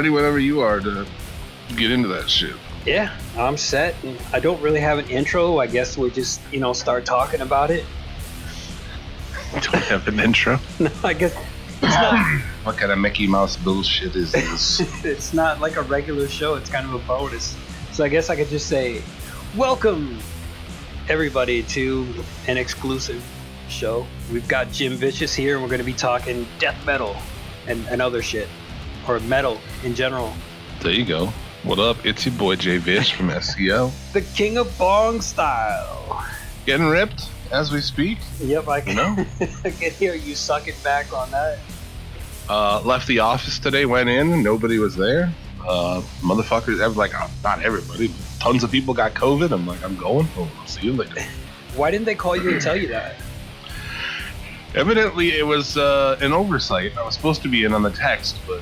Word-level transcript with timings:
Ready 0.00 0.08
whenever 0.08 0.38
you 0.38 0.62
are 0.62 0.80
to 0.80 1.06
get 1.76 1.90
into 1.90 2.08
that 2.08 2.30
shit. 2.30 2.54
Yeah, 2.86 3.14
I'm 3.36 3.58
set. 3.58 3.94
I 4.32 4.40
don't 4.40 4.58
really 4.62 4.80
have 4.80 4.96
an 4.96 5.06
intro. 5.10 5.58
I 5.58 5.66
guess 5.66 5.98
we 5.98 6.10
just, 6.10 6.40
you 6.50 6.58
know, 6.58 6.72
start 6.72 7.04
talking 7.04 7.42
about 7.42 7.70
it. 7.70 7.84
Don't 9.52 9.84
have 9.84 10.08
an 10.08 10.18
intro. 10.18 10.58
No, 10.80 10.90
I 11.04 11.12
guess 11.12 11.36
it's 11.82 11.82
not. 11.82 12.40
What 12.64 12.78
kind 12.78 12.92
of 12.92 12.98
Mickey 12.98 13.26
Mouse 13.26 13.58
bullshit 13.58 14.16
is 14.16 14.32
this? 14.32 14.80
it's 15.04 15.34
not 15.34 15.60
like 15.60 15.76
a 15.76 15.82
regular 15.82 16.28
show. 16.28 16.54
It's 16.54 16.70
kind 16.70 16.86
of 16.86 16.94
a 16.94 17.06
bonus. 17.06 17.54
So 17.92 18.02
I 18.02 18.08
guess 18.08 18.30
I 18.30 18.36
could 18.36 18.48
just 18.48 18.68
say, 18.68 19.02
welcome 19.54 20.18
everybody 21.10 21.62
to 21.64 22.06
an 22.48 22.56
exclusive 22.56 23.22
show. 23.68 24.06
We've 24.32 24.48
got 24.48 24.72
Jim 24.72 24.94
Vicious 24.94 25.34
here, 25.34 25.56
and 25.56 25.62
we're 25.62 25.68
going 25.68 25.80
to 25.80 25.84
be 25.84 25.92
talking 25.92 26.48
death 26.58 26.86
metal 26.86 27.16
and, 27.66 27.86
and 27.88 28.00
other 28.00 28.22
shit, 28.22 28.48
or 29.08 29.20
metal 29.20 29.60
in 29.84 29.94
general. 29.94 30.32
there 30.80 30.92
you 30.92 31.04
go. 31.04 31.26
What 31.62 31.78
up? 31.78 32.04
It's 32.06 32.24
your 32.24 32.34
boy 32.36 32.56
Jay 32.56 32.78
Vish 32.78 33.12
from 33.12 33.28
SEO. 33.30 33.92
The 34.12 34.22
King 34.22 34.56
of 34.58 34.76
Bong 34.78 35.20
style. 35.20 36.24
Getting 36.66 36.86
ripped 36.86 37.28
as 37.52 37.70
we 37.72 37.80
speak. 37.80 38.18
Yep, 38.40 38.68
I 38.68 38.80
can, 38.80 38.96
No. 38.96 39.26
I 39.64 39.70
can 39.70 39.90
hear 39.92 40.14
you 40.14 40.34
sucking 40.34 40.74
back 40.82 41.12
on 41.12 41.30
that. 41.32 41.58
Uh, 42.48 42.80
left 42.82 43.06
the 43.06 43.18
office 43.20 43.58
today, 43.58 43.84
went 43.86 44.08
in, 44.08 44.42
nobody 44.42 44.78
was 44.78 44.96
there. 44.96 45.32
Uh, 45.66 46.00
motherfuckers, 46.22 46.80
ev- 46.80 46.96
like, 46.96 47.14
uh, 47.20 47.28
not 47.44 47.62
everybody, 47.62 48.08
but 48.08 48.16
tons 48.40 48.64
of 48.64 48.70
people 48.72 48.94
got 48.94 49.12
COVID. 49.14 49.52
I'm 49.52 49.66
like, 49.66 49.84
I'm 49.84 49.96
going. 49.96 50.26
Oh, 50.36 50.50
I'll 50.58 50.66
see 50.66 50.86
you 50.86 50.92
later. 50.94 51.20
Why 51.76 51.90
didn't 51.90 52.06
they 52.06 52.14
call 52.14 52.36
you 52.36 52.50
and 52.50 52.60
tell 52.60 52.74
you 52.76 52.88
that? 52.88 53.16
Evidently, 54.74 55.32
it 55.32 55.46
was 55.46 55.76
uh, 55.76 56.16
an 56.20 56.32
oversight. 56.32 56.96
I 56.96 57.04
was 57.04 57.14
supposed 57.14 57.42
to 57.42 57.48
be 57.48 57.64
in 57.64 57.72
on 57.74 57.82
the 57.82 57.90
text, 57.90 58.38
but 58.46 58.60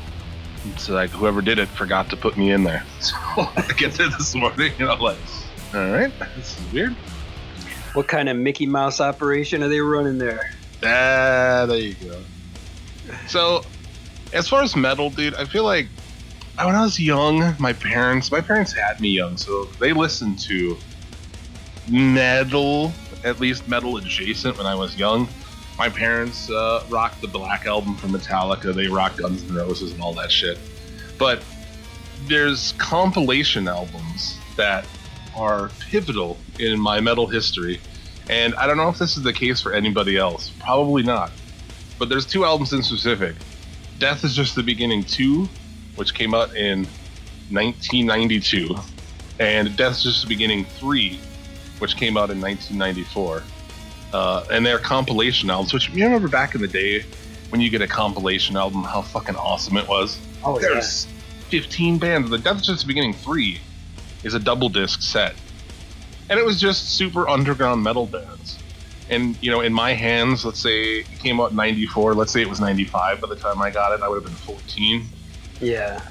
it's 0.66 0.88
like 0.88 1.10
whoever 1.10 1.40
did 1.40 1.58
it 1.58 1.68
forgot 1.68 2.10
to 2.10 2.16
put 2.16 2.36
me 2.36 2.50
in 2.52 2.64
there. 2.64 2.84
So 3.00 3.14
I 3.36 3.72
get 3.76 3.92
there 3.92 4.08
this 4.08 4.34
morning, 4.34 4.72
and 4.78 4.88
I'm 4.88 4.98
like, 4.98 5.18
all 5.74 5.90
right, 5.90 6.12
this 6.36 6.58
is 6.58 6.72
weird. 6.72 6.92
What 7.94 8.08
kind 8.08 8.28
of 8.28 8.36
Mickey 8.36 8.66
Mouse 8.66 9.00
operation 9.00 9.62
are 9.62 9.68
they 9.68 9.80
running 9.80 10.18
there? 10.18 10.50
Ah, 10.82 11.64
there 11.66 11.78
you 11.78 11.94
go. 11.94 12.20
So, 13.26 13.62
as 14.32 14.48
far 14.48 14.62
as 14.62 14.76
metal, 14.76 15.10
dude, 15.10 15.34
I 15.34 15.44
feel 15.44 15.64
like 15.64 15.88
when 16.56 16.74
I 16.74 16.82
was 16.82 16.98
young, 16.98 17.54
my 17.58 17.72
parents, 17.72 18.30
my 18.30 18.40
parents 18.40 18.72
had 18.72 19.00
me 19.00 19.10
young, 19.10 19.36
so 19.36 19.64
they 19.78 19.92
listened 19.92 20.38
to 20.40 20.76
metal, 21.88 22.92
at 23.24 23.40
least 23.40 23.68
metal 23.68 23.96
adjacent 23.96 24.58
when 24.58 24.66
I 24.66 24.74
was 24.74 24.96
young. 24.96 25.28
My 25.78 25.88
parents 25.88 26.50
uh, 26.50 26.84
rocked 26.88 27.20
the 27.20 27.28
Black 27.28 27.64
Album 27.64 27.94
from 27.94 28.10
Metallica. 28.10 28.74
They 28.74 28.88
rocked 28.88 29.18
Guns 29.18 29.48
N' 29.48 29.54
Roses 29.54 29.92
and 29.92 30.02
all 30.02 30.12
that 30.14 30.32
shit. 30.32 30.58
But 31.18 31.40
there's 32.26 32.72
compilation 32.78 33.68
albums 33.68 34.38
that 34.56 34.84
are 35.36 35.70
pivotal 35.78 36.36
in 36.58 36.80
my 36.80 37.00
metal 37.00 37.28
history. 37.28 37.80
And 38.28 38.56
I 38.56 38.66
don't 38.66 38.76
know 38.76 38.88
if 38.88 38.98
this 38.98 39.16
is 39.16 39.22
the 39.22 39.32
case 39.32 39.60
for 39.60 39.72
anybody 39.72 40.16
else. 40.16 40.50
Probably 40.58 41.04
not. 41.04 41.30
But 41.96 42.08
there's 42.08 42.26
two 42.26 42.44
albums 42.44 42.72
in 42.72 42.82
specific. 42.82 43.36
Death 44.00 44.24
is 44.24 44.34
Just 44.34 44.56
the 44.56 44.64
Beginning 44.64 45.04
2, 45.04 45.48
which 45.94 46.12
came 46.12 46.34
out 46.34 46.54
in 46.56 46.86
1992, 47.50 48.76
and 49.40 49.76
Death 49.76 49.92
is 49.92 50.02
Just 50.02 50.22
the 50.22 50.28
Beginning 50.28 50.64
3, 50.64 51.18
which 51.78 51.96
came 51.96 52.16
out 52.16 52.30
in 52.30 52.40
1994. 52.40 53.42
Uh, 54.12 54.44
and 54.50 54.64
they're 54.64 54.78
compilation 54.78 55.50
albums, 55.50 55.74
which 55.74 55.90
you 55.90 56.04
remember 56.04 56.28
back 56.28 56.54
in 56.54 56.60
the 56.60 56.68
day 56.68 57.04
when 57.50 57.60
you 57.60 57.70
get 57.70 57.82
a 57.82 57.86
compilation 57.86 58.56
album, 58.56 58.82
how 58.82 59.02
fucking 59.02 59.36
awesome 59.36 59.76
it 59.76 59.86
was? 59.88 60.18
Oh, 60.44 60.58
There's 60.58 61.06
15 61.48 61.98
bands. 61.98 62.30
The 62.30 62.38
Death 62.38 62.56
is 62.56 62.66
Just 62.66 62.80
the 62.82 62.86
Beginning 62.86 63.14
3 63.14 63.60
is 64.24 64.34
a 64.34 64.38
double 64.38 64.68
disc 64.68 65.02
set. 65.02 65.34
And 66.30 66.38
it 66.38 66.44
was 66.44 66.60
just 66.60 66.90
super 66.90 67.28
underground 67.28 67.82
metal 67.82 68.06
bands. 68.06 68.58
And, 69.10 69.42
you 69.42 69.50
know, 69.50 69.62
in 69.62 69.72
my 69.72 69.94
hands, 69.94 70.44
let's 70.44 70.60
say 70.60 70.98
it 70.98 71.06
came 71.18 71.40
out 71.40 71.50
in 71.50 71.56
94, 71.56 72.14
let's 72.14 72.32
say 72.32 72.42
it 72.42 72.48
was 72.48 72.60
95 72.60 73.20
by 73.22 73.28
the 73.28 73.36
time 73.36 73.62
I 73.62 73.70
got 73.70 73.92
it, 73.92 74.02
I 74.02 74.08
would 74.08 74.22
have 74.22 74.24
been 74.24 74.34
14. 74.34 75.06
Yeah. 75.60 76.02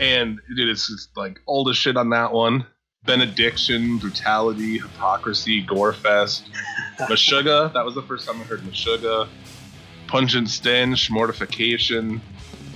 And 0.00 0.40
dude, 0.56 0.68
it's 0.68 0.88
just 0.88 1.14
like 1.16 1.40
all 1.44 1.64
the 1.64 1.74
shit 1.74 1.96
on 1.96 2.10
that 2.10 2.32
one. 2.32 2.64
Benediction, 3.08 3.96
Brutality, 3.96 4.78
Hypocrisy, 4.78 5.64
Gorefest, 5.64 6.42
Meshuggah. 7.00 7.72
That 7.72 7.82
was 7.86 7.94
the 7.94 8.02
first 8.02 8.28
time 8.28 8.38
I 8.38 8.44
heard 8.44 8.60
Meshuggah. 8.60 9.28
Pungent 10.08 10.50
Stench, 10.50 11.10
Mortification. 11.10 12.20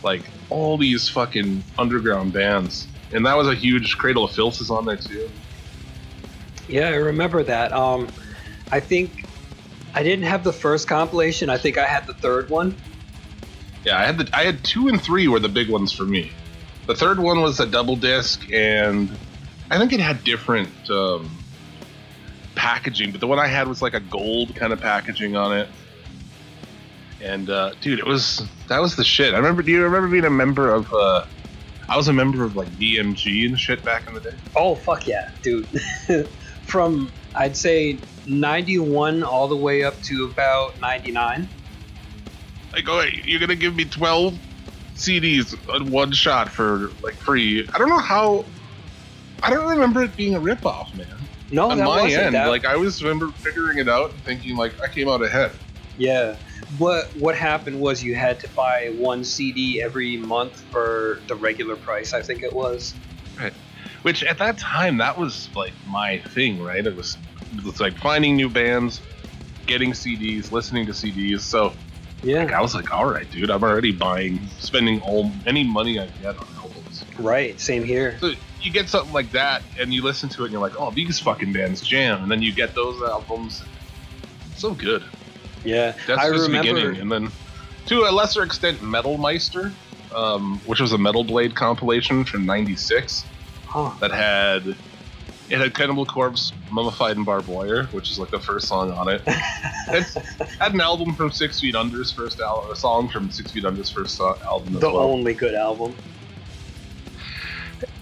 Like 0.02 0.22
all 0.48 0.78
these 0.78 1.10
fucking 1.10 1.62
underground 1.76 2.32
bands. 2.32 2.86
And 3.12 3.26
that 3.26 3.36
was 3.36 3.46
a 3.46 3.54
huge 3.54 3.98
Cradle 3.98 4.24
of 4.24 4.32
Filth 4.32 4.62
is 4.62 4.70
on 4.70 4.86
there 4.86 4.96
too. 4.96 5.28
Yeah, 6.66 6.88
I 6.88 6.94
remember 6.94 7.42
that. 7.42 7.74
Um, 7.74 8.08
I 8.70 8.80
think 8.80 9.26
I 9.94 10.02
didn't 10.02 10.24
have 10.24 10.44
the 10.44 10.52
first 10.52 10.88
compilation. 10.88 11.50
I 11.50 11.58
think 11.58 11.76
I 11.76 11.84
had 11.84 12.06
the 12.06 12.14
third 12.14 12.48
one. 12.48 12.74
Yeah, 13.84 13.98
I 13.98 14.06
had 14.06 14.16
the 14.16 14.30
I 14.32 14.44
had 14.44 14.64
two 14.64 14.88
and 14.88 14.98
three 15.00 15.28
were 15.28 15.40
the 15.40 15.50
big 15.50 15.68
ones 15.68 15.92
for 15.92 16.04
me. 16.04 16.32
The 16.86 16.94
third 16.94 17.18
one 17.18 17.42
was 17.42 17.60
a 17.60 17.66
double 17.66 17.96
disc, 17.96 18.50
and 18.50 19.10
I 19.72 19.78
think 19.78 19.92
it 19.94 20.00
had 20.00 20.22
different 20.22 20.68
um, 20.90 21.30
packaging. 22.54 23.10
But 23.10 23.20
the 23.20 23.26
one 23.26 23.38
I 23.38 23.46
had 23.46 23.68
was 23.68 23.80
like 23.80 23.94
a 23.94 24.00
gold 24.00 24.54
kind 24.54 24.72
of 24.72 24.80
packaging 24.80 25.34
on 25.34 25.56
it. 25.56 25.68
And 27.22 27.48
uh, 27.48 27.72
dude, 27.80 27.98
it 27.98 28.06
was 28.06 28.42
that 28.68 28.80
was 28.80 28.96
the 28.96 29.04
shit. 29.04 29.32
I 29.32 29.38
remember. 29.38 29.62
Do 29.62 29.72
you 29.72 29.82
remember 29.82 30.08
being 30.08 30.24
a 30.24 30.30
member 30.30 30.72
of? 30.72 30.92
Uh, 30.92 31.24
I 31.88 31.96
was 31.96 32.08
a 32.08 32.12
member 32.12 32.44
of 32.44 32.56
like 32.56 32.68
DMG 32.78 33.46
and 33.46 33.58
shit 33.58 33.84
back 33.84 34.06
in 34.06 34.14
the 34.14 34.20
day. 34.20 34.34
Oh 34.56 34.74
fuck 34.74 35.06
yeah, 35.06 35.24
dude! 35.42 35.68
From 36.66 37.12
I'd 37.34 37.56
say 37.56 38.00
'91 38.26 39.22
all 39.22 39.48
the 39.48 39.56
way 39.56 39.84
up 39.84 40.02
to 40.02 40.30
about 40.32 40.80
'99. 40.80 41.48
Like, 42.74 42.84
oh, 42.88 42.98
wait, 42.98 43.24
you're 43.24 43.40
gonna 43.40 43.54
give 43.54 43.74
me 43.74 43.84
twelve 43.84 44.38
CDs 44.96 45.54
on 45.72 45.90
one 45.90 46.12
shot 46.12 46.50
for 46.50 46.90
like 47.02 47.14
free? 47.14 47.68
I 47.72 47.78
don't 47.78 47.88
know 47.88 47.98
how. 47.98 48.44
I 49.42 49.50
don't 49.50 49.68
remember 49.68 50.02
it 50.02 50.16
being 50.16 50.34
a 50.34 50.40
ripoff, 50.40 50.94
man. 50.94 51.28
No, 51.50 51.70
on 51.70 51.78
that 51.78 51.84
my 51.84 52.10
end, 52.10 52.34
that. 52.34 52.48
like 52.48 52.64
I 52.64 52.76
was 52.76 53.02
remember 53.02 53.30
figuring 53.36 53.78
it 53.78 53.88
out 53.88 54.12
and 54.12 54.24
thinking 54.24 54.56
like 54.56 54.74
I 54.82 54.88
came 54.88 55.08
out 55.08 55.22
ahead. 55.22 55.52
yeah. 55.98 56.36
What 56.78 57.04
what 57.16 57.36
happened 57.36 57.78
was 57.80 58.02
you 58.02 58.14
had 58.14 58.40
to 58.40 58.48
buy 58.56 58.90
one 58.96 59.24
CD 59.24 59.82
every 59.82 60.16
month 60.16 60.58
for 60.70 61.20
the 61.28 61.34
regular 61.34 61.76
price. 61.76 62.14
I 62.14 62.22
think 62.22 62.42
it 62.42 62.54
was. 62.54 62.94
Right. 63.38 63.52
Which 64.02 64.24
at 64.24 64.38
that 64.38 64.58
time 64.58 64.96
that 64.98 65.18
was 65.18 65.50
like 65.54 65.74
my 65.86 66.18
thing, 66.34 66.62
right? 66.62 66.84
It 66.86 66.96
was 66.96 67.18
it 67.54 67.64
was 67.64 67.80
like 67.80 67.98
finding 67.98 68.36
new 68.36 68.48
bands, 68.48 69.02
getting 69.66 69.92
CDs, 69.92 70.50
listening 70.52 70.86
to 70.86 70.92
CDs. 70.92 71.40
So 71.40 71.74
Yeah. 72.22 72.44
like, 72.44 72.54
I 72.54 72.62
was 72.62 72.74
like, 72.74 72.90
all 72.92 73.04
right, 73.04 73.30
dude, 73.30 73.50
I'm 73.50 73.62
already 73.62 73.92
buying, 73.92 74.40
spending 74.58 75.00
all 75.02 75.30
any 75.44 75.64
money 75.64 75.98
I 75.98 76.06
get 76.22 76.38
on 76.38 76.46
albums. 76.56 77.04
Right. 77.18 77.60
Same 77.60 77.84
here. 77.84 78.16
So 78.20 78.32
you 78.64 78.72
get 78.72 78.88
something 78.88 79.12
like 79.12 79.32
that, 79.32 79.62
and 79.78 79.92
you 79.92 80.02
listen 80.02 80.28
to 80.30 80.42
it, 80.42 80.46
and 80.46 80.52
you're 80.52 80.60
like, 80.60 80.78
oh, 80.80 80.90
these 80.90 81.18
fucking 81.18 81.52
bands 81.52 81.80
jam, 81.82 82.22
and 82.22 82.30
then 82.30 82.42
you 82.42 82.52
get 82.52 82.74
those 82.74 83.00
albums. 83.02 83.62
So 84.56 84.72
good. 84.74 85.02
Yeah. 85.64 85.94
That's 86.06 86.20
I 86.22 86.30
just 86.30 86.50
the 86.50 86.56
beginning, 86.58 86.96
and 87.00 87.10
then 87.10 87.30
to 87.86 88.00
a 88.04 88.10
lesser 88.12 88.42
extent, 88.42 88.82
Metal 88.82 89.18
Meister, 89.18 89.72
um, 90.14 90.60
which 90.66 90.80
was 90.80 90.92
a 90.92 90.98
Metal 90.98 91.24
Blade 91.24 91.54
compilation 91.54 92.24
from 92.24 92.44
'96 92.46 93.24
Huh. 93.66 93.90
that 94.00 94.10
had 94.10 94.76
it 95.48 95.58
had 95.58 95.74
Cannibal 95.74 96.04
Corpse, 96.06 96.52
Mummified 96.70 97.16
in 97.16 97.24
Barbed 97.24 97.48
Wire, 97.48 97.84
which 97.86 98.10
is 98.10 98.18
like 98.18 98.30
the 98.30 98.38
first 98.40 98.68
song 98.68 98.90
on 98.92 99.08
it. 99.08 99.22
It's 99.88 100.14
had 100.58 100.74
an 100.74 100.80
album 100.80 101.14
from 101.14 101.30
Six 101.32 101.60
Feet 101.60 101.74
Under's 101.74 102.12
first 102.12 102.40
album, 102.40 102.70
a 102.70 102.76
song 102.76 103.08
from 103.08 103.30
Six 103.30 103.50
Feet 103.50 103.64
Under's 103.64 103.90
first 103.90 104.16
so- 104.16 104.38
album 104.44 104.74
as 104.76 104.80
the 104.80 104.88
well. 104.88 105.00
only 105.02 105.34
good 105.34 105.54
album. 105.54 105.94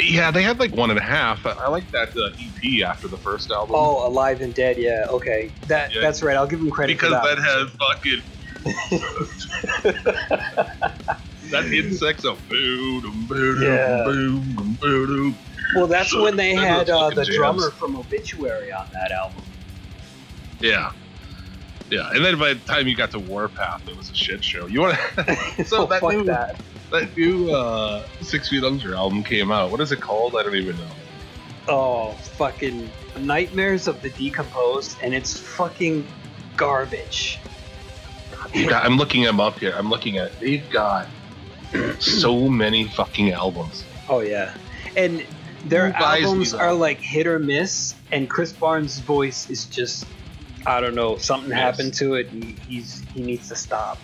Yeah, 0.01 0.31
they 0.31 0.43
had 0.43 0.59
like 0.59 0.75
one 0.75 0.89
and 0.91 0.99
a 0.99 1.03
half. 1.03 1.45
I, 1.47 1.51
I 1.53 1.69
like 1.69 1.91
that 1.93 2.09
uh, 2.17 2.31
EP 2.41 2.83
after 2.87 3.09
the 3.09 3.19
first 3.19 3.51
album. 3.51 3.77
Oh, 3.79 4.07
Alive 4.09 4.41
and 4.41 4.55
Dead. 4.55 4.79
Yeah. 4.79 5.05
Okay. 5.11 5.55
That 5.67 5.93
Yeah. 5.95 6.01
that's 6.01 6.23
right. 6.23 6.37
I'll 6.37 6.47
give 6.47 6.61
him 6.61 6.71
credit 6.71 6.95
because 6.95 7.11
for 7.11 7.27
that 7.27 7.37
that. 7.37 7.43
had 7.43 7.69
fucking 7.79 8.23
that 11.51 11.65
insects 11.73 12.25
of 12.25 12.47
boom, 12.49 13.27
boom, 13.29 13.63
Yeah. 13.63 14.03
boom, 14.05 14.79
boom. 14.81 15.39
well, 15.77 15.87
that's 15.87 16.15
when 16.15 16.37
they 16.37 16.55
had 16.55 16.89
uh, 16.91 17.11
the 17.11 17.25
jams. 17.25 17.37
drummer 17.37 17.71
from 17.73 17.97
Obituary 17.97 18.73
on 18.73 18.91
that 18.93 19.11
album. 19.13 19.45
Yeah, 20.61 20.93
yeah. 21.91 22.11
And 22.13 22.25
then 22.25 22.39
by 22.39 22.55
the 22.55 22.61
time 22.61 22.87
you 22.87 22.97
got 22.97 23.11
to 23.13 23.21
Warpath, 23.21 23.83
it 23.89 23.97
was 23.97 24.11
a 24.11 24.15
shit 24.15 24.45
show. 24.45 24.67
You 24.67 24.81
want 24.81 24.99
to? 25.17 25.37
So 25.67 25.85
oh, 25.85 25.87
that 25.87 26.01
fuck 26.01 26.13
new- 26.13 26.25
that. 26.25 26.57
That 26.91 27.17
new 27.17 27.51
uh, 27.51 28.05
Six 28.21 28.49
Feet 28.49 28.65
Under 28.65 28.95
album 28.95 29.23
came 29.23 29.51
out. 29.53 29.71
What 29.71 29.81
is 29.81 29.93
it 29.93 30.01
called? 30.01 30.37
I 30.37 30.43
don't 30.43 30.57
even 30.57 30.77
know. 30.77 30.91
Oh, 31.69 32.13
fucking 32.37 32.91
Nightmares 33.19 33.87
of 33.87 34.03
the 34.03 34.11
Decomposed, 34.11 34.97
and 35.03 35.15
it's 35.15 35.39
fucking 35.39 36.07
garbage. 36.57 37.39
I'm 38.55 38.97
looking 38.97 39.23
them 39.23 39.41
up 39.41 39.59
here. 39.59 39.75
I'm 39.77 39.89
looking 39.91 40.19
at. 40.19 40.39
They've 40.41 40.69
got 40.71 41.09
so 41.99 42.49
many 42.49 42.89
fucking 42.89 43.33
albums. 43.33 43.85
Oh 44.09 44.21
yeah, 44.21 44.55
and 44.97 45.25
their 45.65 45.93
albums 45.95 46.55
are 46.55 46.73
like 46.73 47.01
hit 47.01 47.27
or 47.27 47.39
miss, 47.39 47.95
and 48.11 48.29
Chris 48.29 48.53
Barnes' 48.53 48.99
voice 48.99 49.49
is 49.51 49.67
just 49.67 50.07
I 50.67 50.81
don't 50.81 50.95
know 50.95 51.17
something 51.17 51.51
Yes. 51.51 51.59
happened 51.59 51.95
to 51.95 52.15
it. 52.15 52.31
And 52.33 52.43
he's 52.69 53.05
he 53.15 53.23
needs 53.23 53.49
to 53.49 53.57
stop. 53.57 53.99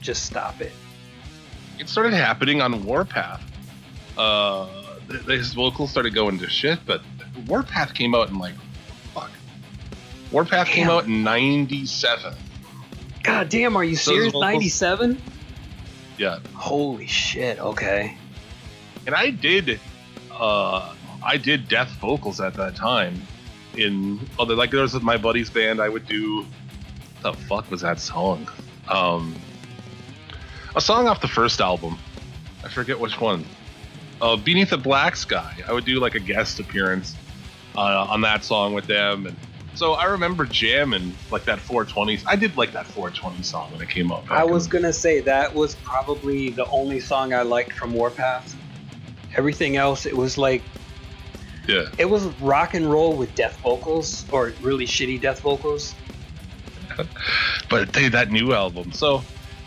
Just 0.00 0.24
stop 0.24 0.60
it. 0.60 0.72
It 1.80 1.88
started 1.88 2.12
happening 2.12 2.60
on 2.60 2.84
Warpath. 2.84 3.40
Uh, 4.16 4.68
th- 5.08 5.22
his 5.24 5.54
vocals 5.54 5.90
started 5.90 6.14
going 6.14 6.38
to 6.38 6.48
shit, 6.50 6.78
but 6.86 7.00
Warpath 7.46 7.94
came 7.94 8.14
out 8.14 8.28
in 8.28 8.38
like, 8.38 8.54
fuck. 9.14 9.30
Warpath 10.30 10.66
came 10.68 10.90
out 10.90 11.06
in 11.06 11.24
'97. 11.24 12.34
God 13.22 13.48
damn, 13.48 13.76
are 13.76 13.84
you 13.84 13.92
Those 13.96 14.04
serious? 14.04 14.26
vocals- 14.32 14.42
Ninety 14.42 14.68
seven? 14.68 15.20
Yeah, 16.18 16.38
Holy 16.54 17.06
shit. 17.06 17.58
Okay. 17.58 18.16
and 19.06 19.14
I 19.14 19.30
did, 19.30 19.80
uh, 20.30 20.94
I 21.24 21.38
did 21.38 21.66
death 21.68 21.88
vocals 22.00 22.40
at 22.40 22.52
that 22.54 22.76
time. 22.76 23.22
In 23.76 24.20
other 24.38 24.54
like 24.54 24.70
there 24.70 24.82
was 24.82 25.00
my 25.00 25.16
buddy's 25.16 25.48
band, 25.48 25.80
I 25.80 25.88
would 25.88 26.06
do. 26.06 26.44
The 27.22 27.32
fuck 27.32 27.70
was 27.70 27.80
that 27.82 28.00
song? 28.00 28.48
Um, 28.88 29.34
a 30.76 30.80
song 30.80 31.08
off 31.08 31.20
the 31.20 31.28
first 31.28 31.60
album. 31.60 31.98
I 32.64 32.68
forget 32.68 32.98
which 32.98 33.20
one. 33.20 33.44
Uh, 34.20 34.36
Beneath 34.36 34.70
the 34.70 34.78
Black 34.78 35.16
Sky. 35.16 35.54
I 35.66 35.72
would 35.72 35.84
do 35.84 35.98
like 35.98 36.14
a 36.14 36.20
guest 36.20 36.60
appearance 36.60 37.16
uh, 37.76 38.06
on 38.08 38.20
that 38.20 38.44
song 38.44 38.74
with 38.74 38.86
them, 38.86 39.26
and 39.26 39.36
so 39.74 39.94
I 39.94 40.04
remember 40.04 40.44
jamming 40.44 41.14
like 41.30 41.44
that 41.44 41.58
420. 41.58 42.20
I 42.26 42.36
did 42.36 42.56
like 42.56 42.72
that 42.72 42.86
420 42.86 43.42
song 43.42 43.72
when 43.72 43.80
it 43.80 43.88
came 43.88 44.12
out. 44.12 44.26
back 44.26 44.38
I 44.38 44.44
was 44.44 44.66
gonna 44.66 44.92
say 44.92 45.20
that 45.20 45.54
was 45.54 45.74
probably 45.76 46.50
the 46.50 46.66
only 46.66 47.00
song 47.00 47.32
I 47.32 47.42
liked 47.42 47.72
from 47.72 47.94
Warpath. 47.94 48.54
Everything 49.36 49.76
else, 49.76 50.06
it 50.06 50.16
was 50.16 50.36
like 50.36 50.62
yeah. 51.66 51.86
it 51.98 52.04
was 52.04 52.26
rock 52.40 52.74
and 52.74 52.90
roll 52.90 53.16
with 53.16 53.34
death 53.34 53.58
vocals 53.62 54.26
or 54.32 54.52
really 54.60 54.86
shitty 54.86 55.20
death 55.20 55.40
vocals. 55.40 55.94
but 57.70 57.92
dude, 57.92 58.12
that 58.12 58.30
new 58.30 58.52
album. 58.52 58.92
So 58.92 59.22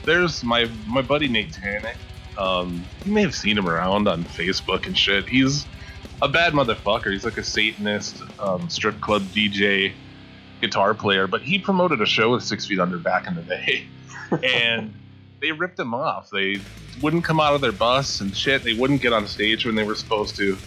there's 0.05 0.43
my 0.43 0.65
my 0.85 1.01
buddy 1.01 1.27
Nate 1.29 1.53
Tanik. 1.53 1.97
Um, 2.37 2.91
you 3.03 3.13
may 3.13 3.21
have 3.21 3.35
seen 3.35 3.57
him 3.57 3.67
around 3.67 4.07
on 4.07 4.25
Facebook 4.25 4.87
and 4.87 4.97
shit. 4.97 5.29
He's 5.29 5.67
a 6.21 6.29
bad 6.29 6.53
motherfucker. 6.53 7.11
He's 7.11 7.25
like 7.25 7.37
a 7.37 7.43
Satanist, 7.43 8.23
um, 8.39 8.69
strip 8.69 9.01
club 9.01 9.31
DJ, 9.33 9.97
guitar 10.61 10.95
player. 10.95 11.27
But 11.27 11.43
he 11.43 11.59
promoted 11.59 12.01
a 12.01 12.05
show 12.05 12.31
with 12.31 12.43
Six 12.43 12.65
Feet 12.65 12.79
Under 12.79 12.99
back 12.99 13.27
in 13.27 13.35
the 13.35 13.43
day, 13.43 13.83
and 14.43 14.95
they 15.41 15.51
ripped 15.51 15.79
him 15.79 15.93
off. 15.93 16.29
They 16.31 16.67
wouldn't 17.01 17.25
come 17.25 17.39
out 17.39 17.55
of 17.55 17.61
their 17.61 17.71
bus 17.73 18.21
and 18.21 18.35
shit. 18.35 18.63
They 18.63 18.73
wouldn't 18.73 19.01
get 19.01 19.13
on 19.13 19.27
stage 19.27 19.65
when 19.65 19.75
they 19.75 19.83
were 19.83 19.95
supposed 19.95 20.37
to. 20.37 20.61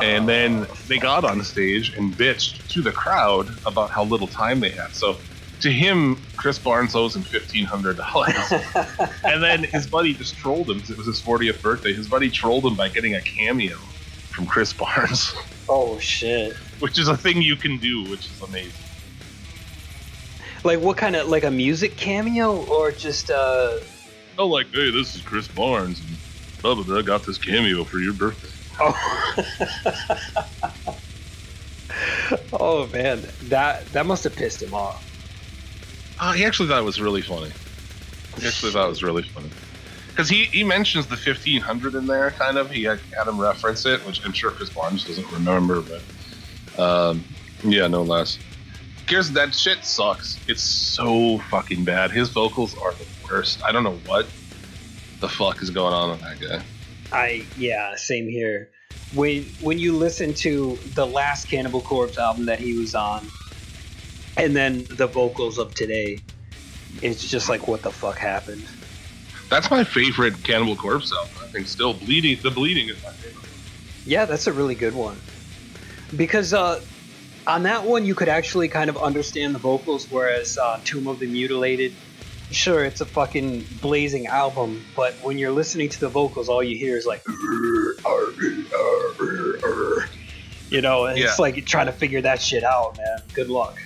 And 0.00 0.28
then 0.28 0.66
they 0.88 0.98
got 0.98 1.24
on 1.24 1.42
stage 1.42 1.92
and 1.96 2.16
bitched 2.16 2.66
to 2.68 2.82
the 2.82 2.92
crowd 2.92 3.48
about 3.66 3.92
how 3.92 4.04
little 4.04 4.28
time 4.28 4.60
they 4.60 4.70
had. 4.70 4.94
So 4.94 5.22
to 5.60 5.70
him, 5.72 6.26
Chris 6.36 6.58
Barnes 6.58 6.94
owes 6.94 7.14
him 7.16 7.22
fifteen 7.22 7.64
hundred 7.64 7.96
dollars. 7.98 8.34
and 9.24 9.42
then 9.42 9.64
his 9.64 9.86
buddy 9.86 10.14
just 10.14 10.36
trolled 10.36 10.70
him 10.70 10.80
'cause 10.80 10.90
it 10.90 10.98
was 10.98 11.06
his 11.06 11.20
40th 11.22 11.60
birthday. 11.62 11.92
His 11.92 12.08
buddy 12.08 12.30
trolled 12.30 12.64
him 12.66 12.76
by 12.76 12.88
getting 12.88 13.14
a 13.14 13.20
cameo 13.22 13.76
from 14.30 14.46
Chris 14.46 14.72
Barnes, 14.72 15.34
oh 15.68 15.98
shit! 15.98 16.54
which 16.78 16.98
is 16.98 17.08
a 17.08 17.16
thing 17.16 17.42
you 17.42 17.56
can 17.56 17.78
do, 17.78 18.04
which 18.04 18.26
is 18.30 18.40
amazing. 18.40 18.72
Like 20.64 20.80
what 20.80 20.96
kind 20.96 21.16
of 21.16 21.28
like 21.28 21.44
a 21.44 21.50
music 21.50 21.96
cameo 21.96 22.56
or 22.56 22.92
just 22.92 23.30
uh? 23.30 23.78
Oh, 24.38 24.46
like, 24.46 24.66
hey, 24.72 24.90
this 24.90 25.14
is 25.14 25.22
Chris 25.22 25.48
Barnes, 25.48 26.00
and 26.00 26.16
blah 26.62 26.74
blah 26.74 26.84
blah. 26.84 27.02
Got 27.02 27.24
this 27.24 27.38
cameo 27.38 27.84
for 27.84 27.98
your 27.98 28.14
birthday. 28.14 28.48
Oh. 28.78 29.34
oh 32.52 32.86
man, 32.88 33.30
that 33.42 33.92
that 33.92 34.06
must 34.06 34.24
have 34.24 34.36
pissed 34.36 34.62
him 34.62 34.74
off. 34.74 35.09
Uh, 36.20 36.32
he 36.32 36.44
actually 36.44 36.68
thought 36.68 36.78
it 36.78 36.84
was 36.84 37.00
really 37.00 37.22
funny. 37.22 37.50
He 38.38 38.46
actually 38.46 38.72
thought 38.72 38.86
it 38.86 38.90
was 38.90 39.02
really 39.02 39.22
funny. 39.22 39.50
Because 40.08 40.28
he, 40.28 40.44
he 40.44 40.62
mentions 40.62 41.06
the 41.06 41.14
1500 41.14 41.94
in 41.94 42.06
there, 42.06 42.30
kind 42.32 42.58
of. 42.58 42.70
He 42.70 42.82
had, 42.82 43.00
had 43.16 43.26
him 43.26 43.40
reference 43.40 43.86
it, 43.86 44.04
which 44.04 44.24
I'm 44.24 44.32
sure 44.32 44.50
Chris 44.50 44.68
Barnes 44.68 45.04
doesn't 45.04 45.32
remember, 45.32 45.80
but 45.80 46.80
um, 46.80 47.24
yeah, 47.64 47.88
no 47.88 48.02
less. 48.02 48.38
Here's 49.08 49.32
that 49.32 49.54
shit 49.54 49.84
sucks. 49.84 50.40
It's 50.46 50.62
so 50.62 51.38
fucking 51.50 51.84
bad. 51.84 52.12
His 52.12 52.28
vocals 52.28 52.76
are 52.76 52.92
the 52.92 53.06
worst. 53.24 53.62
I 53.66 53.72
don't 53.72 53.82
know 53.82 53.96
what 54.04 54.30
the 55.20 55.28
fuck 55.28 55.62
is 55.62 55.70
going 55.70 55.94
on 55.94 56.10
with 56.10 56.20
that 56.20 56.38
guy. 56.40 56.64
I 57.12 57.48
yeah, 57.56 57.96
same 57.96 58.28
here. 58.28 58.70
When 59.10 59.56
when 59.58 59.78
you 59.78 59.96
listen 59.96 60.34
to 60.34 60.80
the 60.92 61.06
last 61.06 61.48
Cannibal 61.48 61.82
Corpse 61.82 62.18
album 62.18 62.46
that 62.46 62.60
he 62.60 62.74
was 62.74 62.94
on, 62.94 63.32
and 64.36 64.54
then 64.56 64.84
the 64.90 65.06
vocals 65.06 65.58
of 65.58 65.74
today, 65.74 66.20
it's 67.02 67.28
just 67.28 67.48
like 67.48 67.66
what 67.68 67.82
the 67.82 67.90
fuck 67.90 68.16
happened. 68.18 68.64
That's 69.48 69.70
my 69.70 69.84
favorite 69.84 70.42
Cannibal 70.44 70.76
Corpse 70.76 71.12
album. 71.12 71.34
I 71.42 71.46
think 71.48 71.66
still 71.66 71.94
bleeding. 71.94 72.38
The 72.42 72.50
bleeding 72.50 72.88
is 72.88 73.02
my 73.02 73.10
favorite. 73.10 73.44
Yeah, 74.06 74.24
that's 74.24 74.46
a 74.46 74.52
really 74.52 74.74
good 74.76 74.94
one. 74.94 75.18
Because 76.16 76.54
uh, 76.54 76.80
on 77.46 77.64
that 77.64 77.84
one, 77.84 78.04
you 78.06 78.14
could 78.14 78.28
actually 78.28 78.68
kind 78.68 78.88
of 78.90 78.96
understand 78.96 79.54
the 79.54 79.58
vocals, 79.58 80.10
whereas 80.10 80.56
uh, 80.58 80.80
Tomb 80.84 81.06
of 81.08 81.18
the 81.18 81.26
Mutilated, 81.26 81.92
sure, 82.50 82.84
it's 82.84 83.00
a 83.00 83.06
fucking 83.06 83.64
blazing 83.80 84.26
album, 84.26 84.84
but 84.96 85.14
when 85.22 85.38
you're 85.38 85.52
listening 85.52 85.88
to 85.88 86.00
the 86.00 86.08
vocals, 86.08 86.48
all 86.48 86.62
you 86.62 86.76
hear 86.76 86.96
is 86.96 87.06
like, 87.06 87.22
you 90.70 90.80
know, 90.80 91.06
and 91.06 91.18
Yeah. 91.18 91.26
it's 91.26 91.38
like 91.38 91.64
trying 91.66 91.86
to 91.86 91.92
figure 91.92 92.20
that 92.22 92.40
shit 92.40 92.62
out, 92.64 92.96
man. 92.96 93.18
Good 93.34 93.48
luck. 93.48 93.78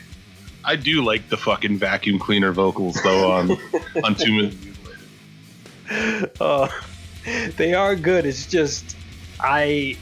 I 0.65 0.77
do 0.77 1.05
like 1.05 1.29
the 1.29 1.37
fucking 1.37 1.79
vacuum 1.79 2.19
cleaner 2.19 2.53
vocals 2.53 2.99
though 3.03 3.31
on 3.31 3.51
on 4.03 4.15
Tomb 4.17 4.45
of 4.45 4.51
the 4.51 4.73
Mutilated. 5.91 6.41
Uh, 6.41 6.69
they 7.57 7.75
are 7.75 7.97
good. 7.97 8.27
It's 8.27 8.47
just, 8.47 8.97
I, 9.41 9.97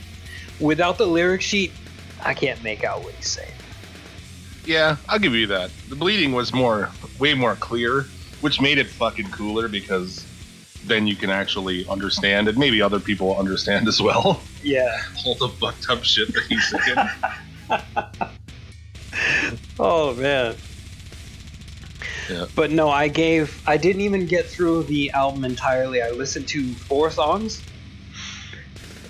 without 0.60 0.98
the 0.98 1.06
lyric 1.06 1.40
sheet, 1.40 1.72
I 2.20 2.34
can't 2.34 2.62
make 2.62 2.84
out 2.84 3.02
what 3.02 3.14
he's 3.14 3.28
saying. 3.28 3.52
Yeah, 4.64 4.96
I'll 5.08 5.18
give 5.18 5.34
you 5.34 5.46
that. 5.48 5.70
The 5.88 5.96
bleeding 5.96 6.32
was 6.32 6.52
more, 6.52 6.90
way 7.18 7.34
more 7.34 7.56
clear, 7.56 8.02
which 8.40 8.60
made 8.60 8.78
it 8.78 8.86
fucking 8.86 9.30
cooler 9.30 9.68
because 9.68 10.24
then 10.84 11.06
you 11.06 11.16
can 11.16 11.30
actually 11.30 11.86
understand, 11.88 12.48
and 12.48 12.58
maybe 12.58 12.80
other 12.80 13.00
people 13.00 13.36
understand 13.36 13.88
as 13.88 14.00
well. 14.00 14.40
Yeah. 14.62 15.00
All 15.26 15.34
the 15.34 15.48
fucked 15.48 15.88
up 15.90 16.04
shit 16.04 16.32
that 16.34 16.44
he's 16.44 16.68
saying. 16.68 18.28
Oh 19.78 20.14
man. 20.14 20.56
Yeah. 22.28 22.46
But 22.54 22.70
no, 22.70 22.88
I 22.90 23.08
gave 23.08 23.60
I 23.66 23.76
didn't 23.76 24.02
even 24.02 24.26
get 24.26 24.50
through 24.50 24.84
the 24.84 25.12
album 25.12 25.44
entirely. 25.44 26.02
I 26.02 26.10
listened 26.10 26.48
to 26.48 26.76
four 26.76 27.10
songs 27.10 27.64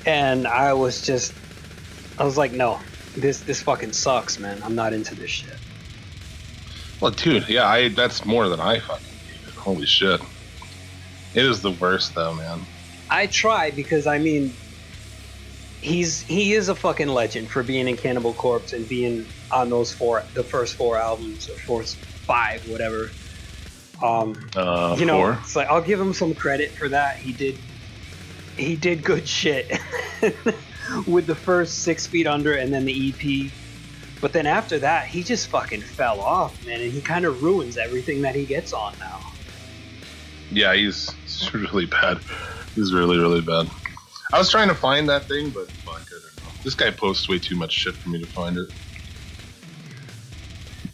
and 0.04 0.46
I 0.46 0.74
was 0.74 1.02
just 1.02 1.34
I 2.18 2.24
was 2.24 2.36
like, 2.36 2.52
no, 2.52 2.80
this 3.16 3.42
this 3.42 3.62
fucking 3.62 3.92
sucks, 3.92 4.38
man. 4.38 4.62
I'm 4.62 4.74
not 4.74 4.92
into 4.92 5.14
this 5.14 5.30
shit. 5.30 5.58
well, 7.00 7.10
dude, 7.12 7.48
yeah, 7.48 7.66
I 7.66 7.88
that's 7.88 8.24
more 8.24 8.48
than 8.48 8.60
I 8.60 8.80
fucking 8.80 9.18
needed. 9.26 9.54
Holy 9.56 9.86
shit. 9.86 10.20
It 11.34 11.44
is 11.44 11.62
the 11.62 11.72
worst 11.72 12.14
though, 12.14 12.34
man. 12.34 12.66
I 13.10 13.26
try 13.26 13.70
because 13.70 14.06
I 14.06 14.18
mean 14.18 14.56
he's 15.80 16.22
he 16.22 16.52
is 16.54 16.68
a 16.68 16.74
fucking 16.74 17.08
legend 17.08 17.50
for 17.50 17.62
being 17.62 17.88
in 17.88 17.96
Cannibal 17.96 18.34
Corpse 18.34 18.72
and 18.72 18.88
being 18.88 19.26
on 19.52 19.70
those 19.70 19.92
four 19.92 20.24
the 20.34 20.44
first 20.44 20.74
four 20.74 20.96
albums 20.98 21.48
or 21.48 21.56
four 21.58 21.84
five, 22.26 22.66
whatever. 22.66 23.10
Um 24.02 24.50
Uh, 24.56 24.96
you 24.98 25.06
know, 25.06 25.18
four. 25.18 25.38
it's 25.42 25.56
like 25.56 25.68
I'll 25.68 25.82
give 25.82 26.00
him 26.00 26.12
some 26.12 26.34
credit 26.34 26.72
for 26.76 26.88
that. 26.88 27.16
He 27.16 27.32
did, 27.32 27.58
he 28.56 28.76
did 28.76 29.04
good 29.04 29.26
shit 29.28 29.70
with 31.06 31.26
the 31.26 31.34
first 31.34 31.78
Six 31.82 32.06
Feet 32.06 32.26
Under 32.26 32.54
and 32.54 32.72
then 32.72 32.84
the 32.84 33.10
EP. 33.10 33.52
But 34.20 34.32
then 34.32 34.46
after 34.46 34.78
that, 34.78 35.06
he 35.08 35.24
just 35.24 35.48
fucking 35.48 35.82
fell 35.82 36.20
off, 36.20 36.62
man, 36.64 36.80
and 36.80 36.92
he 36.92 37.00
kind 37.00 37.24
of 37.24 37.42
ruins 37.42 37.76
everything 37.76 38.22
that 38.22 38.36
he 38.36 38.46
gets 38.46 38.72
on 38.72 38.96
now. 39.00 39.20
Yeah, 40.48 40.74
he's, 40.74 41.10
he's 41.24 41.52
really 41.54 41.86
bad. 41.86 42.18
He's 42.76 42.92
really, 42.94 43.18
really 43.18 43.40
bad. 43.40 43.66
I 44.32 44.38
was 44.38 44.48
trying 44.48 44.68
to 44.68 44.74
find 44.76 45.08
that 45.08 45.26
thing, 45.28 45.50
but 45.50 45.66
fuck, 45.84 46.06
I 46.08 46.20
don't 46.20 46.22
know. 46.46 46.52
This 46.64 46.74
guy 46.74 46.92
posts 46.92 47.28
way 47.28 47.40
too 47.40 47.56
much 47.56 47.72
shit 47.72 47.96
for 47.96 48.10
me 48.10 48.20
to 48.20 48.26
find 48.28 48.56
it. 48.56 48.68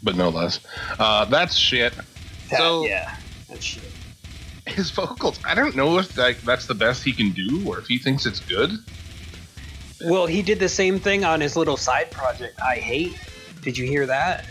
But 0.02 0.16
no 0.16 0.28
less. 0.28 0.60
Uh, 0.98 1.24
that's 1.26 1.56
shit. 1.56 1.92
That- 2.50 2.58
So- 2.58 2.86
yeah, 2.86 3.16
that 3.48 3.62
shit. 3.62 3.82
His 4.66 4.90
vocals, 4.90 5.40
I 5.46 5.54
don't 5.54 5.74
know 5.74 5.98
if 5.98 6.16
like 6.18 6.42
that's 6.42 6.66
the 6.66 6.74
best 6.74 7.02
he 7.02 7.12
can 7.14 7.30
do 7.30 7.66
or 7.66 7.78
if 7.78 7.86
he 7.86 7.96
thinks 7.98 8.26
it's 8.26 8.40
good. 8.40 8.70
Well, 10.04 10.26
he 10.26 10.42
did 10.42 10.60
the 10.60 10.68
same 10.68 11.00
thing 11.00 11.24
on 11.24 11.40
his 11.40 11.56
little 11.56 11.78
side 11.78 12.10
project. 12.10 12.60
I 12.60 12.76
hate. 12.76 13.16
Did 13.62 13.78
you 13.78 13.86
hear 13.86 14.04
that? 14.06 14.44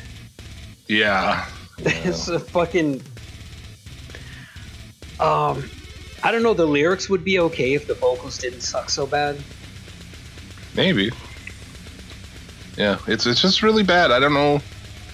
Yeah. 0.87 1.45
It's 1.79 2.27
a 2.27 2.39
fucking. 2.39 3.03
Um, 5.19 5.69
I 6.23 6.31
don't 6.31 6.41
know. 6.41 6.55
The 6.55 6.65
lyrics 6.65 7.07
would 7.09 7.23
be 7.23 7.37
okay 7.39 7.73
if 7.75 7.85
the 7.87 7.93
vocals 7.93 8.39
didn't 8.39 8.61
suck 8.61 8.89
so 8.89 9.05
bad. 9.05 9.37
Maybe. 10.75 11.11
Yeah, 12.77 12.97
it's 13.07 13.27
it's 13.27 13.41
just 13.41 13.61
really 13.61 13.83
bad. 13.83 14.11
I 14.11 14.19
don't 14.19 14.33
know 14.33 14.59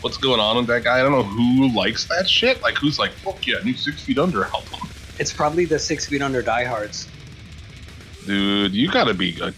what's 0.03 0.17
going 0.17 0.39
on 0.39 0.57
with 0.57 0.67
that 0.67 0.83
guy. 0.83 0.99
I 0.99 1.03
don't 1.03 1.13
know 1.13 1.23
who 1.23 1.73
likes 1.73 2.05
that 2.07 2.29
shit. 2.29 2.61
Like 2.61 2.77
who's 2.77 2.99
like, 2.99 3.11
fuck 3.11 3.45
yeah, 3.47 3.55
new 3.63 3.73
Six 3.73 4.03
Feet 4.03 4.19
Under 4.19 4.43
album. 4.45 4.89
It's 5.17 5.31
probably 5.31 5.65
the 5.65 5.79
Six 5.79 6.07
Feet 6.07 6.21
Under 6.21 6.41
diehards. 6.41 7.07
Dude, 8.25 8.73
you 8.73 8.89
gotta 8.91 9.13
be 9.13 9.39
a 9.41 9.53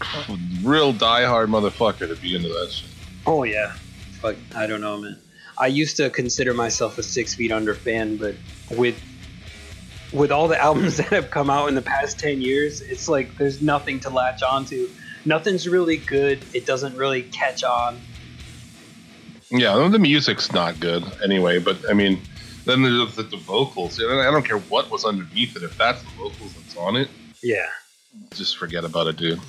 real 0.62 0.92
diehard 0.92 1.48
motherfucker 1.48 2.08
to 2.08 2.16
be 2.16 2.34
into 2.34 2.48
that 2.48 2.70
shit. 2.70 2.90
Oh 3.26 3.42
yeah, 3.42 3.74
but 4.22 4.36
I 4.54 4.66
don't 4.66 4.80
know, 4.80 4.98
man. 4.98 5.18
I 5.58 5.68
used 5.68 5.96
to 5.96 6.10
consider 6.10 6.54
myself 6.54 6.98
a 6.98 7.02
Six 7.02 7.34
Feet 7.34 7.52
Under 7.52 7.74
fan, 7.74 8.16
but 8.16 8.34
with 8.70 9.00
with 10.12 10.30
all 10.30 10.48
the 10.48 10.60
albums 10.60 10.96
that 10.98 11.08
have 11.08 11.30
come 11.30 11.50
out 11.50 11.68
in 11.68 11.74
the 11.74 11.82
past 11.82 12.18
ten 12.18 12.40
years, 12.40 12.80
it's 12.80 13.08
like 13.08 13.36
there's 13.36 13.60
nothing 13.62 14.00
to 14.00 14.10
latch 14.10 14.42
onto. 14.42 14.88
Nothing's 15.24 15.68
really 15.68 15.96
good. 15.96 16.44
It 16.54 16.66
doesn't 16.66 16.96
really 16.96 17.22
catch 17.22 17.64
on. 17.64 18.00
Yeah, 19.50 19.88
the 19.88 19.98
music's 19.98 20.52
not 20.52 20.80
good 20.80 21.04
anyway, 21.22 21.58
but 21.58 21.78
I 21.88 21.92
mean, 21.92 22.20
then 22.64 22.82
there's 22.82 23.14
the, 23.14 23.22
the 23.22 23.36
vocals. 23.36 24.00
I 24.00 24.30
don't 24.30 24.44
care 24.44 24.58
what 24.58 24.90
was 24.90 25.04
underneath 25.04 25.56
it. 25.56 25.62
If 25.62 25.78
that's 25.78 26.02
the 26.02 26.10
vocals 26.10 26.52
that's 26.54 26.76
on 26.76 26.96
it, 26.96 27.08
Yeah. 27.42 27.66
just 28.34 28.56
forget 28.56 28.84
about 28.84 29.06
it, 29.06 29.16
dude. 29.16 29.40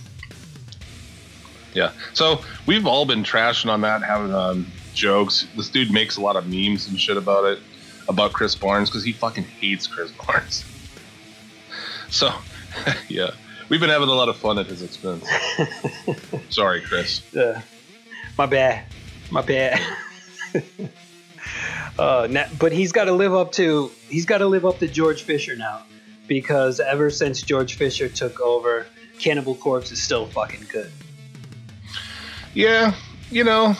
Yeah. 1.73 1.91
So 2.13 2.41
we've 2.65 2.85
all 2.87 3.05
been 3.05 3.23
trashing 3.23 3.69
on 3.71 3.81
that, 3.81 4.03
having 4.03 4.33
um, 4.33 4.67
jokes. 4.93 5.47
This 5.55 5.69
dude 5.69 5.91
makes 5.91 6.17
a 6.17 6.21
lot 6.21 6.35
of 6.35 6.47
memes 6.47 6.87
and 6.87 6.99
shit 6.99 7.17
about 7.17 7.45
it, 7.45 7.59
about 8.07 8.33
Chris 8.33 8.55
Barnes, 8.55 8.89
because 8.89 9.03
he 9.03 9.11
fucking 9.13 9.43
hates 9.43 9.85
Chris 9.87 10.11
Barnes. 10.11 10.63
So, 12.09 12.31
yeah, 13.09 13.31
we've 13.69 13.79
been 13.79 13.89
having 13.89 14.09
a 14.09 14.13
lot 14.13 14.29
of 14.29 14.37
fun 14.37 14.57
at 14.59 14.65
his 14.67 14.81
expense. 14.81 15.27
Sorry, 16.49 16.81
Chris. 16.81 17.21
Uh, 17.35 17.61
my 18.37 18.45
bad. 18.45 18.85
My 19.31 19.41
bad. 19.41 19.81
uh, 21.99 22.27
na- 22.29 22.47
but 22.59 22.71
he's 22.71 22.91
got 22.91 23.05
to 23.05 23.11
live 23.11 23.33
up 23.33 23.51
to 23.53 23.91
he's 24.07 24.25
got 24.25 24.39
to 24.39 24.47
live 24.47 24.65
up 24.65 24.79
to 24.79 24.87
George 24.87 25.23
Fisher 25.23 25.55
now, 25.55 25.83
because 26.27 26.79
ever 26.79 27.09
since 27.09 27.41
George 27.41 27.75
Fisher 27.75 28.09
took 28.09 28.39
over, 28.39 28.85
Cannibal 29.19 29.55
Corpse 29.55 29.91
is 29.91 30.01
still 30.01 30.25
fucking 30.27 30.67
good. 30.71 30.91
Yeah, 32.53 32.95
you 33.29 33.43
know, 33.43 33.75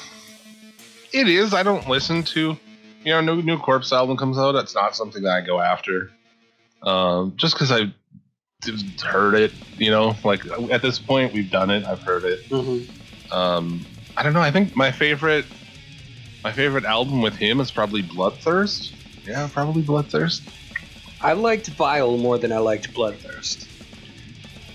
it 1.14 1.28
is. 1.28 1.54
I 1.54 1.64
don't 1.64 1.88
listen 1.88 2.24
to, 2.24 2.58
you 3.04 3.12
know, 3.12 3.22
new 3.22 3.42
new 3.42 3.58
Corpse 3.58 3.92
album 3.94 4.18
comes 4.18 4.38
out. 4.38 4.52
That's 4.52 4.76
not 4.76 4.96
something 4.96 5.24
that 5.24 5.32
I 5.32 5.42
go 5.42 5.60
after. 5.60 6.12
Um, 6.84 7.34
just 7.38 7.56
because 7.56 7.72
I 7.72 7.94
heard 9.04 9.36
it, 9.36 9.52
you 9.78 9.92
know, 9.92 10.16
like 10.24 10.46
at 10.72 10.82
this 10.82 11.00
point 11.00 11.34
we've 11.34 11.50
done 11.50 11.70
it. 11.70 11.86
I've 11.86 12.02
heard 12.02 12.24
it. 12.24 12.48
Mm-hmm. 12.50 13.34
Um, 13.34 13.86
I 14.18 14.24
don't 14.24 14.34
know. 14.34 14.42
I 14.42 14.50
think 14.50 14.76
my 14.76 14.92
favorite, 14.92 15.46
my 16.44 16.52
favorite 16.52 16.86
album 16.86 17.22
with 17.22 17.36
him 17.36 17.60
is 17.60 17.72
probably 17.72 18.02
Bloodthirst. 18.02 18.94
Yeah, 19.28 19.48
probably 19.54 19.84
Bloodthirst. 19.84 20.42
I 21.22 21.34
liked 21.34 21.68
Vile 21.68 22.18
more 22.18 22.40
than 22.40 22.52
I 22.52 22.58
liked 22.58 22.90
Bloodthirst. 22.96 23.68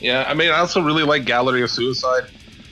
Yeah, 0.00 0.24
I 0.26 0.34
mean, 0.34 0.50
I 0.50 0.58
also 0.58 0.80
really 0.80 1.02
like 1.02 1.24
Gallery 1.24 1.62
of 1.62 1.70
Suicide. 1.70 2.22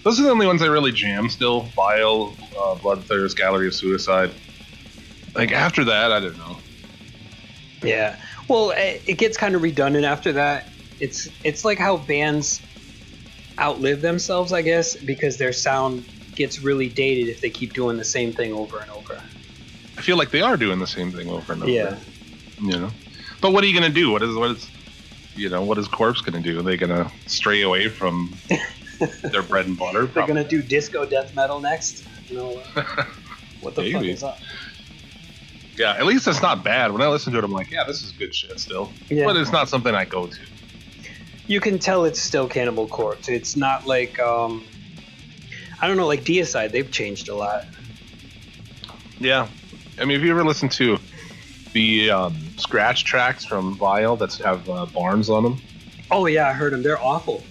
Those 0.04 0.20
are 0.20 0.22
the 0.22 0.30
only 0.30 0.46
ones 0.46 0.62
I 0.62 0.66
really 0.66 0.92
jam 0.92 1.28
still. 1.28 1.72
Vile, 1.74 2.38
uh, 2.40 2.76
Bloodthirst, 2.76 3.36
Gallery 3.36 3.66
of 3.66 3.74
Suicide. 3.74 4.32
Like 5.34 5.52
after 5.52 5.84
that, 5.84 6.12
I 6.12 6.20
don't 6.20 6.38
know. 6.38 6.60
Yeah. 7.82 8.16
Well, 8.48 8.70
it, 8.70 9.02
it 9.06 9.14
gets 9.14 9.36
kind 9.36 9.56
of 9.56 9.62
redundant 9.62 10.04
after 10.04 10.34
that. 10.34 10.72
It's 11.00 11.28
it's 11.42 11.64
like 11.64 11.78
how 11.78 11.96
bands 11.96 12.60
outlive 13.60 14.02
themselves, 14.02 14.52
I 14.52 14.62
guess, 14.62 14.96
because 14.96 15.38
their 15.38 15.52
sound 15.52 16.04
gets 16.40 16.62
really 16.62 16.88
dated 16.88 17.28
if 17.28 17.42
they 17.42 17.50
keep 17.50 17.74
doing 17.74 17.98
the 17.98 18.04
same 18.04 18.32
thing 18.32 18.54
over 18.54 18.78
and 18.78 18.90
over. 18.90 19.22
I 19.98 20.00
feel 20.00 20.16
like 20.16 20.30
they 20.30 20.40
are 20.40 20.56
doing 20.56 20.78
the 20.78 20.86
same 20.86 21.12
thing 21.12 21.28
over 21.28 21.52
and 21.52 21.62
over. 21.62 21.70
Yeah. 21.70 21.98
You 22.58 22.78
know. 22.78 22.90
But 23.42 23.52
what 23.52 23.62
are 23.62 23.66
you 23.66 23.74
gonna 23.74 23.92
do? 23.92 24.10
What 24.10 24.22
is 24.22 24.34
what 24.34 24.52
is 24.52 24.66
you 25.34 25.50
know, 25.50 25.62
what 25.62 25.76
is 25.76 25.86
Corpse 25.86 26.22
gonna 26.22 26.40
do? 26.40 26.58
Are 26.58 26.62
they 26.62 26.78
gonna 26.78 27.12
stray 27.26 27.60
away 27.60 27.88
from 27.88 28.34
their 29.22 29.42
bread 29.42 29.66
and 29.66 29.78
butter? 29.78 30.06
They're 30.06 30.26
gonna 30.26 30.48
do 30.48 30.62
disco 30.62 31.04
death 31.04 31.34
metal 31.34 31.60
next. 31.60 32.06
You 32.30 32.36
know, 32.38 32.62
uh, 32.74 32.82
what 33.60 33.74
the 33.74 33.92
fuck 33.92 34.02
is 34.04 34.22
up? 34.22 34.38
Yeah, 35.76 35.92
at 35.92 36.06
least 36.06 36.26
it's 36.26 36.40
not 36.40 36.64
bad. 36.64 36.90
When 36.90 37.02
I 37.02 37.08
listen 37.08 37.32
to 37.34 37.38
it, 37.38 37.44
I'm 37.44 37.52
like, 37.52 37.70
yeah, 37.70 37.84
this 37.86 38.02
is 38.02 38.12
good 38.12 38.34
shit 38.34 38.58
still. 38.58 38.92
Yeah. 39.10 39.26
But 39.26 39.36
it's 39.36 39.52
not 39.52 39.68
something 39.68 39.94
I 39.94 40.06
go 40.06 40.26
to. 40.26 40.38
You 41.46 41.60
can 41.60 41.78
tell 41.78 42.04
it's 42.06 42.20
still 42.20 42.48
Cannibal 42.48 42.86
Corpse. 42.86 43.28
It's 43.28 43.56
not 43.56 43.86
like 43.86 44.18
um, 44.20 44.64
I 45.80 45.88
don't 45.88 45.96
know, 45.96 46.06
like 46.06 46.24
Deicide. 46.24 46.72
They've 46.72 46.90
changed 46.90 47.28
a 47.28 47.34
lot. 47.34 47.64
Yeah. 49.18 49.48
I 49.98 50.04
mean, 50.04 50.18
if 50.18 50.24
you 50.24 50.30
ever 50.30 50.44
listen 50.44 50.68
to 50.70 50.98
the 51.72 52.10
um, 52.10 52.36
scratch 52.56 53.04
tracks 53.04 53.44
from 53.44 53.76
Vile 53.76 54.16
that 54.16 54.34
have 54.36 54.68
uh, 54.68 54.86
Barnes 54.86 55.30
on 55.30 55.42
them, 55.42 55.60
Oh 56.10 56.26
yeah, 56.26 56.48
I 56.48 56.52
heard 56.52 56.72
them. 56.72 56.82
They're 56.82 57.00
awful. 57.00 57.42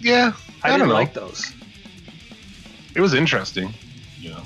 yeah, 0.00 0.32
I, 0.62 0.68
I, 0.68 0.72
didn't 0.72 0.88
know. 0.88 0.94
like 0.94 1.14
those. 1.14 1.52
It 2.94 3.00
was 3.00 3.14
interesting. 3.14 3.72
You 4.18 4.30
know. 4.30 4.42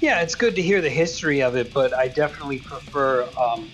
Yeah, 0.00 0.20
it's 0.20 0.34
good 0.34 0.54
to 0.56 0.62
hear 0.62 0.80
the 0.80 0.90
history 0.90 1.42
of 1.42 1.56
it, 1.56 1.72
but 1.74 1.92
I 1.92 2.08
definitely 2.08 2.58
prefer 2.60 3.28
um, 3.38 3.68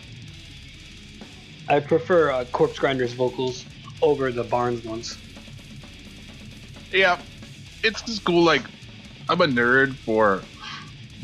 I 1.68 1.80
prefer 1.80 2.30
uh, 2.30 2.44
Corpse 2.46 2.78
Grinder's 2.78 3.12
vocals 3.12 3.64
over 4.02 4.32
the 4.32 4.44
Barnes 4.44 4.84
ones. 4.84 5.16
Yeah, 6.92 7.20
it's 7.84 8.02
just 8.02 8.24
cool. 8.24 8.42
Like, 8.42 8.66
I'm 9.28 9.40
a 9.40 9.46
nerd 9.46 9.98
for 10.04 10.48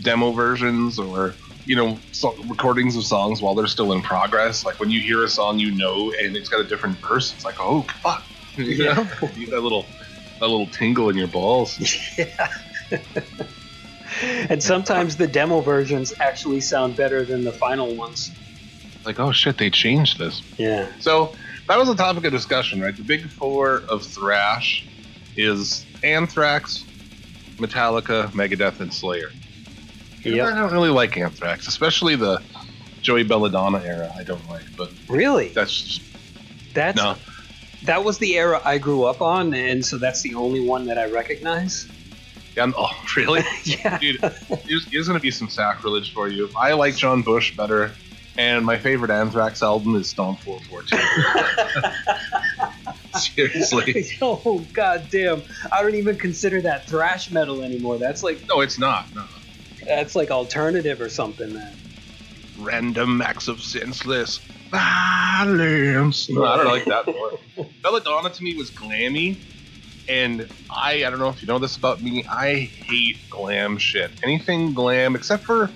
demo 0.00 0.33
versions 0.33 0.99
or 0.99 1.38
you 1.64 1.76
know 1.76 2.00
so- 2.12 2.37
recordings 2.49 2.97
of 2.97 3.05
songs 3.05 3.43
while 3.43 3.55
they're 3.55 3.67
still 3.67 3.93
in 3.93 4.02
progress. 4.02 4.64
Like 4.64 4.79
when 4.79 4.90
you 4.90 5.00
hear 5.00 5.25
a 5.25 5.29
song 5.29 5.59
you 5.59 5.73
know 5.73 6.12
and 6.19 6.37
it's 6.37 6.49
got 6.49 6.61
a 6.61 6.69
different 6.69 7.00
verse, 7.00 7.33
it's 7.33 7.45
like, 7.45 7.57
oh 7.61 7.87
fuck, 8.02 8.25
you 8.57 8.85
know, 8.85 9.09
you 9.35 9.47
get 9.47 9.50
that 9.50 9.61
little 9.61 9.90
that 10.40 10.47
little 10.47 10.69
tingle 10.71 11.11
in 11.11 11.17
your 11.17 11.29
balls. 11.29 11.79
yeah. 12.19 12.49
and 14.49 14.62
sometimes 14.62 15.17
the 15.17 15.26
demo 15.26 15.61
versions 15.61 16.14
actually 16.21 16.61
sound 16.61 16.97
better 16.97 17.25
than 17.25 17.45
the 17.45 17.52
final 17.52 17.97
ones. 17.97 18.37
Like, 19.05 19.19
oh 19.19 19.33
shit, 19.33 19.59
they 19.59 19.71
changed 19.71 20.19
this. 20.19 20.43
Yeah. 20.59 20.93
So 20.99 21.35
that 21.69 21.79
was 21.79 21.88
a 21.88 21.95
topic 21.95 22.25
of 22.25 22.33
discussion, 22.33 22.81
right? 22.81 22.97
The 22.97 23.02
big 23.02 23.31
four 23.31 23.85
of 23.88 24.05
thrash 24.05 24.87
is 25.37 25.87
Anthrax, 26.02 26.85
Metallica, 27.59 28.30
Megadeth, 28.33 28.80
and 28.80 28.92
Slayer. 28.92 29.30
I 30.25 30.30
don't 30.30 30.73
really 30.73 30.90
like 30.90 31.16
Anthrax, 31.16 31.66
especially 31.66 32.14
the 32.16 32.42
Joey 33.00 33.23
Belladonna 33.23 33.78
era. 33.83 34.12
I 34.16 34.23
don't 34.23 34.47
like, 34.50 34.64
but 34.76 34.90
Really? 35.09 35.49
that's 35.49 35.73
just, 35.80 36.02
That's 36.75 36.97
no. 36.99 37.16
that 37.85 38.04
was 38.04 38.19
the 38.19 38.37
era 38.37 38.61
I 38.64 38.76
grew 38.78 39.04
up 39.04 39.23
on, 39.23 39.54
and 39.54 39.85
so 39.85 39.97
that's 39.97 40.21
the 40.23 40.35
only 40.35 40.61
one 40.61 40.87
that 40.87 40.99
I 40.99 41.07
recognize. 41.07 41.88
Yeah, 42.54 42.64
I'm- 42.64 42.75
oh, 42.76 42.90
really, 43.16 43.42
yeah. 43.64 43.97
dude? 43.99 44.21
Here's, 44.66 44.85
here's 44.90 45.07
gonna 45.09 45.21
be 45.21 45.30
some 45.30 45.49
sacrilege 45.49 46.12
for 46.12 46.28
you. 46.28 46.50
I 46.57 46.73
like 46.75 46.97
John 46.97 47.23
Bush 47.23 47.57
better, 47.57 47.92
and 48.37 48.66
my 48.66 48.76
favorite 48.76 49.11
Anthrax 49.11 49.62
album 49.62 49.95
is 49.97 50.09
Stomp 50.11 50.38
442. 50.40 50.99
Seriously, 53.17 54.07
oh 54.23 54.71
god 54.75 55.09
damn! 55.11 55.45
I 55.73 55.83
don't 55.83 55.97
even 55.97 56.19
consider 56.19 56.62
that 56.62 56.88
thrash 56.88 57.31
metal 57.31 57.62
anymore. 57.64 57.99
That's 57.99 58.23
like 58.23 58.45
no, 58.50 58.61
it's 58.61 58.79
not. 58.79 59.07
No. 59.14 59.26
that's 59.88 60.14
like 60.17 60.31
alternative 60.31 61.00
or 61.00 61.09
something, 61.09 61.52
man. 61.52 61.79
random 62.57 63.23
acts 63.23 63.49
of 63.49 63.62
senseless 63.62 64.40
violence. 64.73 66.29
No, 66.31 66.45
I 66.45 66.57
don't 66.59 66.67
like 66.67 66.87
that 66.87 67.07
more. 67.57 67.73
Belladonna 67.83 68.31
to 68.31 68.43
me 68.43 68.55
was 68.57 68.71
glammy, 68.73 69.45
and 70.09 70.49
I 70.71 71.05
I 71.05 71.11
don't 71.11 71.19
know 71.21 71.29
if 71.31 71.43
you 71.43 71.49
know 71.49 71.59
this 71.59 71.76
about 71.76 72.02
me. 72.02 72.26
I 72.31 72.71
hate 72.88 73.17
glam 73.31 73.79
shit. 73.79 74.12
Anything 74.23 74.75
glam 74.75 75.17
except 75.17 75.47
for 75.47 75.75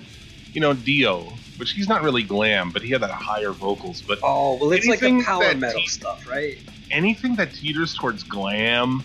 you 0.53 0.61
know 0.61 0.73
Dio, 0.73 1.43
which 1.57 1.71
he's 1.71 1.89
not 1.89 2.03
really 2.03 2.23
glam, 2.23 2.71
but 2.71 2.83
he 2.83 2.91
had 2.91 3.01
that 3.03 3.11
higher 3.11 3.53
vocals. 3.53 4.03
But 4.07 4.19
Oh 4.23 4.57
well, 4.61 4.71
it's 4.71 4.87
like 4.87 4.99
the 4.99 5.21
power 5.25 5.55
metal 5.55 5.81
te- 5.81 5.87
stuff, 5.87 6.19
right? 6.27 6.55
Anything 6.95 7.35
that 7.35 7.53
teeters 7.53 7.93
towards 7.93 8.23
glam, 8.23 9.03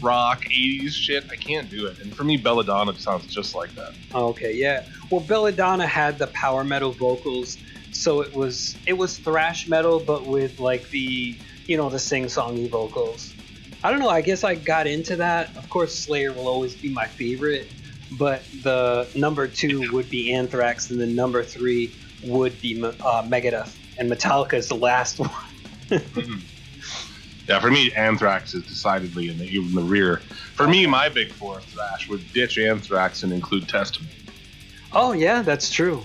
rock, 0.00 0.44
80s 0.44 0.92
shit, 0.92 1.24
I 1.30 1.36
can't 1.36 1.68
do 1.68 1.86
it. 1.86 1.98
And 2.00 2.14
for 2.14 2.24
me, 2.24 2.36
Belladonna 2.36 2.94
sounds 2.96 3.26
just 3.26 3.54
like 3.54 3.74
that. 3.74 3.92
Okay, 4.14 4.54
yeah. 4.54 4.84
Well, 5.10 5.20
Belladonna 5.20 5.86
had 5.86 6.18
the 6.18 6.28
power 6.28 6.64
metal 6.64 6.92
vocals, 6.92 7.58
so 7.90 8.20
it 8.20 8.32
was 8.34 8.76
it 8.86 8.94
was 8.94 9.18
thrash 9.18 9.68
metal, 9.68 10.00
but 10.00 10.26
with 10.26 10.58
like 10.60 10.88
the 10.90 11.36
you 11.66 11.76
know 11.76 11.90
the 11.90 11.98
sing-songy 11.98 12.70
vocals. 12.70 13.34
I 13.82 13.90
don't 13.90 13.98
know. 13.98 14.08
I 14.08 14.20
guess 14.20 14.44
I 14.44 14.54
got 14.54 14.86
into 14.86 15.16
that. 15.16 15.56
Of 15.56 15.68
course, 15.68 15.98
Slayer 15.98 16.32
will 16.32 16.46
always 16.46 16.76
be 16.76 16.92
my 16.92 17.06
favorite, 17.06 17.68
but 18.18 18.44
the 18.62 19.08
number 19.16 19.48
two 19.48 19.90
would 19.92 20.08
be 20.08 20.32
Anthrax, 20.32 20.90
and 20.90 21.00
the 21.00 21.06
number 21.06 21.42
three 21.42 21.92
would 22.24 22.60
be 22.60 22.80
uh, 22.82 23.22
Megadeth, 23.24 23.74
and 23.98 24.10
Metallica 24.10 24.54
is 24.54 24.68
the 24.68 24.76
last 24.76 25.18
one. 25.90 26.42
Yeah, 27.48 27.60
for 27.60 27.70
me, 27.70 27.92
Anthrax 27.92 28.54
is 28.54 28.64
decidedly 28.64 29.28
in 29.28 29.38
the, 29.38 29.56
in 29.56 29.74
the 29.74 29.82
rear. 29.82 30.18
For 30.54 30.68
me, 30.68 30.86
my 30.86 31.08
big 31.08 31.32
four 31.32 31.60
thrash 31.60 32.08
would 32.08 32.32
ditch 32.32 32.58
Anthrax 32.58 33.22
and 33.22 33.32
include 33.32 33.68
Testament. 33.68 34.12
Oh 34.92 35.12
yeah, 35.12 35.42
that's 35.42 35.70
true. 35.70 36.04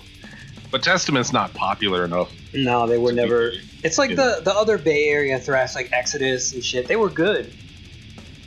But 0.70 0.82
Testament's 0.82 1.32
not 1.32 1.54
popular 1.54 2.04
enough. 2.04 2.32
No, 2.54 2.86
they 2.86 2.98
were 2.98 3.10
be- 3.10 3.16
never. 3.16 3.52
It's 3.84 3.98
like 3.98 4.10
the 4.10 4.40
the 4.42 4.52
other 4.54 4.78
Bay 4.78 5.08
Area 5.08 5.38
thrash, 5.38 5.74
like 5.74 5.90
Exodus 5.92 6.52
and 6.52 6.64
shit. 6.64 6.88
They 6.88 6.96
were 6.96 7.10
good, 7.10 7.52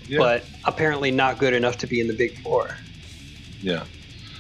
Yeah. 0.08 0.20
but 0.20 0.46
apparently 0.66 1.12
not 1.12 1.38
good 1.40 1.54
enough 1.54 1.78
to 1.80 1.88
be 1.88 2.00
in 2.02 2.08
the 2.08 2.14
big 2.14 2.38
four. 2.42 2.76
Yeah. 3.62 3.86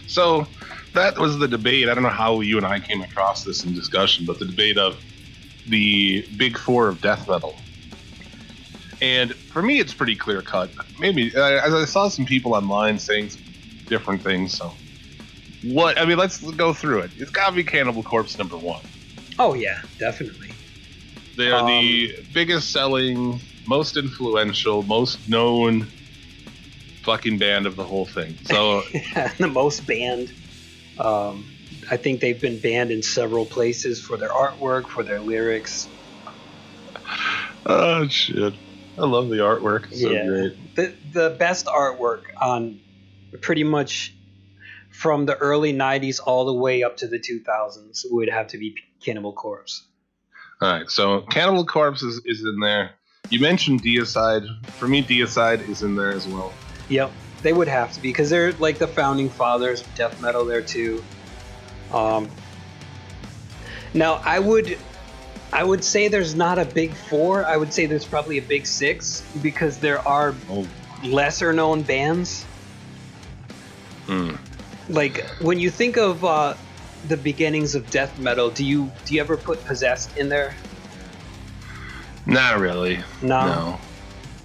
So 0.07 0.45
that 0.93 1.17
was 1.17 1.37
the 1.39 1.47
debate. 1.47 1.87
I 1.87 1.93
don't 1.93 2.03
know 2.03 2.09
how 2.09 2.41
you 2.41 2.57
and 2.57 2.65
I 2.65 2.79
came 2.79 3.01
across 3.01 3.43
this 3.43 3.63
in 3.63 3.73
discussion, 3.73 4.25
but 4.25 4.39
the 4.39 4.45
debate 4.45 4.77
of 4.77 4.97
the 5.67 6.27
big 6.37 6.57
four 6.57 6.89
of 6.89 6.99
death 7.01 7.29
metal. 7.29 7.55
And 9.01 9.33
for 9.49 9.61
me, 9.61 9.79
it's 9.79 9.93
pretty 9.93 10.15
clear 10.15 10.41
cut. 10.41 10.73
Maybe 10.99 11.35
I, 11.35 11.59
I 11.59 11.85
saw 11.85 12.07
some 12.07 12.25
people 12.25 12.53
online 12.53 12.99
saying 12.99 13.29
some 13.31 13.41
different 13.89 14.23
things. 14.23 14.57
So 14.57 14.77
what? 15.63 15.99
I 15.99 16.05
mean, 16.05 16.17
let's 16.17 16.39
go 16.51 16.73
through 16.73 17.01
it. 17.01 17.11
It's 17.17 17.31
got 17.31 17.49
to 17.49 17.55
be 17.55 17.63
Cannibal 17.63 18.03
Corpse 18.03 18.37
number 18.37 18.57
one. 18.57 18.81
Oh 19.39 19.53
yeah, 19.55 19.77
definitely. 19.99 20.49
They 21.37 21.51
are 21.51 21.61
Um, 21.61 21.67
the 21.67 22.11
biggest 22.33 22.71
selling, 22.71 23.39
most 23.65 23.97
influential, 23.97 24.83
most 24.83 25.27
known 25.27 25.91
fucking 27.03 27.39
band 27.39 27.65
of 27.65 27.75
the 27.75 27.83
whole 27.83 28.05
thing. 28.05 28.37
So 28.43 28.81
the 29.39 29.47
most 29.47 29.87
banned. 29.87 30.31
Um, 30.97 31.45
I 31.89 31.97
think 31.97 32.21
they've 32.21 32.39
been 32.39 32.59
banned 32.59 32.91
in 32.91 33.01
several 33.01 33.45
places 33.45 34.01
for 34.01 34.17
their 34.17 34.29
artwork, 34.29 34.89
for 34.89 35.03
their 35.03 35.21
lyrics. 35.21 35.87
Oh 37.65 38.07
shit! 38.07 38.53
I 38.97 39.05
love 39.05 39.29
the 39.29 39.37
artwork. 39.37 39.85
It's 39.91 40.01
so 40.01 40.11
Yeah. 40.11 40.25
great. 40.25 40.75
The 40.75 40.95
the 41.11 41.35
best 41.37 41.65
artwork 41.65 42.23
on 42.39 42.79
pretty 43.41 43.63
much 43.63 44.15
from 44.89 45.25
the 45.25 45.35
early 45.37 45.73
'90s 45.73 46.19
all 46.23 46.45
the 46.45 46.53
way 46.53 46.83
up 46.83 46.97
to 46.97 47.07
the 47.07 47.19
2000s 47.19 48.05
would 48.11 48.29
have 48.29 48.47
to 48.47 48.57
be 48.57 48.75
Cannibal 49.03 49.33
Corpse. 49.33 49.83
All 50.61 50.71
right, 50.71 50.89
so 50.89 51.21
Cannibal 51.21 51.65
Corpse 51.65 52.03
is, 52.03 52.21
is 52.25 52.41
in 52.41 52.59
there. 52.59 52.91
You 53.29 53.39
mentioned 53.39 53.81
Deicide. 53.81 54.45
For 54.77 54.87
me, 54.87 55.03
Deicide 55.03 55.67
is 55.67 55.81
in 55.81 55.95
there 55.95 56.11
as 56.11 56.27
well. 56.27 56.53
Yep, 56.89 57.11
they 57.41 57.53
would 57.53 57.67
have 57.67 57.93
to 57.93 58.01
be 58.01 58.09
because 58.09 58.29
they're 58.29 58.51
like 58.53 58.77
the 58.77 58.87
founding 58.87 59.29
fathers 59.29 59.81
of 59.81 59.95
death 59.95 60.21
metal 60.21 60.45
there 60.45 60.61
too. 60.61 61.03
Um, 61.91 62.29
now 63.93 64.21
I 64.23 64.39
would, 64.39 64.77
I 65.53 65.63
would 65.63 65.83
say 65.83 66.07
there's 66.07 66.33
not 66.35 66.59
a 66.59 66.65
big 66.65 66.93
four. 66.93 67.45
I 67.45 67.57
would 67.57 67.73
say 67.73 67.85
there's 67.85 68.05
probably 68.05 68.37
a 68.37 68.41
big 68.41 68.65
six 68.65 69.21
because 69.41 69.79
there 69.79 70.05
are 70.07 70.33
Oh, 70.49 70.65
lesser 71.03 71.51
known 71.53 71.81
bands. 71.81 72.43
hmm. 74.05 74.35
Like 74.89 75.25
when 75.41 75.59
you 75.59 75.69
think 75.69 75.97
of 75.97 76.23
uh, 76.23 76.55
the 77.07 77.17
beginnings 77.17 77.75
of 77.75 77.89
death 77.89 78.17
metal, 78.19 78.49
do 78.49 78.63
you 78.65 78.91
do 79.05 79.13
you 79.15 79.21
ever 79.21 79.37
put 79.37 79.63
Possessed 79.65 80.15
in 80.17 80.29
there? 80.29 80.55
not 82.25 82.59
really. 82.59 82.97
No. 83.21 83.45
No. 83.45 83.79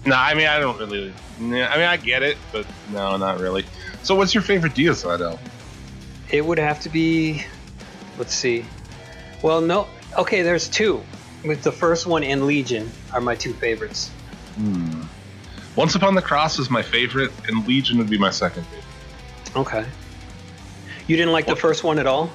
No, 0.07 0.17
I 0.17 0.35
mean 0.35 0.47
I 0.47 0.59
don't 0.59 0.79
really. 0.79 1.13
I 1.39 1.43
mean 1.43 1.63
I 1.63 1.97
get 1.97 2.23
it, 2.23 2.37
but 2.53 2.67
no, 2.93 3.17
not 3.17 3.39
really. 3.41 3.65
So, 4.03 4.15
what's 4.15 4.35
your 4.35 4.43
favorite 4.43 4.75
Deicide 4.75 5.21
album? 5.21 5.39
It 6.31 6.45
would 6.45 6.59
have 6.59 6.81
to 6.81 6.89
be. 6.89 7.45
Let's 8.19 8.35
see. 8.35 8.65
Well, 9.43 9.61
no. 9.61 9.89
Okay, 10.19 10.43
there's 10.43 10.69
two. 10.69 11.03
With 11.45 11.63
the 11.63 11.73
first 11.73 12.07
one 12.07 12.25
and 12.25 12.47
Legion 12.47 12.91
are 13.13 13.21
my 13.21 13.35
two 13.35 13.53
favorites. 13.55 14.09
Hmm. 14.57 15.03
Once 15.77 15.95
Upon 15.95 16.15
the 16.15 16.23
Cross 16.23 16.59
is 16.59 16.71
my 16.71 16.83
favorite, 16.83 17.31
and 17.49 17.67
Legion 17.69 17.99
would 17.99 18.09
be 18.09 18.17
my 18.19 18.31
second 18.31 18.65
favorite. 18.65 19.57
Okay. 19.57 19.87
You 21.07 21.17
didn't 21.17 21.33
like 21.33 21.47
the 21.47 21.55
first 21.57 21.85
one 21.85 21.99
at 21.99 22.07
all? 22.07 22.31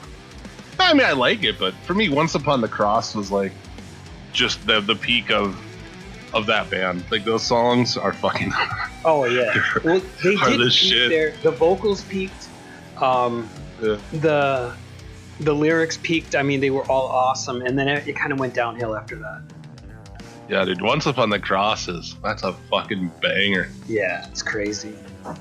I 0.80 0.94
mean, 0.94 1.06
I 1.06 1.12
like 1.14 1.44
it, 1.44 1.58
but 1.60 1.74
for 1.86 1.94
me, 1.94 2.10
Once 2.10 2.36
Upon 2.36 2.62
the 2.62 2.68
Cross 2.68 3.16
was 3.16 3.32
like 3.32 3.52
just 4.32 4.66
the 4.66 4.80
the 4.82 4.96
peak 4.96 5.30
of 5.32 5.60
of 6.34 6.46
that 6.46 6.70
band. 6.70 7.04
Like 7.12 7.26
those 7.26 7.44
songs 7.44 7.98
are 7.98 8.14
fucking. 8.14 8.52
Oh 9.04 9.26
yeah. 9.26 9.52
Well, 9.84 10.00
they 10.24 10.36
Are 10.36 10.50
did 10.52 10.60
the 10.60 11.08
there. 11.10 11.34
The 11.42 11.50
vocals 11.50 12.04
peaked. 12.04 12.48
Um, 12.98 13.50
Yeah. 13.82 13.98
the 14.14 14.76
the 15.42 15.54
lyrics 15.54 15.98
peaked. 15.98 16.36
I 16.36 16.44
mean, 16.44 16.60
they 16.60 16.70
were 16.70 16.84
all 16.86 17.08
awesome, 17.08 17.62
and 17.62 17.78
then 17.78 17.88
it, 17.88 18.08
it 18.08 18.16
kind 18.16 18.32
of 18.32 18.40
went 18.40 18.54
downhill 18.54 18.96
after 18.96 19.18
that. 19.18 19.42
Yeah, 20.48 20.66
dude. 20.66 20.82
Once 20.82 21.06
Upon 21.06 21.30
the 21.30 21.40
crosses, 21.40 22.16
that's 22.24 22.44
a 22.44 22.54
fucking 22.70 23.12
banger. 23.22 23.70
Yeah, 23.88 24.28
it's 24.30 24.44
crazy. 24.44 24.94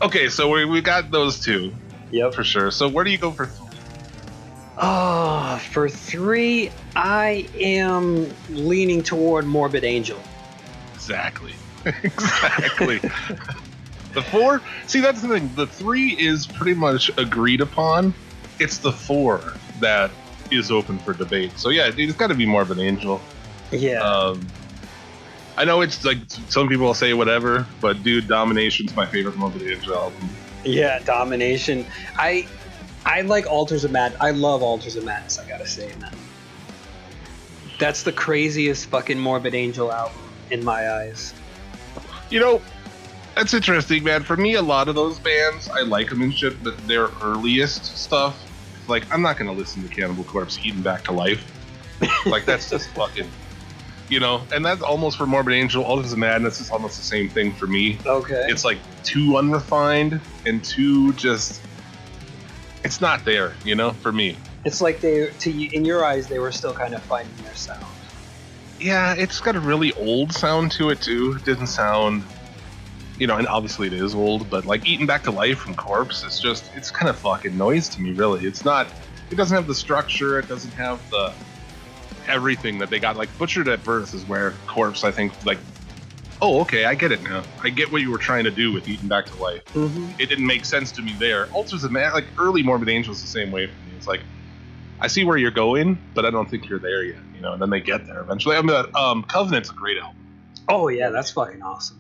Okay, 0.03 0.29
so 0.29 0.49
we 0.51 0.65
we 0.65 0.81
got 0.81 1.11
those 1.11 1.41
two 1.41 1.73
Yep. 2.11 2.35
for 2.35 2.45
sure. 2.45 2.71
So 2.71 2.89
where 2.89 3.05
do 3.05 3.11
you 3.11 3.19
go 3.19 3.31
for? 3.31 3.47
Three? 3.47 3.67
Ah, 4.79 5.61
for 5.73 5.89
three, 5.89 6.71
I 6.97 7.47
am 7.59 8.31
leaning 8.49 9.03
toward 9.03 9.47
Morbid 9.47 9.85
Angel. 9.85 10.19
Exactly. 10.95 11.55
exactly. 12.03 12.99
the 14.15 14.23
four. 14.31 14.63
See, 14.87 15.01
that's 15.01 15.23
the 15.23 15.29
thing. 15.29 15.51
The 15.55 15.67
three 15.67 16.11
is 16.11 16.47
pretty 16.47 16.75
much 16.75 17.11
agreed 17.19 17.61
upon. 17.61 18.15
It's 18.59 18.79
the 18.79 18.93
four 18.93 19.55
that 19.81 20.11
is 20.51 20.71
open 20.71 20.99
for 20.99 21.13
debate. 21.13 21.59
So 21.59 21.69
yeah, 21.69 21.91
it's 21.95 22.17
got 22.17 22.29
to 22.29 22.35
be 22.35 22.47
Morbid 22.47 22.79
Angel. 22.79 23.21
Yeah. 23.71 24.01
Um, 24.03 24.47
I 25.57 25.65
know 25.65 25.81
it's 25.81 26.05
like 26.05 26.19
some 26.49 26.69
people 26.69 26.87
will 26.87 26.95
say 26.95 27.13
whatever, 27.13 27.67
but 27.81 28.03
dude, 28.03 28.29
Domination's 28.29 28.95
my 28.97 29.07
favorite 29.07 29.37
Morbid 29.37 29.63
Angel 29.63 29.95
album. 29.95 30.29
Yeah, 30.65 30.99
domination. 31.01 31.87
I 32.17 32.47
I 33.05 33.23
like 33.23 33.47
Altars 33.47 33.85
of 33.85 33.93
Mad. 33.93 34.15
I 34.21 34.31
love 34.31 34.63
Altars 34.63 34.97
of 34.97 35.05
Madness. 35.05 35.39
I 35.39 35.49
gotta 35.49 35.67
say, 35.67 35.93
man. 36.01 36.15
That's 37.79 38.03
the 38.03 38.13
craziest 38.13 38.87
fucking 38.87 39.19
Morbid 39.19 39.55
Angel 39.55 39.91
album 39.91 40.19
in 40.51 40.65
my 40.65 40.91
eyes. 40.91 41.33
You 42.29 42.41
know, 42.41 42.63
that's 43.35 43.55
interesting, 43.55 44.05
man. 44.05 44.23
For 44.23 44.37
me, 44.37 44.55
a 44.55 44.63
lot 44.63 44.89
of 44.89 44.95
those 44.95 45.19
bands, 45.19 45.69
I 45.69 45.81
like 45.81 46.11
them 46.11 46.23
and 46.23 46.35
shit, 46.35 46.63
but 46.63 46.77
their 46.87 47.09
earliest 47.23 47.97
stuff, 47.97 48.39
like, 48.91 49.11
I'm 49.13 49.23
not 49.23 49.39
gonna 49.39 49.53
listen 49.53 49.83
to 49.83 49.89
Cannibal 49.89 50.25
Corpse 50.25 50.59
Eaten 50.65 50.83
Back 50.83 51.05
to 51.05 51.13
Life. 51.13 51.45
like, 52.27 52.45
that's 52.45 52.69
just 52.69 52.91
fucking, 52.95 53.31
you 54.09 54.21
know. 54.21 54.43
And 54.53 54.65
that's 54.65 54.83
almost 54.83 55.17
for 55.17 55.27
Morbid 55.27 55.55
Angel. 55.55 55.83
Altars 55.83 56.13
of 56.13 56.19
Madness 56.19 56.61
is 56.61 56.71
almost 56.71 56.99
the 56.99 57.05
same 57.05 57.29
thing 57.29 57.53
for 57.53 57.67
me. 57.67 57.99
Okay. 58.05 58.47
It's 58.49 58.65
like 58.65 58.79
too 59.05 59.37
unrefined 59.37 60.21
and 60.45 60.63
too 60.63 61.13
just. 61.15 61.63
It's 62.83 63.01
not 63.01 63.25
there, 63.25 63.55
you 63.65 63.75
know, 63.75 63.91
for 63.91 64.11
me. 64.11 64.37
It's 64.65 64.81
like 64.81 65.01
they, 65.01 65.31
to 65.31 65.51
you, 65.51 65.71
in 65.73 65.85
your 65.85 66.05
eyes, 66.05 66.29
they 66.29 66.39
were 66.39 66.53
still 66.53 66.73
kind 66.73 66.95
of 66.95 67.03
finding 67.03 67.35
their 67.45 67.55
sound. 67.55 67.85
Yeah, 68.79 69.15
it's 69.15 69.41
got 69.41 69.57
a 69.57 69.61
really 69.61 69.93
old 69.93 70.33
sound 70.33 70.73
to 70.73 70.89
it 70.91 71.03
too. 71.03 71.37
It 71.37 71.45
doesn't 71.45 71.67
sound, 71.67 72.25
you 73.21 73.27
know, 73.27 73.37
and 73.37 73.47
obviously 73.47 73.87
it 73.87 73.93
is 73.93 74.15
old, 74.15 74.49
but 74.49 74.65
like 74.65 74.89
Eaten 74.89 75.07
Back 75.07 75.25
to 75.25 75.31
Life 75.31 75.59
from 75.59 75.75
Corpse, 75.75 76.25
it's 76.25 76.41
just 76.41 76.65
it's 76.75 76.91
kind 76.91 77.09
of 77.11 77.17
fucking 77.19 77.57
noise 77.57 77.89
to 77.91 78.01
me. 78.01 78.13
Really, 78.13 78.47
it's 78.47 78.65
not. 78.65 78.89
It 79.31 79.37
doesn't 79.37 79.55
have 79.55 79.67
the 79.67 79.75
structure. 79.75 80.39
It 80.39 80.49
doesn't 80.49 80.73
have 80.73 80.99
the 81.11 81.33
everything 82.27 82.79
that 82.79 82.89
they 82.89 82.99
got. 82.99 83.17
Like 83.17 83.29
Butchered 83.39 83.69
at 83.69 83.85
Birth 83.85 84.15
is 84.15 84.25
where 84.25 84.55
Corpse, 84.67 85.05
I 85.05 85.11
think, 85.11 85.33
like, 85.45 85.59
oh, 86.41 86.61
okay, 86.63 86.87
I 86.87 86.95
get 86.95 87.13
it 87.13 87.23
now. 87.23 87.43
I 87.63 87.69
get 87.69 87.93
what 87.93 88.01
you 88.01 88.11
were 88.11 88.19
trying 88.19 88.45
to 88.45 88.51
do 88.51 88.73
with 88.73 88.89
Eaten 88.89 89.07
Back 89.07 89.27
to 89.27 89.37
Life. 89.37 89.65
Mm-hmm. 89.75 90.13
It 90.19 90.31
didn't 90.31 90.47
make 90.47 90.65
sense 90.65 90.91
to 90.93 91.03
me 91.03 91.15
there. 91.19 91.47
Altars 91.53 91.85
of 91.85 91.93
Man, 91.93 92.13
like 92.15 92.27
early 92.39 92.63
Morbid 92.63 92.89
Angels, 92.89 93.21
the 93.21 93.29
same 93.29 93.53
way 93.53 93.67
for 93.67 93.73
me. 93.73 93.97
It's 93.97 94.09
like. 94.09 94.23
I 95.03 95.07
see 95.07 95.25
where 95.25 95.39
you're 95.39 95.51
going, 95.51 95.99
but 96.13 96.27
I 96.27 96.31
don't 96.31 96.51
think 96.51 96.69
you're 96.69 96.79
there 96.79 97.03
yet. 97.03 97.21
You 97.35 97.41
know, 97.41 97.55
and 97.55 97.63
then 97.63 97.71
they 97.71 97.81
get 97.81 98.07
there 98.07 98.21
eventually. 98.21 98.57
I 98.57 98.61
mean, 98.61 98.77
uh, 98.77 98.99
um, 98.99 99.23
Covenant's 99.23 99.71
a 99.71 99.73
great 99.73 99.97
album. 99.97 100.17
Oh 100.69 100.89
yeah, 100.89 101.09
that's 101.09 101.31
fucking 101.31 101.63
awesome. 101.63 102.00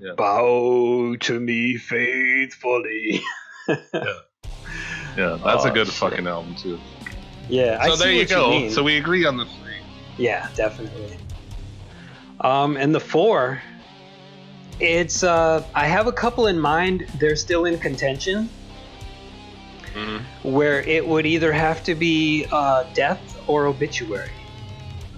Yeah. 0.00 0.14
Bow 0.16 1.14
to 1.16 1.40
me 1.40 1.76
faithfully. 1.76 3.20
Yeah, 3.68 3.76
that's 5.16 5.64
a 5.64 5.70
Oh, 5.70 5.70
good 5.72 5.86
shit. 5.88 5.94
fucking 5.96 6.26
album 6.26 6.54
too. 6.54 6.80
yeah, 7.48 7.76
I 7.80 7.88
so 7.88 7.96
see 7.96 8.04
there 8.04 8.12
you 8.12 8.26
go. 8.26 8.50
mean. 8.50 8.70
so 8.70 8.82
we 8.82 8.96
agree 8.96 9.26
on 9.26 9.36
the 9.36 9.44
three. 9.44 9.76
Yeah, 10.16 10.48
definitely. 10.54 11.16
Um, 12.40 12.76
and 12.78 12.94
the 12.94 13.00
four, 13.00 13.60
it's 14.78 15.22
uh, 15.22 15.62
I 15.74 15.86
have 15.86 16.06
a 16.06 16.12
couple 16.12 16.46
in 16.46 16.58
mind. 16.58 17.06
They're 17.18 17.36
still 17.36 17.66
in 17.66 17.78
contention. 17.78 18.48
Where 20.42 20.80
it 20.82 21.06
would 21.06 21.26
either 21.26 21.52
have 21.52 21.82
to 21.84 21.94
be 21.94 22.46
uh, 22.50 22.84
death 22.94 23.42
or 23.46 23.66
obituary. 23.66 24.30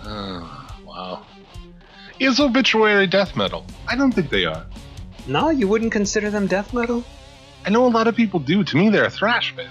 Oh, 0.05 0.67
wow. 0.85 1.27
Is 2.23 2.39
obituary 2.39 3.09
death 3.09 3.35
metal? 3.37 3.67
I 3.89 3.97
don't 3.97 4.13
think 4.13 4.31
they 4.31 4.45
are. 4.45 4.65
No, 5.27 5.51
you 5.51 5.67
wouldn't 5.67 5.91
consider 5.91 6.31
them 6.31 6.47
death 6.47 6.73
metal. 6.73 7.03
I 7.67 7.71
know 7.71 7.85
a 7.85 7.89
lot 7.89 8.07
of 8.07 8.15
people 8.15 8.39
do. 8.39 8.63
To 8.63 8.77
me, 8.77 8.91
they're 8.91 9.07
a 9.07 9.11
thrash 9.11 9.55
band. 9.57 9.71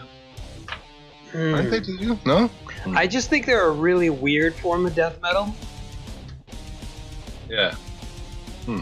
Aren't 1.33 1.65
Hmm. 1.65 1.69
they 1.69 1.79
to 1.79 1.91
you? 1.93 2.19
No. 2.25 2.49
I 2.93 3.07
just 3.07 3.29
think 3.29 3.45
they're 3.45 3.67
a 3.67 3.71
really 3.71 4.09
weird 4.09 4.53
form 4.55 4.85
of 4.85 4.93
death 4.95 5.21
metal. 5.21 5.55
Yeah. 7.49 7.73
Hmm. 8.65 8.81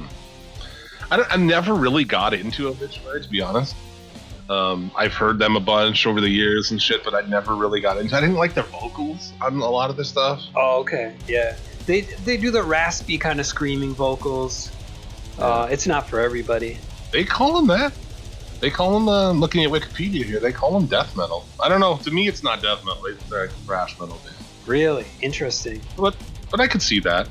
I, 1.11 1.17
don't, 1.17 1.31
I 1.31 1.35
never 1.37 1.75
really 1.75 2.05
got 2.05 2.33
into 2.33 2.69
Obituary, 2.69 3.21
to 3.21 3.29
be 3.29 3.41
honest. 3.41 3.75
Um, 4.49 4.89
I've 4.95 5.13
heard 5.13 5.37
them 5.37 5.55
a 5.55 5.59
bunch 5.59 6.07
over 6.07 6.21
the 6.21 6.29
years 6.29 6.71
and 6.71 6.81
shit, 6.81 7.03
but 7.03 7.13
I 7.13 7.21
never 7.21 7.55
really 7.55 7.81
got 7.81 7.97
into. 7.99 8.15
I 8.15 8.19
didn't 8.19 8.35
like 8.35 8.55
their 8.55 8.63
vocals 8.63 9.31
on 9.41 9.57
a 9.59 9.69
lot 9.69 9.91
of 9.91 9.95
their 9.95 10.05
stuff. 10.05 10.41
Oh, 10.55 10.79
okay, 10.79 11.15
yeah. 11.27 11.55
They 11.85 12.01
they 12.01 12.37
do 12.37 12.51
the 12.51 12.63
raspy 12.63 13.17
kind 13.17 13.39
of 13.39 13.45
screaming 13.45 13.93
vocals. 13.93 14.71
Uh, 15.37 15.67
it's 15.71 15.87
not 15.87 16.09
for 16.09 16.19
everybody. 16.19 16.77
They 17.11 17.23
call 17.23 17.53
them 17.55 17.67
that. 17.67 17.93
They 18.59 18.69
call 18.69 18.93
them. 18.93 19.07
Uh, 19.07 19.31
looking 19.31 19.63
at 19.63 19.71
Wikipedia 19.71 20.23
here, 20.23 20.39
they 20.39 20.51
call 20.51 20.77
them 20.77 20.87
death 20.87 21.15
metal. 21.15 21.45
I 21.61 21.69
don't 21.69 21.79
know. 21.79 21.97
To 21.97 22.11
me, 22.11 22.27
it's 22.27 22.43
not 22.43 22.61
death 22.61 22.83
metal. 22.85 23.05
It's 23.05 23.31
like 23.31 23.51
thrash 23.65 23.99
metal. 23.99 24.19
Band. 24.23 24.35
Really 24.65 25.05
interesting. 25.21 25.81
But 25.97 26.15
but 26.51 26.59
I 26.59 26.67
could 26.67 26.81
see 26.81 26.99
that. 27.01 27.27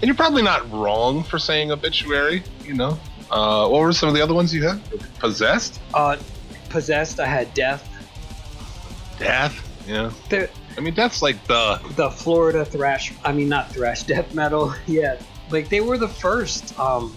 And 0.00 0.08
you're 0.08 0.14
probably 0.14 0.42
not 0.42 0.70
wrong 0.70 1.22
for 1.22 1.38
saying 1.38 1.72
obituary. 1.72 2.42
You 2.64 2.74
know. 2.74 2.98
Uh, 3.30 3.66
what 3.68 3.80
were 3.80 3.92
some 3.92 4.08
of 4.08 4.14
the 4.14 4.20
other 4.20 4.34
ones 4.34 4.54
you 4.54 4.68
had? 4.68 4.80
Possessed. 5.18 5.80
Uh, 5.94 6.16
possessed. 6.68 7.18
I 7.18 7.26
had 7.26 7.52
death. 7.54 7.88
Death. 9.18 9.86
Yeah. 9.88 10.12
The 10.28 10.50
I 10.76 10.80
mean, 10.80 10.94
that's 10.94 11.22
like 11.22 11.42
the 11.46 11.80
the 11.96 12.10
Florida 12.10 12.64
thrash. 12.64 13.12
I 13.24 13.32
mean, 13.32 13.48
not 13.48 13.70
thrash 13.70 14.02
death 14.04 14.34
metal. 14.34 14.74
Yeah, 14.86 15.18
like 15.50 15.68
they 15.68 15.80
were 15.80 15.98
the 15.98 16.08
first. 16.08 16.78
Um, 16.78 17.14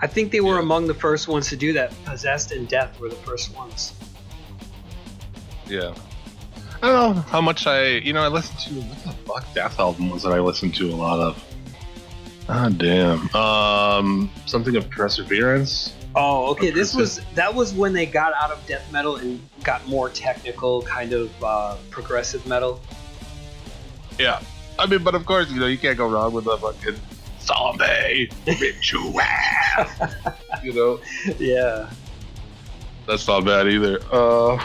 I 0.00 0.06
think 0.06 0.32
they 0.32 0.40
were 0.40 0.54
Yeah. 0.54 0.60
among 0.62 0.86
the 0.86 0.94
first 0.94 1.28
ones 1.28 1.48
to 1.50 1.56
do 1.56 1.72
that. 1.74 1.92
Possessed 2.04 2.52
and 2.52 2.66
death 2.68 2.98
were 3.00 3.08
the 3.10 3.16
first 3.16 3.54
ones. 3.54 3.92
Yeah. 5.68 5.94
I 6.82 6.86
don't 6.88 7.16
know 7.16 7.22
how 7.22 7.42
much 7.42 7.66
I, 7.66 7.86
you 7.98 8.14
know, 8.14 8.22
I 8.22 8.28
listened 8.28 8.58
to 8.60 8.74
what 8.88 9.02
the 9.04 9.12
fuck 9.30 9.54
Death 9.54 9.78
album 9.78 10.08
was 10.08 10.22
that 10.22 10.32
I 10.32 10.40
listened 10.40 10.74
to 10.76 10.88
a 10.90 10.96
lot 10.96 11.20
of. 11.20 11.44
Ah, 12.48 12.70
damn. 12.70 13.28
Um, 13.36 14.30
something 14.46 14.74
of 14.76 14.88
Perseverance. 14.88 15.94
Oh, 16.14 16.50
okay. 16.50 16.70
This 16.70 16.94
was 16.94 17.20
that 17.34 17.54
was 17.54 17.72
when 17.72 17.92
they 17.92 18.06
got 18.06 18.32
out 18.34 18.50
of 18.50 18.64
death 18.66 18.90
metal 18.92 19.16
and 19.16 19.40
got 19.62 19.86
more 19.86 20.08
technical, 20.08 20.82
kind 20.82 21.12
of 21.12 21.30
uh, 21.44 21.76
progressive 21.90 22.44
metal. 22.46 22.80
Yeah. 24.18 24.40
I 24.78 24.86
mean, 24.86 25.02
but 25.04 25.14
of 25.14 25.26
course, 25.26 25.50
you 25.50 25.60
know, 25.60 25.66
you 25.66 25.78
can't 25.78 25.96
go 25.96 26.08
wrong 26.08 26.32
with 26.32 26.46
a 26.46 26.56
fucking 26.56 26.96
zombie 27.40 28.30
ritual. 28.46 29.14
you 30.62 30.72
know, 30.72 31.00
yeah. 31.38 31.90
that's 33.06 33.26
not 33.28 33.44
bad 33.44 33.68
either. 33.68 34.00
Uh, 34.10 34.56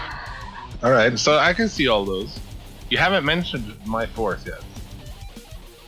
all 0.84 0.92
right, 0.92 1.18
so 1.20 1.38
I 1.38 1.54
can 1.54 1.68
see 1.68 1.88
all 1.88 2.06
those. 2.06 2.40
You 2.90 2.98
haven't 2.98 3.26
mentioned 3.26 3.76
my 3.86 4.06
fourth 4.06 4.46
yet, 4.48 4.62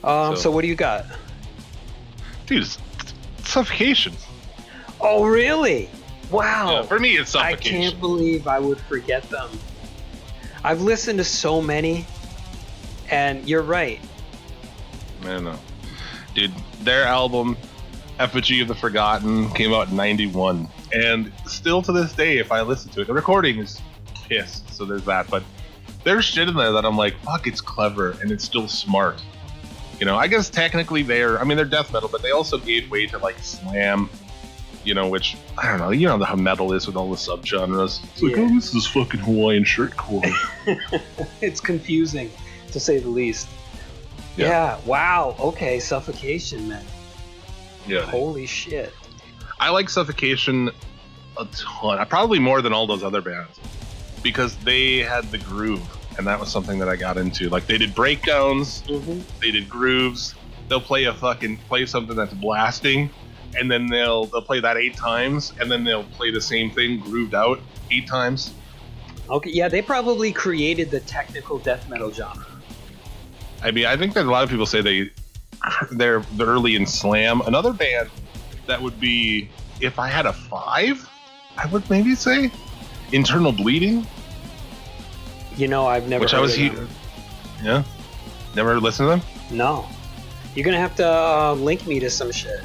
Um. 0.04 0.36
So, 0.36 0.42
So- 0.44 0.52
what 0.52 0.62
do 0.62 0.68
you 0.68 0.76
got? 0.76 1.06
dude. 2.46 2.68
Suffocation. 3.44 4.14
Oh, 5.00 5.26
really? 5.26 5.90
Wow. 6.32 6.72
Yeah, 6.72 6.82
for 6.84 7.00
me, 7.00 7.18
it's 7.18 7.32
suffocation. 7.32 7.76
I 7.76 7.80
can't 7.90 8.00
believe 8.00 8.48
I 8.48 8.60
would 8.60 8.80
forget 8.82 9.24
them. 9.30 9.50
I've 10.64 10.82
listened 10.82 11.20
to 11.20 11.24
so 11.24 11.62
many, 11.62 12.06
and 13.10 13.48
you're 13.48 13.62
right. 13.62 14.00
I 15.24 15.40
know. 15.40 15.60
Dude, 16.34 16.52
their 16.82 17.04
album, 17.04 17.58
Effigy 18.20 18.62
of 18.62 18.68
the 18.68 18.76
Forgotten, 18.76 19.50
came 19.52 19.74
out 19.74 19.90
in 19.90 19.96
91. 19.96 20.68
And 20.94 21.32
still 21.46 21.82
to 21.84 21.92
this 21.92 22.14
day, 22.14 22.38
if 22.38 22.52
I 22.52 22.62
listen 22.62 22.92
to 22.92 23.02
it, 23.02 23.08
the 23.08 23.14
recording 23.14 23.60
is 23.60 23.82
piss, 24.28 24.64
so 24.72 24.86
there's 24.86 25.06
that. 25.06 25.30
But 25.30 25.44
there's 26.04 26.26
shit 26.26 26.48
in 26.48 26.56
there 26.56 26.72
that 26.72 26.86
I'm 26.86 26.98
like, 26.98 27.16
fuck, 27.22 27.48
it's 27.48 27.62
clever 27.62 28.12
and 28.22 28.32
it's 28.32 28.44
still 28.44 28.68
smart. 28.68 29.22
You 30.00 30.06
know, 30.06 30.16
I 30.16 30.28
guess 30.28 30.50
technically 30.50 31.02
they're, 31.04 31.40
I 31.40 31.44
mean, 31.44 31.58
they're 31.58 31.66
death 31.66 31.92
metal, 31.92 32.10
but 32.10 32.22
they 32.22 32.32
also 32.32 32.58
gave 32.58 32.90
way 32.90 33.08
to 33.08 33.18
like 33.18 33.38
slam, 33.40 34.10
you 34.88 34.94
know, 34.94 35.10
which, 35.10 35.36
I 35.58 35.68
don't 35.68 35.80
know, 35.80 35.92
you 35.92 36.08
know 36.08 36.24
how 36.24 36.36
metal 36.36 36.72
is 36.74 36.88
with 36.88 36.96
all 36.96 37.10
the 37.10 37.18
subgenres. 37.18 38.02
It's 38.14 38.22
like, 38.24 38.36
Yeah. 38.38 38.44
oh, 38.44 38.56
this 38.56 38.74
is 38.74 38.88
fucking 38.88 39.20
Hawaiian 39.20 39.64
shirt 39.66 39.96
core. 39.98 40.24
It's 41.42 41.60
confusing, 41.60 42.32
to 42.72 42.80
say 42.80 43.00
the 43.00 43.10
least. 43.10 43.48
Yeah. 44.38 44.48
Yeah. 44.48 44.80
Wow. 44.86 45.36
Okay. 45.40 45.80
Suffocation, 45.80 46.68
man. 46.70 46.86
yeah. 47.88 48.02
Holy 48.02 48.46
shit. 48.46 48.94
I 49.60 49.70
like 49.70 49.90
Suffocation 49.90 50.70
a 51.38 51.46
ton. 51.54 52.06
Probably 52.08 52.40
more 52.40 52.62
than 52.62 52.72
all 52.74 52.88
those 52.88 53.04
other 53.04 53.22
bands 53.22 53.60
because 54.24 54.56
they 54.58 54.98
had 55.00 55.30
the 55.32 55.38
groove, 55.40 55.82
and 56.18 56.26
that 56.28 56.40
was 56.40 56.52
something 56.52 56.80
that 56.80 56.90
I 56.90 56.96
got 56.96 57.18
into. 57.18 57.50
Like 57.50 57.66
they 57.68 57.78
did 57.78 57.94
breakdowns, 57.96 58.84
Mm-hmm. 58.84 59.20
they 59.42 59.52
did 59.52 59.68
grooves. 59.70 60.34
They'll 60.70 60.82
play 60.82 61.06
a 61.06 61.14
fucking 61.14 61.58
play 61.70 61.86
something 61.86 62.16
that's 62.16 62.34
blasting, 62.34 63.10
and 63.56 63.70
then 63.70 63.88
they'll 63.88 64.26
they'll 64.26 64.42
play 64.42 64.60
that 64.60 64.78
eight 64.78 64.96
times, 64.96 65.54
and 65.60 65.72
then 65.72 65.84
they'll 65.84 66.04
play 66.04 66.32
the 66.32 66.42
same 66.42 66.72
thing 66.72 67.00
grooved 67.00 67.36
out 67.36 67.60
eight 67.92 68.08
times. 68.08 68.54
Okay. 69.30 69.52
Yeah, 69.52 69.68
they 69.68 69.82
probably 69.82 70.32
created 70.32 70.90
the 70.90 71.02
technical 71.02 71.60
death 71.60 71.90
metal 71.90 72.12
genre. 72.12 72.46
I 73.62 73.72
mean, 73.72 73.86
I 73.86 73.98
think 73.98 74.14
that 74.14 74.26
a 74.26 74.30
lot 74.30 74.44
of 74.44 74.50
people 74.50 74.66
say 74.66 74.82
they 74.82 75.12
they're 75.92 76.22
they're 76.34 76.48
early 76.48 76.76
in 76.76 76.86
slam. 76.86 77.42
Another 77.42 77.74
band 77.74 78.10
that 78.68 78.82
would 78.82 79.00
be 79.00 79.50
if 79.82 80.00
I 80.00 80.08
had 80.08 80.26
a 80.26 80.34
five, 80.34 81.10
I 81.58 81.66
would 81.68 81.90
maybe 81.90 82.16
say 82.16 82.52
Internal 83.12 83.52
Bleeding. 83.52 84.06
You 85.56 85.68
know, 85.68 85.88
I've 85.88 86.08
never. 86.08 86.24
Which 86.24 86.34
I 86.34 86.40
was 86.40 86.56
he-. 86.56 86.72
Yeah. 87.64 87.84
Never 88.56 88.80
listened 88.80 89.08
to 89.08 89.10
them? 89.10 89.22
No. 89.52 89.88
You're 90.56 90.66
gonna 90.66 90.80
have 90.80 90.96
to 90.96 91.08
uh, 91.08 91.54
link 91.54 91.86
me 91.86 92.00
to 92.00 92.10
some 92.10 92.32
shit. 92.32 92.62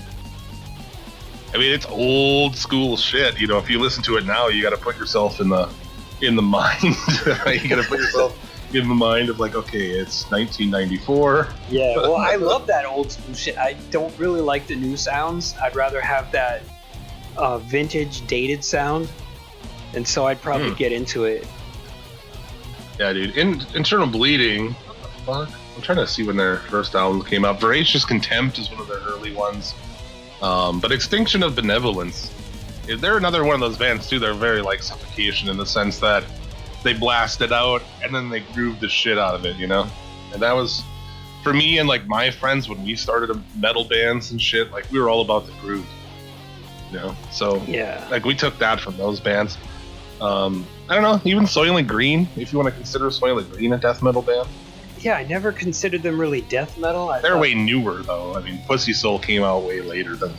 I 1.54 1.58
mean, 1.58 1.72
it's 1.72 1.86
old 1.86 2.56
school 2.56 2.96
shit. 2.96 3.38
You 3.40 3.46
know, 3.46 3.58
if 3.58 3.68
you 3.68 3.78
listen 3.78 4.02
to 4.04 4.16
it 4.16 4.24
now, 4.24 4.48
you 4.48 4.62
got 4.62 4.70
to 4.70 4.76
put 4.78 4.96
yourself 4.98 5.40
in 5.40 5.48
the 5.48 5.68
in 6.20 6.36
the 6.36 6.42
mind. 6.58 6.82
you 6.82 7.68
got 7.68 7.82
to 7.82 7.84
put 7.88 7.98
yourself 7.98 8.38
in 8.74 8.88
the 8.88 8.94
mind 8.94 9.28
of 9.28 9.38
like, 9.38 9.54
okay, 9.54 9.90
it's 9.90 10.30
1994. 10.30 11.48
Yeah, 11.68 11.96
well, 11.96 12.16
I 12.16 12.36
love 12.36 12.66
that 12.68 12.86
old 12.86 13.12
school 13.12 13.34
shit. 13.34 13.58
I 13.58 13.74
don't 13.90 14.16
really 14.18 14.40
like 14.40 14.66
the 14.66 14.76
new 14.76 14.96
sounds. 14.96 15.54
I'd 15.62 15.76
rather 15.76 16.00
have 16.00 16.32
that 16.32 16.62
uh, 17.36 17.58
vintage, 17.58 18.26
dated 18.26 18.64
sound, 18.64 19.10
and 19.94 20.06
so 20.08 20.26
I'd 20.26 20.40
probably 20.40 20.70
Hmm. 20.70 20.74
get 20.76 20.92
into 20.92 21.24
it. 21.24 21.46
Yeah, 22.98 23.12
dude. 23.12 23.36
In, 23.36 23.60
Internal 23.74 24.06
Bleeding. 24.06 24.72
What 24.72 25.02
the 25.02 25.08
fuck? 25.48 25.60
I'm 25.76 25.82
trying 25.82 25.98
to 25.98 26.06
see 26.06 26.22
when 26.22 26.36
their 26.36 26.58
first 26.58 26.94
album 26.94 27.22
came 27.24 27.44
out. 27.44 27.60
Voracious 27.60 28.04
Contempt 28.04 28.58
is 28.58 28.70
one 28.70 28.80
of 28.80 28.86
their 28.88 28.98
early 29.00 29.34
ones. 29.34 29.74
Um, 30.42 30.81
but 30.81 30.92
Extinction 30.92 31.42
of 31.42 31.55
Benevolence. 31.55 32.31
They're 32.87 33.16
another 33.16 33.44
one 33.44 33.55
of 33.55 33.61
those 33.61 33.78
bands 33.78 34.09
too. 34.09 34.18
They're 34.18 34.35
very 34.35 34.61
like 34.61 34.83
Suffocation 34.83 35.48
in 35.48 35.57
the 35.57 35.66
sense 35.66 36.00
that 36.00 36.24
they 36.83 36.92
blast 36.94 37.40
it 37.40 37.52
out 37.52 37.81
and 38.02 38.12
then 38.12 38.28
they 38.28 38.40
groove 38.40 38.81
the 38.81 38.88
shit 38.88 39.18
out 39.18 39.35
of 39.37 39.46
it, 39.46 39.57
you 39.57 39.68
know. 39.68 39.87
And 40.33 40.42
that 40.42 40.52
was 40.52 40.83
for 41.44 41.52
me 41.52 41.78
and 41.78 41.88
like 41.88 42.07
my 42.09 42.31
friends 42.31 42.68
when 42.68 42.83
we 42.85 42.96
started 42.96 43.31
a 43.31 43.40
metal 43.57 43.85
bands 43.85 44.33
and 44.33 44.40
shit. 44.42 44.72
Like 44.72 44.90
we 44.90 44.98
were 44.98 45.09
all 45.09 45.20
about 45.20 45.46
the 45.46 45.52
groove, 45.61 45.87
you 46.90 46.98
know. 46.98 47.14
So 47.31 47.62
Yeah. 47.68 48.05
like 48.11 48.24
we 48.24 48.35
took 48.35 48.59
that 48.59 48.81
from 48.81 48.96
those 48.96 49.20
bands. 49.20 49.57
Um, 50.20 50.66
I 50.88 50.94
don't 50.94 51.02
know, 51.05 51.20
even 51.24 51.44
Soylent 51.44 51.87
Green, 51.87 52.28
if 52.37 52.52
you 52.52 52.59
want 52.59 52.68
to 52.68 52.74
consider 52.74 53.07
Soylent 53.07 53.48
Green 53.50 53.72
a 53.72 53.78
death 53.78 54.02
metal 54.02 54.22
band. 54.22 54.48
Yeah, 55.02 55.16
I 55.16 55.24
never 55.24 55.50
considered 55.52 56.02
them 56.02 56.18
really 56.20 56.42
death 56.42 56.78
metal. 56.78 57.08
I 57.10 57.20
They're 57.20 57.32
thought- 57.32 57.40
way 57.40 57.54
newer 57.54 58.02
though. 58.02 58.34
I 58.36 58.40
mean, 58.42 58.60
Pussy 58.66 58.92
Soul 58.92 59.18
came 59.18 59.42
out 59.42 59.64
way 59.64 59.80
later 59.80 60.14
than 60.16 60.32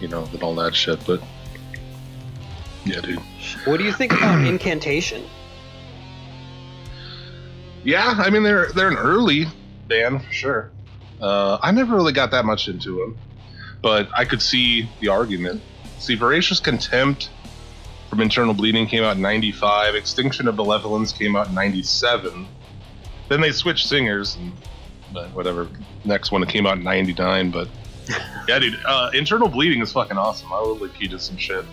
you 0.00 0.08
know 0.08 0.24
than 0.26 0.42
all 0.42 0.54
that 0.56 0.74
shit. 0.74 1.04
But 1.06 1.22
yeah, 2.84 3.00
dude. 3.00 3.18
What 3.64 3.78
do 3.78 3.84
you 3.84 3.92
think 3.92 4.12
about 4.12 4.44
Incantation? 4.46 5.24
Yeah, 7.84 8.14
I 8.18 8.30
mean 8.30 8.42
they're 8.42 8.70
they're 8.72 8.88
an 8.88 8.96
early 8.96 9.46
band 9.88 10.24
for 10.24 10.32
sure. 10.32 10.70
Uh, 11.20 11.58
I 11.62 11.70
never 11.70 11.94
really 11.94 12.12
got 12.12 12.30
that 12.32 12.44
much 12.44 12.68
into 12.68 12.96
them, 12.98 13.16
but 13.82 14.08
I 14.14 14.24
could 14.24 14.42
see 14.42 14.88
the 15.00 15.08
argument. 15.08 15.62
See, 15.98 16.16
Voracious 16.16 16.60
Contempt 16.60 17.30
from 18.10 18.20
Internal 18.20 18.52
Bleeding 18.52 18.86
came 18.86 19.04
out 19.04 19.16
in 19.16 19.22
'95. 19.22 19.94
Extinction 19.94 20.48
of 20.48 20.56
Benevolence 20.56 21.12
came 21.12 21.36
out 21.36 21.48
in 21.48 21.54
'97. 21.54 22.46
Then 23.28 23.40
they 23.40 23.52
switched 23.52 23.88
singers, 23.88 24.36
and 24.36 24.52
but 25.12 25.30
whatever. 25.34 25.68
Next 26.04 26.30
one 26.32 26.40
that 26.42 26.50
came 26.50 26.66
out 26.66 26.76
in 26.78 26.84
'99. 26.84 27.50
But 27.50 27.68
yeah, 28.48 28.58
dude, 28.58 28.78
uh, 28.86 29.10
Internal 29.14 29.48
Bleeding 29.48 29.80
is 29.82 29.92
fucking 29.92 30.18
awesome. 30.18 30.52
I 30.52 30.60
will 30.60 30.76
like 30.76 31.00
you 31.00 31.08
to 31.08 31.18
some 31.18 31.36
shit. 31.36 31.64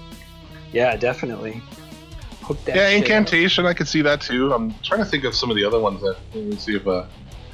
Yeah, 0.71 0.95
definitely. 0.95 1.61
Yeah, 2.49 2.73
shit 2.73 2.77
up. 2.77 2.93
Incantation, 2.93 3.65
I 3.65 3.73
could 3.73 3.87
see 3.87 4.01
that 4.01 4.21
too. 4.21 4.53
I'm 4.53 4.73
trying 4.83 4.99
to 4.99 5.05
think 5.05 5.23
of 5.25 5.35
some 5.35 5.49
of 5.49 5.55
the 5.55 5.63
other 5.63 5.79
ones 5.79 6.01
that 6.01 6.17
let 6.33 6.43
me 6.45 6.55
see 6.55 6.75
if 6.75 6.87
uh, 6.87 7.05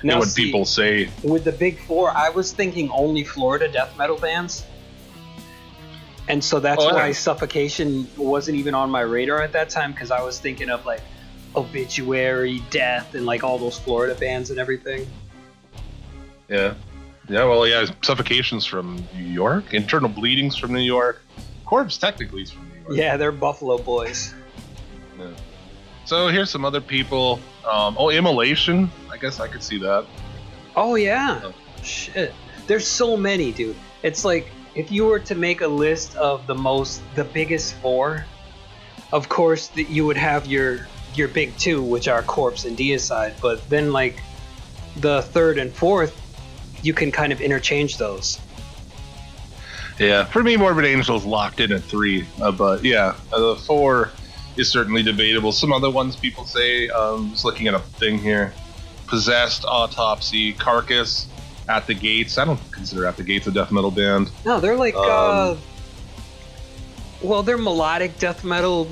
know 0.04 0.14
Now, 0.14 0.20
what 0.20 0.28
see, 0.28 0.46
people 0.46 0.66
say. 0.66 1.10
with 1.24 1.44
the 1.44 1.52
big 1.52 1.80
four, 1.80 2.10
I 2.12 2.30
was 2.30 2.52
thinking 2.54 2.90
only 2.92 3.24
Florida 3.24 3.68
death 3.68 3.96
metal 3.98 4.18
bands. 4.18 4.66
And 6.30 6.44
so 6.44 6.60
that's 6.60 6.84
Oh, 6.84 6.88
yeah. 6.90 6.94
why 6.94 7.12
Suffocation 7.14 8.08
wasn't 8.18 8.58
even 8.58 8.74
on 8.74 8.90
my 8.90 9.02
radar 9.02 9.42
at 9.42 9.54
that 9.54 9.70
time 9.70 9.92
because 9.94 10.12
I 10.12 10.22
was 10.22 10.40
thinking 10.40 10.70
of 10.70 10.86
like 10.86 11.02
Obituary, 11.56 12.62
Death, 12.70 13.16
and 13.16 13.26
like 13.26 13.44
all 13.44 13.58
those 13.58 13.80
Florida 13.80 14.16
bands 14.16 14.50
and 14.50 14.60
everything. 14.60 15.08
Yeah. 16.48 16.74
Yeah, 17.30 17.44
well, 17.44 17.68
yeah, 17.68 17.86
Suffocation's 18.04 18.66
from 18.66 19.04
New 19.14 19.26
York. 19.26 19.74
Internal 19.74 20.10
Bleeding's 20.10 20.56
from 20.56 20.74
New 20.74 20.80
York. 20.80 21.22
Corpse 21.66 21.98
technically 21.98 22.44
is 22.44 22.52
from 22.52 22.70
New 22.70 22.76
York. 22.76 22.92
Yeah, 22.92 23.18
they're 23.18 23.34
Buffalo 23.34 23.78
boys. 23.78 24.34
Yeah. 25.20 25.32
So 26.06 26.30
here's 26.30 26.50
some 26.50 26.64
other 26.64 26.80
people. 26.80 27.42
Um, 27.70 27.98
oh, 28.00 28.10
Immolation. 28.12 28.90
I 29.12 29.18
guess 29.18 29.42
I 29.42 29.48
could 29.50 29.62
see 29.62 29.78
that. 29.80 30.06
Oh 30.78 30.96
yeah. 30.96 31.42
Oh. 31.44 31.54
Shit. 31.84 32.34
There's 32.66 32.88
so 32.88 33.18
many, 33.18 33.52
dude. 33.52 33.76
It's 34.04 34.24
like 34.24 34.48
if 34.74 34.92
you 34.92 35.06
were 35.06 35.20
to 35.20 35.36
make 35.36 35.62
a 35.62 35.68
list 35.68 36.16
of 36.16 36.48
the 36.48 36.56
most 36.56 37.02
the 37.16 37.26
biggest 37.26 37.74
four, 37.76 38.26
of 39.12 39.28
course 39.28 39.68
that 39.70 39.90
you 39.90 40.06
would 40.06 40.18
have 40.18 40.48
your 40.48 40.88
your 41.16 41.28
big 41.28 41.58
two, 41.58 41.82
which 41.82 42.08
are 42.08 42.22
Corpse 42.24 42.66
and 42.66 42.78
Deicide, 42.78 43.40
but 43.42 43.68
then 43.70 43.92
like 43.92 44.22
the 44.98 45.22
third 45.22 45.58
and 45.58 45.72
fourth, 45.72 46.16
you 46.82 46.94
can 46.94 47.12
kind 47.12 47.32
of 47.32 47.42
interchange 47.42 47.98
those. 47.98 48.40
Yeah, 50.00 50.26
for 50.26 50.44
me, 50.44 50.58
Morbid 50.58 50.86
Angel's 50.86 51.26
locked 51.26 51.60
in 51.60 51.72
at 51.72 51.82
three. 51.82 52.26
Uh, 52.40 52.52
but 52.52 52.84
yeah, 52.84 53.16
uh, 53.34 53.54
the 53.54 53.56
four 53.56 54.12
is 54.56 54.70
certainly 54.70 55.02
debatable. 55.02 55.52
Some 55.52 55.74
other 55.74 55.90
ones 55.90 56.16
people 56.16 56.46
say, 56.46 56.88
um, 56.90 57.32
just 57.32 57.46
looking 57.46 57.68
at 57.68 57.74
a 57.74 57.80
thing 57.80 58.18
here 58.18 58.54
Possessed, 59.08 59.64
Autopsy, 59.66 60.54
Carcass, 60.54 61.28
At 61.70 61.88
the 61.88 61.94
Gates. 61.94 62.38
I 62.38 62.46
don't 62.46 62.60
consider 62.72 63.06
At 63.06 63.18
the 63.18 63.24
Gates 63.24 63.48
a 63.48 63.52
death 63.52 63.72
metal 63.72 63.90
band. 63.92 64.30
No, 64.46 64.60
they're 64.60 64.76
like 64.76 64.96
uh 64.96 65.52
Um, 65.52 65.58
well, 67.22 67.42
they're 67.42 67.58
melodic 67.58 68.20
death 68.20 68.44
metal. 68.44 68.88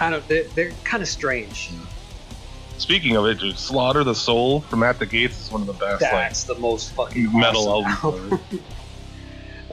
I 0.00 0.10
don't 0.10 0.26
they're, 0.28 0.44
they're 0.44 0.70
kind 0.84 1.02
of 1.02 1.08
strange. 1.08 1.70
Speaking 2.78 3.16
of 3.16 3.26
it, 3.26 3.38
dude, 3.38 3.58
Slaughter 3.58 4.04
the 4.04 4.14
Soul 4.14 4.62
from 4.62 4.82
At 4.82 4.98
the 4.98 5.04
Gates 5.06 5.46
is 5.46 5.52
one 5.52 5.60
of 5.60 5.66
the 5.66 5.74
best 5.74 6.00
like, 6.00 6.10
That's 6.10 6.44
the 6.44 6.54
most 6.54 6.92
fucking 6.94 7.30
metal 7.38 7.68
awesome 7.68 8.12
albums. 8.12 8.42
ever. 8.52 8.62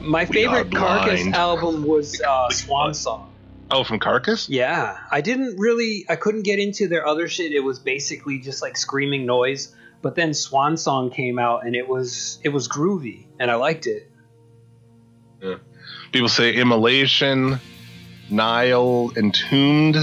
My 0.02 0.24
We 0.24 0.34
favorite 0.34 0.72
Carcass 0.72 1.26
album 1.28 1.84
was 1.86 2.20
uh, 2.20 2.50
Swan 2.50 2.94
Song. 2.94 3.32
oh, 3.70 3.82
from 3.82 3.98
Carcass? 3.98 4.48
Yeah, 4.48 4.98
I 5.10 5.22
didn't 5.22 5.58
really, 5.58 6.04
I 6.08 6.16
couldn't 6.16 6.42
get 6.42 6.58
into 6.58 6.86
their 6.86 7.06
other 7.06 7.28
shit. 7.28 7.52
It 7.52 7.60
was 7.60 7.78
basically 7.78 8.38
just 8.38 8.60
like 8.62 8.76
screaming 8.76 9.26
noise. 9.26 9.74
But 10.00 10.14
then 10.14 10.34
Swan 10.34 10.76
Song 10.76 11.10
came 11.10 11.40
out, 11.40 11.66
and 11.66 11.74
it 11.74 11.88
was 11.88 12.38
it 12.44 12.50
was 12.50 12.68
groovy, 12.68 13.24
and 13.40 13.50
I 13.50 13.56
liked 13.56 13.86
it. 13.88 14.08
Yeah. 15.42 15.56
People 16.12 16.28
say 16.28 16.54
Immolation, 16.54 17.58
Nile, 18.30 19.10
Entombed. 19.16 19.96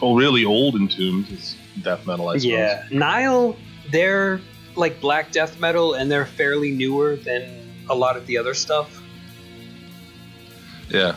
Oh, 0.00 0.16
really 0.16 0.44
old 0.44 0.74
Entombed 0.74 1.30
is 1.30 1.56
death 1.82 2.06
metal, 2.06 2.28
I 2.28 2.38
suppose. 2.38 2.50
Yeah, 2.52 2.86
Nile, 2.90 3.56
they're 3.90 4.40
like 4.76 5.00
black 5.00 5.32
death 5.32 5.58
metal, 5.60 5.94
and 5.94 6.10
they're 6.10 6.26
fairly 6.26 6.70
newer 6.70 7.16
than 7.16 7.84
a 7.90 7.94
lot 7.94 8.16
of 8.16 8.26
the 8.26 8.38
other 8.38 8.54
stuff. 8.54 9.02
Yeah. 10.88 11.16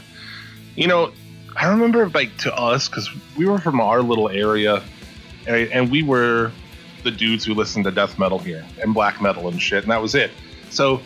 You 0.76 0.88
know, 0.88 1.12
I 1.56 1.68
remember 1.68 2.10
like 2.10 2.38
to 2.40 2.56
us 2.56 2.88
because 2.88 3.10
we 3.38 3.46
were 3.46 3.60
from 3.60 3.80
our 3.80 4.02
little 4.02 4.30
area, 4.30 4.84
and 5.48 5.72
and 5.72 5.92
we 5.92 6.04
were 6.04 6.52
the 7.04 7.12
dudes 7.12 7.44
who 7.46 7.54
listened 7.54 7.86
to 7.86 7.92
death 7.92 8.20
metal 8.20 8.40
here 8.40 8.66
and 8.82 8.94
black 8.94 9.22
metal 9.22 9.48
and 9.48 9.62
shit, 9.62 9.84
and 9.84 9.92
that 9.92 10.02
was 10.02 10.16
it. 10.16 10.32
So 10.70 11.02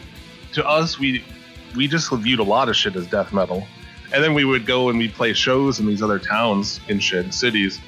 to 0.53 0.67
us, 0.67 0.99
we 0.99 1.23
we 1.75 1.87
just 1.87 2.11
viewed 2.11 2.39
a 2.39 2.43
lot 2.43 2.69
of 2.69 2.75
shit 2.75 2.95
as 2.95 3.07
death 3.07 3.33
metal, 3.33 3.67
and 4.15 4.23
then 4.23 4.33
we 4.33 4.45
would 4.45 4.65
go 4.65 4.87
and 4.87 4.97
we'd 4.97 5.13
play 5.13 5.33
shows 5.33 5.81
in 5.81 5.85
these 5.85 6.01
other 6.01 6.17
towns 6.17 6.79
and 6.87 7.03
shit, 7.03 7.33
cities, 7.33 7.81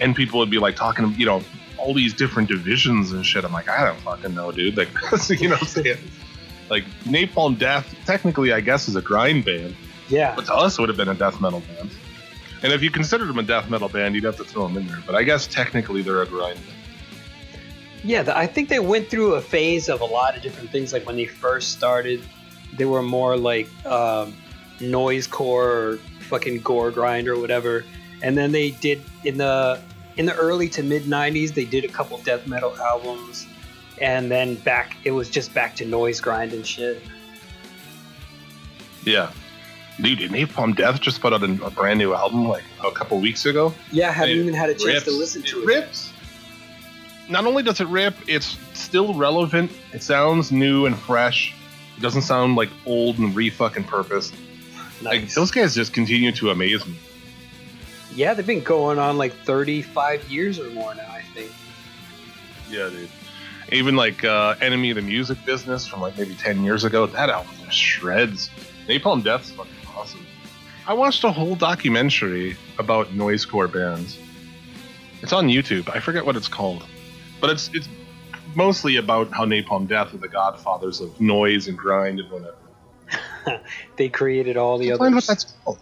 and 0.00 0.16
people 0.16 0.38
would 0.38 0.48
be 0.48 0.58
like 0.58 0.76
talking, 0.76 1.14
you 1.18 1.26
know, 1.26 1.42
all 1.76 1.92
these 1.92 2.14
different 2.14 2.48
divisions 2.48 3.12
and 3.12 3.24
shit. 3.24 3.44
I'm 3.44 3.52
like, 3.52 3.68
I 3.68 3.84
don't 3.84 4.00
fucking 4.00 4.34
know, 4.34 4.50
dude. 4.50 4.76
Like, 4.78 4.88
you 5.28 5.48
know, 5.48 5.56
what 5.56 5.62
I'm 5.62 5.68
saying? 5.68 5.98
like 6.70 6.84
Napalm 7.04 7.58
Death, 7.58 7.94
technically, 8.06 8.50
I 8.54 8.62
guess, 8.62 8.88
is 8.88 8.96
a 8.96 9.02
grind 9.02 9.44
band. 9.44 9.76
Yeah, 10.08 10.34
But 10.34 10.46
to 10.46 10.54
us, 10.54 10.78
it 10.78 10.80
would 10.80 10.88
have 10.88 10.96
been 10.96 11.08
a 11.10 11.14
death 11.14 11.38
metal 11.38 11.60
band. 11.60 11.90
And 12.62 12.72
if 12.72 12.82
you 12.82 12.90
considered 12.90 13.26
them 13.28 13.38
a 13.38 13.42
death 13.42 13.68
metal 13.68 13.90
band, 13.90 14.14
you'd 14.14 14.24
have 14.24 14.38
to 14.38 14.44
throw 14.44 14.66
them 14.66 14.78
in 14.78 14.86
there. 14.86 15.02
But 15.04 15.14
I 15.14 15.22
guess 15.22 15.46
technically 15.46 16.00
they're 16.00 16.22
a 16.22 16.26
grind 16.26 16.56
band. 16.56 16.78
Yeah, 18.02 18.22
the, 18.22 18.36
I 18.36 18.46
think 18.46 18.70
they 18.70 18.80
went 18.80 19.08
through 19.08 19.34
a 19.34 19.40
phase 19.42 19.90
of 19.90 20.00
a 20.00 20.04
lot 20.06 20.34
of 20.34 20.42
different 20.42 20.70
things. 20.70 20.94
Like 20.94 21.06
when 21.06 21.16
they 21.16 21.26
first 21.26 21.72
started, 21.72 22.22
they 22.72 22.86
were 22.86 23.02
more 23.02 23.36
like 23.36 23.68
um, 23.86 24.34
noise 24.90 25.26
core 25.26 25.70
or 25.70 25.96
fucking 26.20 26.60
gore 26.60 26.90
grind 26.90 27.28
or 27.28 27.38
whatever. 27.38 27.84
And 28.22 28.36
then 28.36 28.52
they 28.52 28.70
did 28.70 29.02
in 29.24 29.38
the 29.38 29.80
in 30.16 30.26
the 30.26 30.34
early 30.34 30.68
to 30.70 30.82
mid 30.82 31.04
'90s, 31.04 31.54
they 31.54 31.64
did 31.64 31.84
a 31.84 31.88
couple 31.88 32.18
death 32.18 32.46
metal 32.46 32.76
albums, 32.76 33.46
and 34.00 34.30
then 34.30 34.54
back 34.56 34.96
it 35.04 35.10
was 35.10 35.28
just 35.28 35.52
back 35.54 35.76
to 35.76 35.84
noise 35.84 36.20
grind 36.20 36.52
and 36.52 36.66
shit. 36.66 37.02
Yeah. 39.04 39.30
Dude, 40.00 40.18
did 40.18 40.32
Napalm 40.32 40.74
Death 40.74 41.00
just 41.00 41.20
put 41.20 41.32
out 41.32 41.42
a, 41.42 41.64
a 41.64 41.70
brand 41.70 41.98
new 41.98 42.14
album 42.14 42.48
like 42.48 42.64
a 42.84 42.90
couple 42.90 43.20
weeks 43.20 43.46
ago. 43.46 43.72
Yeah, 43.92 44.08
I 44.08 44.12
haven't 44.12 44.36
even 44.36 44.54
had 44.54 44.68
a 44.70 44.74
chance 44.74 44.86
rips. 44.86 45.04
to 45.04 45.12
listen 45.12 45.42
to 45.42 45.62
it. 45.62 45.66
rips. 45.66 46.12
Not 47.28 47.46
only 47.46 47.62
does 47.62 47.80
it 47.80 47.86
rip, 47.86 48.14
it's 48.26 48.58
still 48.74 49.14
relevant. 49.14 49.70
It 49.92 50.02
sounds 50.02 50.50
new 50.50 50.86
and 50.86 50.98
fresh. 50.98 51.54
It 51.96 52.00
doesn't 52.00 52.22
sound 52.22 52.56
like 52.56 52.70
old 52.86 53.18
and 53.18 53.34
re 53.36 53.50
fucking 53.50 53.84
Like 55.04 55.22
Nice. 55.22 55.34
those 55.34 55.50
guys 55.50 55.74
just 55.74 55.92
continue 55.92 56.32
to 56.32 56.50
amaze 56.50 56.84
me. 56.86 56.96
yeah, 58.14 58.32
they've 58.34 58.46
been 58.46 58.62
going 58.62 58.98
on 58.98 59.18
like 59.18 59.32
35 59.44 60.30
years 60.30 60.58
or 60.58 60.70
more 60.70 60.94
now. 60.94 61.08
I 61.10 61.22
think. 61.34 61.52
Yeah, 62.70 62.88
dude. 62.88 63.08
Even 63.72 63.96
like 63.96 64.24
uh, 64.24 64.54
Enemy 64.60 64.90
of 64.90 64.96
the 64.96 65.02
Music 65.02 65.38
Business 65.44 65.86
from 65.86 66.00
like 66.00 66.16
maybe 66.18 66.34
10 66.34 66.64
years 66.64 66.84
ago, 66.84 67.06
that 67.06 67.30
album 67.30 67.52
just 67.64 67.76
shreds. 67.76 68.50
Napalm 68.88 69.22
Death's 69.24 69.50
fucking 69.52 69.72
awesome. 69.96 70.20
I 70.86 70.92
watched 70.92 71.24
a 71.24 71.32
whole 71.32 71.54
documentary 71.54 72.56
about 72.78 73.08
noisecore 73.08 73.72
bands. 73.72 74.18
It's 75.22 75.32
on 75.32 75.48
YouTube. 75.48 75.88
I 75.94 76.00
forget 76.00 76.24
what 76.26 76.36
it's 76.36 76.48
called. 76.48 76.84
But 77.40 77.50
it's 77.50 77.70
it's 77.72 77.88
mostly 78.54 78.96
about 78.96 79.32
how 79.32 79.44
Napalm 79.46 79.88
Death 79.88 80.12
are 80.14 80.18
the 80.18 80.28
godfathers 80.28 81.00
of 81.00 81.18
noise 81.20 81.66
and 81.68 81.76
grind 81.76 82.20
and 82.20 82.30
whatever. 82.30 82.54
They 83.96 84.08
created 84.08 84.56
all 84.56 84.78
the 84.78 84.88
Can't 84.88 85.00
what 85.00 85.26
that's 85.26 85.54
called. 85.64 85.78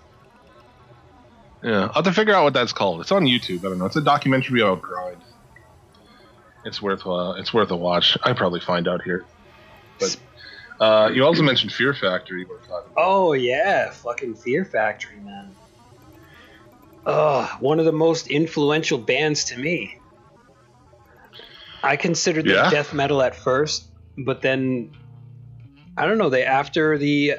Yeah, 1.63 1.83
I'll 1.87 1.93
have 1.93 2.05
to 2.05 2.13
figure 2.13 2.35
out 2.35 2.43
what 2.45 2.53
that's 2.55 2.73
called. 2.73 3.01
It's 3.01 3.13
on 3.13 3.25
YouTube. 3.25 3.61
I 3.61 3.69
don't 3.69 3.79
know. 3.79 3.87
It's 3.87 3.97
a 3.97 4.01
documentary 4.01 4.61
about 4.61 4.83
grind. 4.83 5.23
It's 6.65 6.83
worth 6.83 7.07
uh, 7.07 7.35
it's 7.39 7.55
worth 7.55 7.71
a 7.71 7.77
watch. 7.77 8.19
I 8.23 8.33
probably 8.33 8.61
find 8.61 8.89
out 8.89 9.03
here. 9.03 9.25
But 9.99 10.17
uh, 10.81 11.11
you 11.13 11.25
also 11.25 11.43
mentioned 11.43 11.73
Fear 11.73 11.95
Factory. 11.95 12.45
We're 12.45 12.59
talking 12.59 12.91
about. 12.93 12.95
Oh 12.97 13.33
yeah, 13.33 13.91
fucking 13.91 14.35
Fear 14.35 14.65
Factory, 14.65 15.19
man. 15.21 15.55
Ugh, 17.07 17.49
one 17.61 17.79
of 17.79 17.85
the 17.85 17.93
most 17.93 18.27
influential 18.29 18.99
bands 18.99 19.45
to 19.47 19.59
me. 19.59 19.99
I 21.83 21.97
considered 21.97 22.45
them 22.45 22.55
Yeah? 22.55 22.71
death 22.71 22.95
metal 22.95 23.23
at 23.23 23.35
first, 23.35 23.85
but 24.17 24.41
then 24.41 24.93
I 25.97 26.07
don't 26.07 26.19
know. 26.19 26.31
They 26.31 26.45
after 26.45 26.97
the 26.99 27.35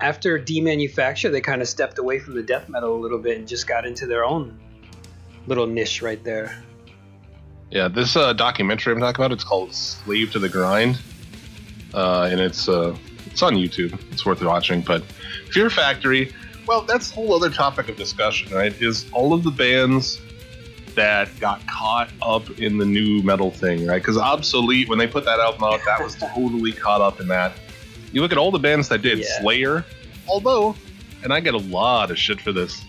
after 0.00 0.38
demanufacture, 0.38 1.30
they 1.30 1.40
kind 1.40 1.62
of 1.62 1.68
stepped 1.68 1.98
away 1.98 2.18
from 2.18 2.34
the 2.34 2.42
death 2.42 2.68
metal 2.68 2.94
a 2.94 3.00
little 3.00 3.18
bit 3.18 3.38
and 3.38 3.48
just 3.48 3.66
got 3.66 3.86
into 3.86 4.06
their 4.06 4.24
own 4.24 4.58
little 5.46 5.66
niche 5.66 6.02
right 6.02 6.22
there. 6.22 6.62
Yeah, 7.70 7.88
this 7.88 8.16
uh, 8.16 8.32
documentary 8.32 8.92
I'm 8.92 9.00
talking 9.00 9.24
about. 9.24 9.32
It's 9.32 9.44
called 9.44 9.74
Slave 9.74 10.32
to 10.32 10.38
the 10.38 10.48
Grind, 10.48 11.00
uh, 11.94 12.28
and 12.30 12.40
it's 12.40 12.68
uh, 12.68 12.96
it's 13.26 13.42
on 13.42 13.54
YouTube. 13.54 13.98
It's 14.12 14.24
worth 14.24 14.42
watching. 14.42 14.82
But 14.82 15.02
Fear 15.50 15.70
Factory, 15.70 16.32
well, 16.66 16.82
that's 16.82 17.10
a 17.10 17.14
whole 17.14 17.34
other 17.34 17.50
topic 17.50 17.88
of 17.88 17.96
discussion, 17.96 18.52
right? 18.52 18.72
Is 18.80 19.10
all 19.12 19.32
of 19.32 19.42
the 19.42 19.50
bands 19.50 20.20
that 20.94 21.28
got 21.40 21.66
caught 21.66 22.10
up 22.22 22.48
in 22.58 22.78
the 22.78 22.86
nu 22.86 23.22
metal 23.22 23.50
thing, 23.50 23.86
right? 23.86 24.00
Because 24.00 24.16
Obsolete, 24.16 24.88
when 24.88 24.98
they 24.98 25.06
put 25.06 25.24
that 25.24 25.40
album 25.40 25.64
out, 25.64 25.80
that 25.86 26.02
was 26.02 26.14
totally 26.14 26.72
caught 26.72 27.00
up 27.00 27.20
in 27.20 27.28
that. 27.28 27.52
You 28.12 28.22
look 28.22 28.32
at 28.32 28.38
all 28.38 28.50
the 28.50 28.58
bands 28.58 28.88
that 28.88 29.02
did 29.02 29.18
Yeah. 29.18 29.40
Slayer, 29.40 29.84
although, 30.28 30.74
and 31.22 31.32
I 31.32 31.40
get 31.40 31.54
a 31.54 31.58
lot 31.58 32.10
of 32.10 32.18
shit 32.18 32.40
for 32.40 32.52
this. 32.52 32.82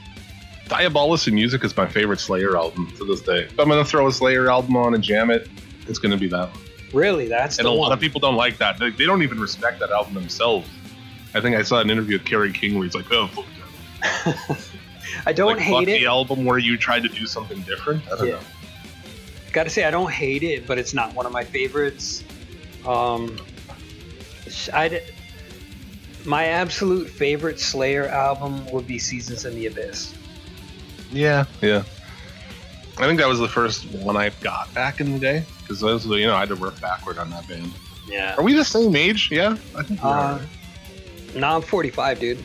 Diabolus 0.67 1.27
in 1.27 1.33
Music 1.35 1.63
is 1.63 1.75
my 1.77 1.87
favorite 1.87 2.19
Slayer 2.19 2.57
album 2.57 2.91
to 2.97 3.05
this 3.05 3.21
day. 3.21 3.43
If 3.45 3.59
I'm 3.59 3.69
gonna 3.69 3.85
throw 3.85 4.07
a 4.07 4.11
Slayer 4.11 4.49
album 4.49 4.75
on 4.75 4.93
and 4.93 5.03
jam 5.03 5.29
it, 5.31 5.49
it's 5.87 5.99
gonna 5.99 6.17
be 6.17 6.27
that 6.27 6.49
one. 6.49 6.59
Really, 6.93 7.27
that's 7.27 7.57
And 7.57 7.67
a 7.67 7.71
lot 7.71 7.91
of 7.91 7.99
people 7.99 8.19
don't 8.19 8.35
like 8.35 8.57
that. 8.57 8.77
They, 8.79 8.89
they 8.91 9.05
don't 9.05 9.21
even 9.23 9.39
respect 9.39 9.79
that 9.79 9.91
album 9.91 10.13
themselves. 10.13 10.67
I 11.33 11.41
think 11.41 11.55
I 11.55 11.61
saw 11.63 11.79
an 11.79 11.89
interview 11.89 12.17
with 12.17 12.25
Kerry 12.25 12.51
King 12.53 12.75
where 12.75 12.83
he's 12.85 12.95
like, 12.95 13.11
"Oh, 13.11 13.27
fuck 13.27 13.45
that." 14.01 14.57
I 15.25 15.33
don't 15.33 15.53
like, 15.53 15.59
hate 15.59 15.71
fuck 15.73 15.83
it. 15.83 15.99
the 15.99 16.05
album 16.05 16.45
where 16.45 16.57
you 16.57 16.77
tried 16.77 17.03
to 17.03 17.09
do 17.09 17.25
something 17.25 17.59
different." 17.61 18.03
I 18.07 18.15
don't 18.17 18.27
Yeah. 18.27 18.33
know. 18.33 18.39
Gotta 19.53 19.69
say, 19.69 19.83
I 19.85 19.91
don't 19.91 20.11
hate 20.11 20.43
it, 20.43 20.67
but 20.67 20.77
it's 20.77 20.93
not 20.93 21.13
one 21.15 21.25
of 21.25 21.31
my 21.31 21.43
favorites. 21.43 22.23
Um, 22.85 23.37
I 24.73 25.01
my 26.25 26.45
absolute 26.45 27.09
favorite 27.09 27.59
Slayer 27.59 28.07
album 28.07 28.65
would 28.71 28.85
be 28.87 28.99
Seasons 28.99 29.45
in 29.45 29.55
the 29.55 29.67
Abyss. 29.67 30.13
Yeah, 31.11 31.45
yeah. 31.61 31.83
I 32.99 33.05
think 33.05 33.19
that 33.19 33.27
was 33.27 33.39
the 33.39 33.47
first 33.47 33.85
one 33.93 34.17
I 34.17 34.29
got 34.41 34.73
back 34.73 34.99
in 34.99 35.13
the 35.13 35.19
day 35.19 35.45
because 35.61 35.79
those, 35.79 36.05
you 36.05 36.25
know, 36.25 36.35
I 36.35 36.39
had 36.41 36.49
to 36.49 36.55
work 36.55 36.79
backward 36.81 37.17
on 37.17 37.29
that 37.29 37.47
band. 37.47 37.71
Yeah. 38.09 38.35
Are 38.35 38.43
we 38.43 38.53
the 38.53 38.65
same 38.65 38.95
age? 38.95 39.29
Yeah, 39.31 39.55
I 39.75 39.83
think 39.83 40.01
we 40.03 40.09
Uh, 40.09 40.13
are. 40.13 40.41
no, 41.35 41.47
I'm 41.57 41.61
45, 41.61 42.19
dude. 42.19 42.43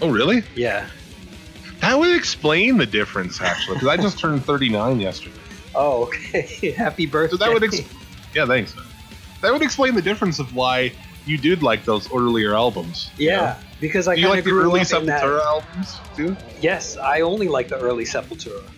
Oh, 0.00 0.10
really? 0.10 0.42
Yeah. 0.54 0.86
That 1.80 1.98
would 1.98 2.14
explain 2.16 2.78
the 2.78 2.86
difference, 2.86 3.40
actually, 3.40 3.74
because 3.76 3.88
I 3.88 3.96
just 3.96 4.18
turned 4.18 4.44
39 4.44 5.00
yesterday. 5.00 5.34
Oh, 5.74 6.04
okay. 6.04 6.70
Happy 6.76 7.04
birthday. 7.06 7.36
So 7.36 7.44
that 7.44 7.52
would, 7.52 7.64
ex- 7.64 7.80
yeah, 8.34 8.46
thanks. 8.46 8.74
Man. 8.76 8.85
That 9.40 9.52
would 9.52 9.62
explain 9.62 9.94
the 9.94 10.02
difference 10.02 10.38
of 10.38 10.54
why 10.54 10.92
you 11.26 11.36
did 11.36 11.62
like 11.62 11.84
those 11.84 12.12
earlier 12.12 12.54
albums. 12.54 13.10
yeah, 13.18 13.36
know? 13.36 13.56
because 13.80 14.08
I 14.08 14.14
you 14.14 14.22
kind 14.22 14.30
like 14.30 14.38
of 14.40 14.44
the 14.46 14.50
early 14.52 14.80
up 14.80 14.92
in 14.92 15.06
that. 15.06 15.22
Sepultura 15.22 15.44
albums 15.44 16.00
too? 16.16 16.36
Yes, 16.60 16.96
I 16.96 17.20
only 17.20 17.48
like 17.48 17.68
the 17.68 17.78
early 17.78 18.04
Sepultura. 18.04 18.62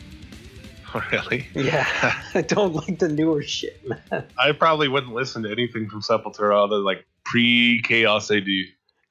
Oh, 0.94 1.04
really? 1.12 1.46
Yeah, 1.54 1.86
I 2.34 2.40
don't 2.40 2.72
like 2.72 2.98
the 2.98 3.10
newer 3.10 3.42
shit, 3.42 3.86
man. 3.86 4.26
I 4.38 4.52
probably 4.52 4.88
wouldn't 4.88 5.12
listen 5.12 5.42
to 5.42 5.50
anything 5.50 5.86
from 5.90 6.00
Sepultura 6.00 6.64
other 6.64 6.76
than 6.76 6.84
like 6.84 7.04
pre 7.24 7.82
Chaos 7.82 8.30
AD. 8.30 8.46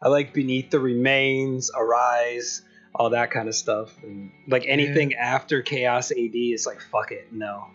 I 0.02 0.08
like 0.10 0.34
Beneath 0.34 0.72
the 0.72 0.80
Remains, 0.80 1.70
Arise, 1.76 2.64
all 2.96 3.12
that 3.12 3.30
kind 3.30 3.48
of 3.48 3.54
stuff. 3.54 3.96
And 4.02 4.32
like 4.48 4.66
anything 4.68 5.14
after 5.14 5.62
Chaos 5.62 6.10
AD 6.12 6.34
is 6.34 6.66
like, 6.66 6.82
fuck 6.82 7.12
it, 7.12 7.32
no. 7.32 7.68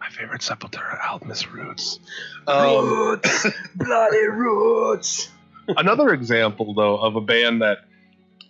My 0.00 0.08
favorite 0.08 0.40
Sepultura 0.40 0.98
album 1.04 1.30
is 1.30 1.46
Roots. 1.48 2.00
Um, 2.46 2.88
Roots, 2.88 3.46
bloody 3.76 4.26
roots. 4.26 5.28
another 5.68 6.12
example, 6.14 6.74
though, 6.74 6.96
of 6.98 7.16
a 7.16 7.20
band 7.20 7.62
that 7.62 7.78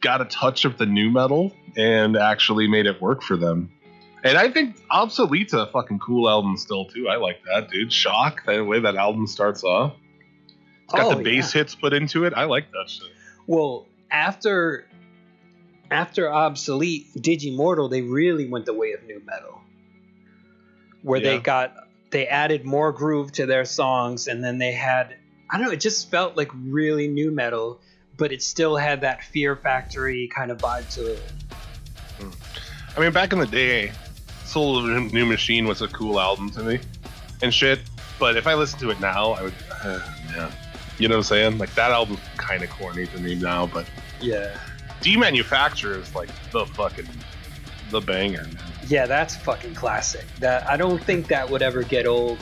got 0.01 0.21
a 0.21 0.25
touch 0.27 0.65
of 0.65 0.79
the 0.79 0.87
nu 0.87 1.11
metal 1.11 1.53
and 1.77 2.17
actually 2.17 2.69
made 2.69 2.87
it 2.87 3.01
work 3.03 3.23
for 3.23 3.37
them. 3.37 3.71
And 4.23 4.37
I 4.39 4.51
think 4.51 4.81
Obsolete's 4.91 5.53
a 5.53 5.67
fucking 5.67 5.99
cool 5.99 6.29
album 6.29 6.57
still 6.57 6.85
too. 6.87 7.09
I 7.09 7.17
like 7.17 7.43
that, 7.45 7.69
dude. 7.71 7.93
Shock, 7.93 8.45
the 8.47 8.63
way 8.65 8.79
that 8.81 8.95
album 8.97 9.27
starts 9.27 9.65
off. 9.65 9.95
It's 10.85 10.95
got 10.95 11.07
Oh, 11.07 11.15
the 11.17 11.23
bass 11.25 11.55
yeah. 11.55 11.61
hits 11.61 11.75
put 11.75 11.93
into 11.93 12.25
it. 12.25 12.35
I 12.35 12.45
like 12.45 12.71
that 12.73 12.89
shit. 12.89 13.09
Well, 13.47 13.87
after 14.11 14.87
after 15.91 16.31
Obsolete, 16.33 17.09
Digimortal, 17.17 17.91
they 17.91 18.03
really 18.03 18.49
went 18.49 18.67
the 18.67 18.75
way 18.75 18.93
of 18.93 19.03
nu 19.05 19.21
metal, 19.25 19.60
where 21.03 21.21
they 21.21 21.39
got 21.39 21.75
they 22.11 22.27
added 22.27 22.65
more 22.65 22.93
groove 22.93 23.33
to 23.33 23.47
their 23.47 23.65
songs, 23.65 24.27
and 24.27 24.43
then 24.43 24.59
they 24.59 24.73
had 24.73 25.17
I 25.51 25.59
don't 25.59 25.67
know, 25.67 25.73
it 25.73 25.81
just 25.81 26.11
felt 26.11 26.37
like 26.37 26.51
really 26.55 27.09
nu 27.09 27.31
metal, 27.31 27.81
but 28.17 28.33
it 28.33 28.43
still 28.43 28.77
had 28.77 29.01
that 29.01 29.25
Fear 29.25 29.57
Factory 29.57 30.29
kind 30.29 30.51
of 30.51 30.59
vibe 30.59 30.93
to 30.95 31.13
it. 31.13 31.23
I 32.97 33.01
mean, 33.01 33.13
back 33.13 33.33
in 33.33 33.39
the 33.39 33.47
day, 33.47 33.93
Soul 34.45 34.79
of 34.79 34.85
a 34.85 35.01
New 35.01 35.27
Machine 35.27 35.67
was 35.67 35.81
a 35.81 35.89
cool 35.89 36.21
album 36.21 36.51
to 36.51 36.63
me 36.63 36.81
and 37.43 37.53
shit. 37.53 37.81
But 38.19 38.37
if 38.37 38.47
I 38.47 38.55
listen 38.55 38.79
to 38.81 38.91
it 38.91 39.01
now, 39.01 39.33
I 39.33 39.43
would, 39.45 39.55
uh, 39.83 40.01
yeah. 40.35 40.51
You 40.99 41.09
know 41.09 41.15
what 41.15 41.21
I'm 41.21 41.25
saying? 41.25 41.59
Like, 41.59 41.75
that 41.75 41.91
album's 41.91 42.21
kind 42.37 42.63
of 42.63 42.69
corny 42.71 43.07
to 43.07 43.19
me 43.19 43.35
now, 43.35 43.67
but 43.67 43.87
Yeah, 44.21 44.59
Demanufacture 45.01 45.97
is 45.97 46.15
like 46.15 46.29
the 46.51 46.67
fucking, 46.67 47.09
the 47.91 48.01
banger, 48.01 48.43
man. 48.45 48.70
Yeah, 48.91 49.07
that's 49.07 49.37
fucking 49.37 49.75
classic. 49.75 50.27
That 50.41 50.69
I 50.69 50.77
don't 50.77 51.03
think 51.03 51.29
that 51.29 51.49
would 51.49 51.63
ever 51.63 51.85
get 51.85 52.07
old, 52.07 52.39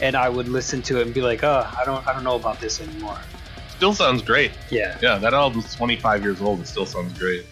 and 0.00 0.16
I 0.16 0.28
would 0.30 0.48
listen 0.48 0.80
to 0.82 1.00
it 1.00 1.06
and 1.06 1.14
be 1.14 1.20
like, 1.20 1.44
oh, 1.44 1.70
I 1.78 1.84
don't, 1.84 2.06
I 2.08 2.14
don't 2.14 2.24
know 2.24 2.36
about 2.36 2.60
this 2.60 2.80
anymore. 2.80 3.18
Still 3.76 3.92
sounds 3.92 4.22
great. 4.22 4.52
Yeah, 4.70 4.96
Yeah, 5.02 5.18
that 5.18 5.34
album's 5.34 5.74
25 5.74 6.22
years 6.22 6.40
old. 6.40 6.60
It 6.60 6.66
still 6.66 6.86
sounds 6.86 7.18
great. 7.18 7.44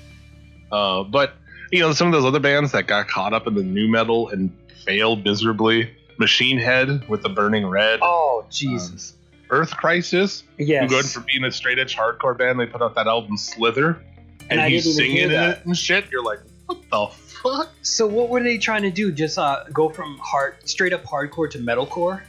Uh, 0.73 1.03
but, 1.03 1.35
you 1.71 1.81
know, 1.81 1.93
some 1.93 2.07
of 2.07 2.13
those 2.13 2.25
other 2.25 2.41
bands 2.41 2.73
that 2.73 2.87
got 2.87 3.09
caught 3.09 3.35
up 3.35 3.47
in 3.47 3.55
the 3.55 3.63
nu 3.63 3.89
metal 3.89 4.29
and 4.29 4.57
failed 4.87 5.25
miserably 5.25 5.91
Machine 6.19 6.59
Head 6.59 7.07
with 7.09 7.23
the 7.23 7.29
Burning 7.29 7.67
Red, 7.67 7.99
Oh 8.03 8.47
Jesus. 8.49 9.17
Earth 9.51 9.77
Crisis, 9.77 10.45
yes. 10.57 10.85
who 10.85 10.89
going 10.89 11.05
from 11.05 11.25
being 11.25 11.45
a 11.45 11.51
straight 11.51 11.79
edge 11.79 11.97
hardcore 11.97 12.39
band, 12.39 12.61
they 12.61 12.67
put 12.67 12.81
out 12.81 12.95
that 12.95 13.09
album 13.09 13.37
Slither, 13.37 14.01
and, 14.49 14.61
And 14.61 14.73
he's 14.73 14.95
singing 14.95 15.17
hear 15.17 15.27
in 15.27 15.33
that. 15.33 15.59
it 15.59 15.67
and 15.67 15.77
shit. 15.77 16.05
You're 16.13 16.23
like, 16.23 16.39
what 16.71 16.91
the 16.91 17.17
fuck? 17.17 17.71
So 17.83 18.07
what 18.07 18.29
were 18.29 18.43
they 18.43 18.59
trying 18.59 18.83
to 18.83 18.91
do? 18.91 19.11
Just 19.11 19.39
uh, 19.39 19.65
go 19.73 19.89
from 19.89 20.19
hard, 20.19 20.57
straight 20.69 20.93
up 20.93 21.05
hardcore 21.05 21.51
to 21.51 21.59
metalcore? 21.59 22.23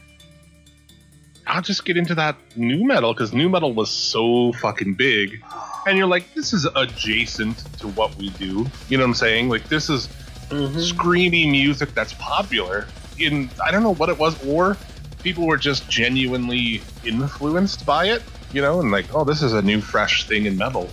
I'll 1.46 1.62
just 1.62 1.84
get 1.84 1.96
into 1.96 2.14
that 2.16 2.36
nu 2.56 2.84
metal 2.84 3.12
because 3.12 3.32
nu 3.32 3.48
metal 3.48 3.72
was 3.72 3.90
so 3.90 4.52
fucking 4.54 4.94
big, 4.94 5.42
and 5.86 5.98
you're 5.98 6.06
like, 6.06 6.34
this 6.34 6.52
is 6.52 6.66
adjacent 6.76 7.64
to 7.78 7.88
what 7.88 8.16
we 8.16 8.30
do. 8.30 8.66
You 8.88 8.96
know 8.98 9.04
what 9.04 9.08
I'm 9.08 9.14
saying? 9.14 9.48
Like, 9.48 9.68
this 9.68 9.88
is 9.90 10.08
Mhm. 10.50 10.74
screamy 10.76 11.50
music 11.50 11.94
that's 11.94 12.14
popular. 12.14 12.86
In 13.18 13.50
I 13.64 13.70
don't 13.70 13.82
know 13.82 13.94
what 13.94 14.08
it 14.08 14.18
was, 14.18 14.36
or 14.44 14.76
people 15.22 15.46
were 15.46 15.56
just 15.58 15.88
genuinely 15.88 16.82
influenced 17.04 17.84
by 17.86 18.06
it. 18.06 18.22
You 18.52 18.60
know, 18.62 18.80
and 18.80 18.90
like, 18.90 19.06
oh, 19.14 19.24
this 19.24 19.42
is 19.42 19.52
a 19.52 19.62
new 19.62 19.80
fresh 19.80 20.26
thing 20.28 20.46
in 20.46 20.56
metal. 20.56 20.90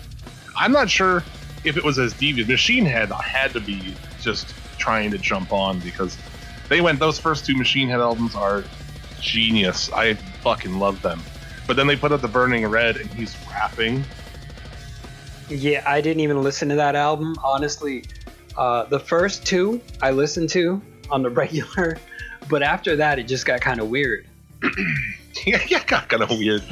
I'm 0.58 0.72
not 0.72 0.90
sure 0.90 1.24
if 1.64 1.78
it 1.78 1.84
was 1.84 2.00
as 2.00 2.14
devious. 2.14 2.48
Machine 2.48 2.86
Head 2.86 3.12
had 3.12 3.54
to 3.54 3.60
be 3.60 3.96
just 4.20 4.54
trying 4.78 5.12
to 5.12 5.18
jump 5.18 5.52
on 5.52 5.80
because 5.80 6.18
they 6.70 6.82
went. 6.82 7.00
Those 7.00 7.20
first 7.20 7.46
two 7.46 7.56
Machine 7.56 7.90
Head 7.90 8.00
albums 8.00 8.36
are 8.36 8.64
genius. 9.20 9.90
I 9.94 10.16
fucking 10.42 10.80
love 10.80 11.02
them. 11.02 11.24
But 11.68 11.76
then 11.76 11.88
they 11.88 11.96
put 11.96 12.12
out 12.12 12.22
the 12.22 12.28
Burning 12.28 12.66
Red, 12.66 12.98
and 12.98 13.10
he's 13.12 13.36
rapping. 13.48 14.04
Yeah, 15.50 15.84
I 15.86 16.02
didn't 16.02 16.22
even 16.22 16.44
listen 16.44 16.70
to 16.70 16.76
that 16.76 16.96
album. 16.96 17.36
Honestly, 17.44 18.04
uh, 18.58 18.86
the 18.86 19.00
first 19.00 19.46
two 19.46 19.82
I 20.02 20.12
listened 20.12 20.50
to 20.50 20.82
on 21.10 21.24
the 21.24 21.30
regular, 21.30 21.98
but 22.50 22.64
after 22.64 22.96
that 22.96 23.20
it 23.20 23.24
just 23.24 23.46
got 23.46 23.62
kind 23.62 23.80
of 23.80 23.90
weird. 23.90 24.26
yeah, 25.46 25.62
yeah, 25.68 25.84
got 25.86 26.10
kind 26.10 26.24
of 26.24 26.30
weird. 26.30 26.64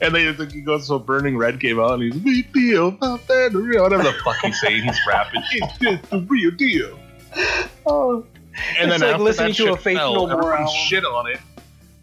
And 0.00 0.14
then 0.14 0.50
he 0.50 0.60
goes, 0.60 0.86
so 0.86 0.98
Burning 0.98 1.36
Red 1.36 1.60
came 1.60 1.80
out, 1.80 1.92
and 1.94 2.02
he's 2.02 2.22
we 2.22 2.42
feel 2.42 2.88
about 2.88 3.26
that, 3.28 3.52
the 3.52 3.58
real, 3.58 3.82
whatever 3.82 4.04
the 4.04 4.12
fuck 4.24 4.36
he's 4.42 4.60
saying. 4.60 4.82
He's 4.84 4.98
rapping. 5.06 5.42
It's 5.52 5.78
just 5.78 6.10
the 6.10 6.20
real 6.20 6.50
deal. 6.52 6.98
Oh, 7.86 8.24
And 8.78 8.90
It's 8.90 9.00
then 9.00 9.12
like 9.12 9.20
listening 9.20 9.52
to 9.54 9.64
a 9.64 9.66
shit 9.74 9.80
Faith 9.82 9.96
fell, 9.98 10.26
No 10.26 10.38
More 10.40 10.68
shit 10.68 11.04
on 11.04 11.30
it. 11.30 11.40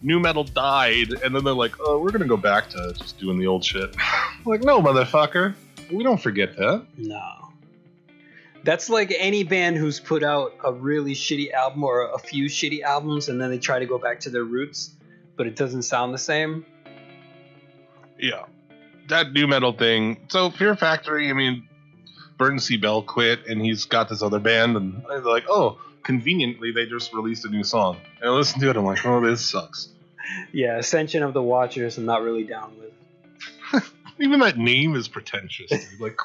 Nu 0.02 0.20
metal 0.20 0.44
died, 0.44 1.13
and 1.24 1.34
then 1.34 1.46
they're 1.46 1.54
like, 1.54 1.76
"Oh, 1.80 1.98
we're 1.98 2.12
gonna 2.12 2.26
go 2.26 2.36
back 2.36 2.70
to 2.72 2.94
just 2.98 3.18
doing 3.20 3.39
the 3.39 3.48
old 3.48 3.63
shit." 3.63 3.96
I'm 3.98 4.44
like, 4.46 4.62
no, 4.62 4.82
motherfucker, 4.82 5.56
we 5.92 6.04
don't 6.04 6.22
forget 6.22 6.58
that. 6.58 6.86
no. 6.98 7.22
That's 8.66 8.89
like 8.89 9.13
any 9.18 9.44
band 9.44 9.76
who's 9.76 10.00
put 10.00 10.24
out 10.24 10.54
a 10.63 10.72
really 10.72 11.13
shitty 11.16 11.52
album 11.52 11.84
or 11.84 12.10
a 12.13 12.18
few 12.18 12.46
shitty 12.46 12.82
albums 12.82 13.28
and 13.28 13.42
then 13.42 13.50
they 13.50 13.58
try 13.58 13.80
to 13.80 13.86
go 13.86 13.98
back 13.98 14.22
to 14.22 14.30
their 14.30 14.46
roots, 14.46 14.92
but 15.36 15.47
it 15.47 15.55
doesn't 15.55 15.84
sound 15.84 16.13
the 16.13 16.17
same. 16.19 16.65
Yeah, 18.19 18.45
that 19.09 19.34
nu 19.34 19.47
metal 19.47 19.73
thing. 19.73 20.25
So 20.29 20.49
Fear 20.49 20.75
Factory, 20.75 21.29
I 21.29 21.34
mean, 21.34 21.67
Burton 22.38 22.59
C. 22.59 22.77
Bell 22.77 23.01
quit, 23.01 23.47
and 23.47 23.61
he's 23.61 23.86
got 23.86 24.09
this 24.09 24.21
other 24.21 24.39
band, 24.39 24.77
and 24.77 25.03
they're 25.07 25.21
like, 25.21 25.45
oh, 25.49 25.79
conveniently 26.03 26.71
they 26.71 26.86
just 26.86 27.13
released 27.13 27.45
a 27.45 27.49
new 27.49 27.63
song. 27.63 27.97
And 28.21 28.29
I 28.29 28.34
listen 28.34 28.59
to 28.61 28.69
it, 28.69 28.77
I'm 28.77 28.86
like, 28.86 29.05
oh, 29.05 29.21
this 29.21 29.49
sucks. 29.49 29.89
Yeah, 30.53 30.77
Ascension 30.77 31.21
of 31.21 31.34
the 31.34 31.41
Watchers 31.41 31.97
I'm 31.97 32.05
not 32.05 32.21
really 32.23 32.45
down 32.45 32.71
with. 32.79 33.91
Even 34.19 34.39
that 34.39 34.57
name 34.57 34.95
is 34.95 35.09
pretentious. 35.09 35.69
Dude. 35.69 35.99
Like, 35.99 36.17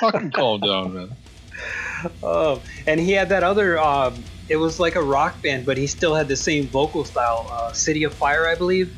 fucking 0.00 0.30
calm 0.30 0.60
down, 0.60 0.94
man. 0.94 1.16
Oh, 2.22 2.60
and 2.86 2.98
he 2.98 3.12
had 3.12 3.28
that 3.28 3.44
other. 3.44 3.78
Um, 3.78 4.24
it 4.52 4.56
was 4.56 4.78
like 4.78 4.96
a 4.96 5.02
rock 5.02 5.40
band, 5.42 5.64
but 5.64 5.78
he 5.78 5.86
still 5.86 6.14
had 6.14 6.28
the 6.28 6.36
same 6.36 6.66
vocal 6.68 7.06
style. 7.06 7.48
Uh, 7.50 7.72
City 7.72 8.04
of 8.04 8.12
Fire, 8.12 8.46
I 8.46 8.54
believe. 8.54 8.94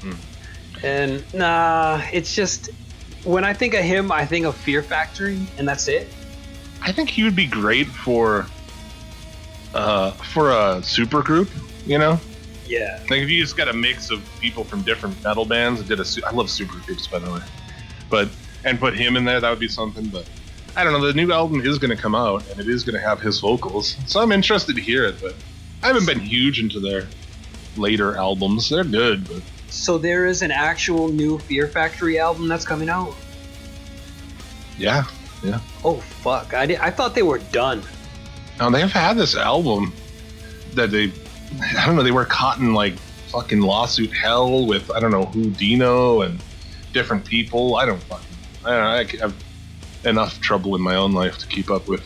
Hmm. 0.00 0.12
And 0.82 1.24
nah, 1.34 2.00
it's 2.14 2.34
just 2.34 2.70
when 3.24 3.44
I 3.44 3.52
think 3.52 3.74
of 3.74 3.82
him, 3.84 4.10
I 4.10 4.24
think 4.24 4.46
of 4.46 4.56
Fear 4.56 4.82
Factory, 4.82 5.38
and 5.58 5.68
that's 5.68 5.86
it. 5.86 6.08
I 6.80 6.92
think 6.92 7.10
he 7.10 7.22
would 7.24 7.36
be 7.36 7.44
great 7.46 7.88
for, 7.88 8.46
uh, 9.74 10.12
for 10.12 10.50
a 10.50 10.82
super 10.82 11.22
group. 11.22 11.50
You 11.84 11.98
know, 11.98 12.18
Yeah. 12.66 12.98
like 13.10 13.20
if 13.20 13.28
you 13.28 13.42
just 13.42 13.56
got 13.58 13.68
a 13.68 13.72
mix 13.74 14.10
of 14.10 14.22
people 14.40 14.64
from 14.64 14.80
different 14.82 15.22
metal 15.22 15.44
bands 15.44 15.80
and 15.80 15.88
did 15.88 16.00
a. 16.00 16.04
Su- 16.06 16.22
I 16.26 16.30
love 16.30 16.48
super 16.48 16.78
groups, 16.86 17.06
by 17.06 17.18
the 17.18 17.30
way, 17.30 17.40
but 18.08 18.30
and 18.64 18.78
put 18.80 18.94
him 18.96 19.16
in 19.18 19.24
there, 19.26 19.40
that 19.40 19.50
would 19.50 19.58
be 19.60 19.68
something. 19.68 20.06
But 20.06 20.26
I 20.76 20.84
don't 20.84 20.92
know. 20.92 21.04
The 21.06 21.12
new 21.14 21.32
album 21.32 21.60
is 21.60 21.78
going 21.78 21.94
to 21.94 22.00
come 22.00 22.14
out, 22.14 22.48
and 22.50 22.60
it 22.60 22.68
is 22.68 22.84
going 22.84 22.94
to 22.94 23.00
have 23.06 23.20
his 23.20 23.40
vocals, 23.40 23.96
so 24.06 24.20
I'm 24.20 24.32
interested 24.32 24.76
to 24.76 24.82
hear 24.82 25.04
it. 25.04 25.20
But 25.20 25.34
I 25.82 25.88
haven't 25.88 26.06
been 26.06 26.20
huge 26.20 26.60
into 26.60 26.80
their 26.80 27.06
later 27.76 28.16
albums. 28.16 28.68
They're 28.68 28.84
good, 28.84 29.26
but 29.28 29.42
So 29.68 29.98
there 29.98 30.26
is 30.26 30.42
an 30.42 30.50
actual 30.50 31.08
new 31.08 31.38
Fear 31.38 31.66
Factory 31.68 32.18
album 32.18 32.48
that's 32.48 32.64
coming 32.64 32.88
out. 32.88 33.14
yeah. 34.78 35.04
Yeah. 35.42 35.60
Oh 35.84 35.96
fuck! 35.96 36.52
I 36.52 36.66
did, 36.66 36.80
I 36.80 36.90
thought 36.90 37.14
they 37.14 37.22
were 37.22 37.38
done. 37.38 37.82
Now 38.58 38.68
they've 38.68 38.92
had 38.92 39.16
this 39.16 39.34
album 39.34 39.90
that 40.74 40.90
they, 40.90 41.10
I 41.78 41.86
don't 41.86 41.96
know, 41.96 42.02
they 42.02 42.10
were 42.10 42.26
caught 42.26 42.58
in 42.58 42.74
like 42.74 42.92
fucking 43.28 43.62
lawsuit 43.62 44.12
hell 44.12 44.66
with 44.66 44.90
I 44.90 45.00
don't 45.00 45.10
know 45.10 45.24
who 45.24 45.48
Dino 45.48 46.20
and 46.20 46.38
different 46.92 47.24
people. 47.24 47.76
I 47.76 47.86
don't 47.86 48.02
fucking, 48.02 48.26
I 48.66 48.68
don't 48.70 48.80
know. 48.84 48.90
I 48.90 49.22
have 49.22 49.34
enough 50.04 50.40
trouble 50.40 50.74
in 50.74 50.82
my 50.82 50.96
own 50.96 51.12
life 51.12 51.38
to 51.38 51.46
keep 51.46 51.70
up 51.70 51.88
with. 51.88 52.02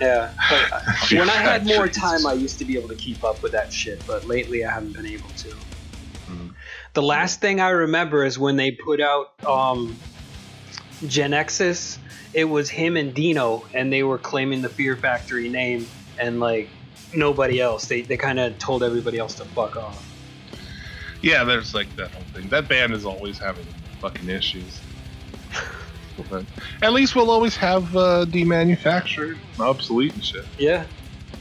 Yeah. 0.00 0.32
But 0.50 1.10
when 1.12 1.30
I 1.30 1.36
had 1.36 1.66
more 1.66 1.88
time, 1.88 2.26
I 2.26 2.34
used 2.34 2.58
to 2.58 2.64
be 2.64 2.76
able 2.76 2.88
to 2.88 2.94
keep 2.94 3.24
up 3.24 3.42
with 3.42 3.52
that 3.52 3.72
shit, 3.72 4.02
but 4.06 4.26
lately 4.26 4.64
I 4.64 4.72
haven't 4.72 4.92
been 4.92 5.06
able 5.06 5.30
to. 5.30 5.48
Mm. 6.28 6.54
The 6.94 7.02
last 7.02 7.40
thing 7.40 7.60
I 7.60 7.70
remember 7.70 8.24
is 8.24 8.38
when 8.38 8.56
they 8.56 8.70
put 8.70 9.00
out 9.00 9.32
um, 9.46 9.96
Genexus. 11.04 11.98
It 12.34 12.44
was 12.44 12.70
him 12.70 12.96
and 12.96 13.12
Dino, 13.12 13.64
and 13.74 13.92
they 13.92 14.02
were 14.02 14.18
claiming 14.18 14.62
the 14.62 14.70
Fear 14.70 14.96
Factory 14.96 15.50
name, 15.50 15.86
and 16.18 16.40
like 16.40 16.68
nobody 17.14 17.60
else. 17.60 17.86
They 17.86 18.02
they 18.02 18.16
kind 18.16 18.38
of 18.40 18.58
told 18.58 18.82
everybody 18.82 19.18
else 19.18 19.34
to 19.34 19.44
fuck 19.44 19.76
off. 19.76 20.08
Yeah, 21.20 21.44
there's 21.44 21.74
like 21.74 21.94
that 21.96 22.10
whole 22.10 22.22
thing. 22.32 22.48
That 22.48 22.68
band 22.68 22.94
is 22.94 23.04
always 23.04 23.38
having 23.38 23.66
fucking 24.00 24.28
issues. 24.28 24.80
But 26.16 26.44
at 26.80 26.92
least 26.92 27.14
we'll 27.16 27.30
always 27.30 27.56
have 27.56 27.96
uh, 27.96 28.26
demanufactured, 28.28 29.38
obsolete 29.58 30.14
and 30.14 30.24
shit. 30.24 30.44
Yeah, 30.58 30.86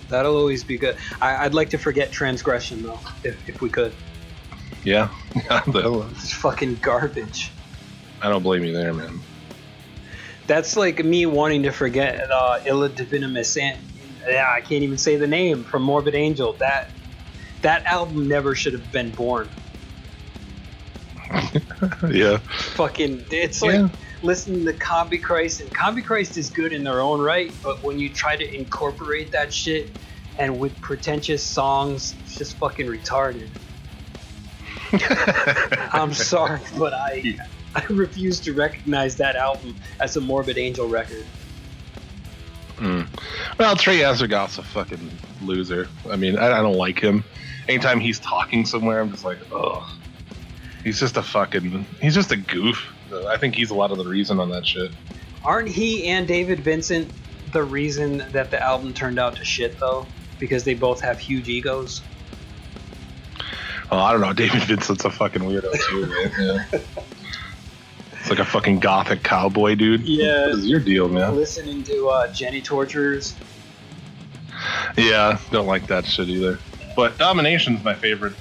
that'll 0.10 0.36
always 0.38 0.64
be 0.64 0.78
good. 0.78 0.96
I, 1.22 1.46
I'd 1.46 1.54
like 1.54 1.72
to 1.72 1.78
forget 1.78 2.12
transgression 2.12 2.84
though, 2.84 3.00
if, 3.24 3.50
if 3.50 3.62
we 3.62 3.70
could. 3.70 3.94
Yeah, 4.84 5.10
It's 5.68 6.34
fucking 6.34 6.80
garbage. 6.82 7.52
I 8.22 8.30
don't 8.30 8.44
blame 8.44 8.64
you 8.64 8.74
there, 8.74 8.94
man. 8.94 9.20
That's 10.48 10.76
like 10.76 11.04
me 11.04 11.26
wanting 11.26 11.64
to 11.64 11.72
forget 11.72 12.30
uh, 12.32 12.60
Illud 12.66 12.96
Divinum 12.96 13.38
and 13.62 13.78
yeah, 14.28 14.48
I 14.56 14.62
can't 14.62 14.84
even 14.84 14.98
say 14.98 15.16
the 15.16 15.28
name 15.28 15.64
from 15.64 15.84
Morbid 15.84 16.16
Angel. 16.16 16.54
That 16.60 16.92
that 17.62 17.86
album 17.86 18.28
never 18.28 18.56
should 18.56 18.74
have 18.74 18.92
been 18.92 19.12
born. 19.12 19.50
yeah. 22.10 22.38
Fucking, 22.76 23.26
it's 23.32 23.62
like 23.62 23.76
Yeah. 23.76 23.90
Listening 24.24 24.66
to 24.66 24.74
Combichrist, 24.74 25.62
and 25.62 25.70
Combichrist 25.72 26.38
is 26.38 26.50
good 26.50 26.74
in 26.74 26.84
their 26.84 27.02
own 27.02 27.20
right, 27.20 27.52
but 27.64 27.82
when 27.84 27.98
you 27.98 28.10
try 28.10 28.36
to 28.36 28.56
incorporate 28.56 29.32
that 29.32 29.52
shit 29.52 29.90
and 30.38 30.60
with 30.60 30.80
pretentious 30.82 31.44
songs, 31.44 32.16
it's 32.24 32.38
just 32.38 32.58
fucking 32.58 32.86
retarded. 32.88 33.50
I'm 35.94 36.14
sorry, 36.14 36.60
but 36.78 36.94
I 36.94 37.38
I 37.76 37.86
refuse 37.90 38.40
to 38.42 38.54
recognize 38.54 39.16
that 39.18 39.36
album 39.36 39.76
as 40.00 40.18
a 40.18 40.22
Morbid 40.22 40.58
Angel 40.58 40.88
record. 40.88 41.26
Mm. 42.78 43.08
Well, 43.58 43.76
Trey 43.76 44.00
Azagthoth's 44.00 44.58
a 44.58 44.64
fucking 44.64 45.12
loser. 45.42 45.88
I 46.10 46.16
mean, 46.16 46.38
I, 46.38 46.60
I 46.60 46.62
don't 46.62 46.78
like 46.78 47.00
him. 47.00 47.24
Anytime 47.68 48.00
he's 48.00 48.20
talking 48.20 48.66
somewhere, 48.66 49.00
I'm 49.00 49.12
just 49.12 49.24
like, 49.24 49.38
ugh. 49.54 49.84
He's 50.84 51.00
just 51.00 51.16
a 51.16 51.22
fucking. 51.22 51.86
He's 52.02 52.16
just 52.16 52.32
a 52.32 52.38
goof. 52.38 52.92
I 53.14 53.38
think 53.38 53.56
he's 53.56 53.72
a 53.72 53.76
lot 53.76 53.92
of 53.92 53.98
the 53.98 54.06
reason 54.06 54.40
on 54.40 54.50
that 54.50 54.66
shit. 54.66 54.92
Aren't 55.44 55.70
he 55.70 56.08
and 56.08 56.28
David 56.28 56.60
Vincent 56.60 57.12
the 57.52 57.64
reason 57.64 58.24
that 58.32 58.52
the 58.52 58.62
album 58.62 58.94
turned 58.94 59.20
out 59.20 59.36
to 59.38 59.46
shit 59.46 59.80
though? 59.80 60.06
Because 60.40 60.64
they 60.64 60.74
both 60.74 61.02
have 61.02 61.20
huge 61.20 61.48
egos. 61.50 62.02
Oh, 63.92 63.98
I 63.98 64.12
don't 64.12 64.22
know. 64.22 64.34
David 64.34 64.64
Vincent's 64.64 65.06
a 65.06 65.12
fucking 65.12 65.42
weirdo 65.42 65.74
too, 65.90 66.06
man. 66.06 66.32
Yeah. 66.72 66.80
It's 68.20 68.30
like 68.30 68.40
a 68.40 68.46
fucking 68.46 68.80
gothic 68.80 69.24
cowboy 69.24 69.76
dude. 69.76 70.02
Yeah. 70.02 70.48
What 70.48 70.60
is 70.60 70.68
your 70.68 70.80
deal, 70.80 71.10
man? 71.10 71.36
Listening 71.36 71.84
to 71.84 72.08
uh, 72.10 72.28
Genitorturers. 72.32 73.34
Yeah, 74.96 75.40
don't 75.50 75.66
like 75.66 75.88
that 75.88 76.06
shit 76.06 76.30
either. 76.30 76.60
But 76.96 77.18
Domination's 77.18 77.84
my 77.84 77.96
favorite 77.96 78.34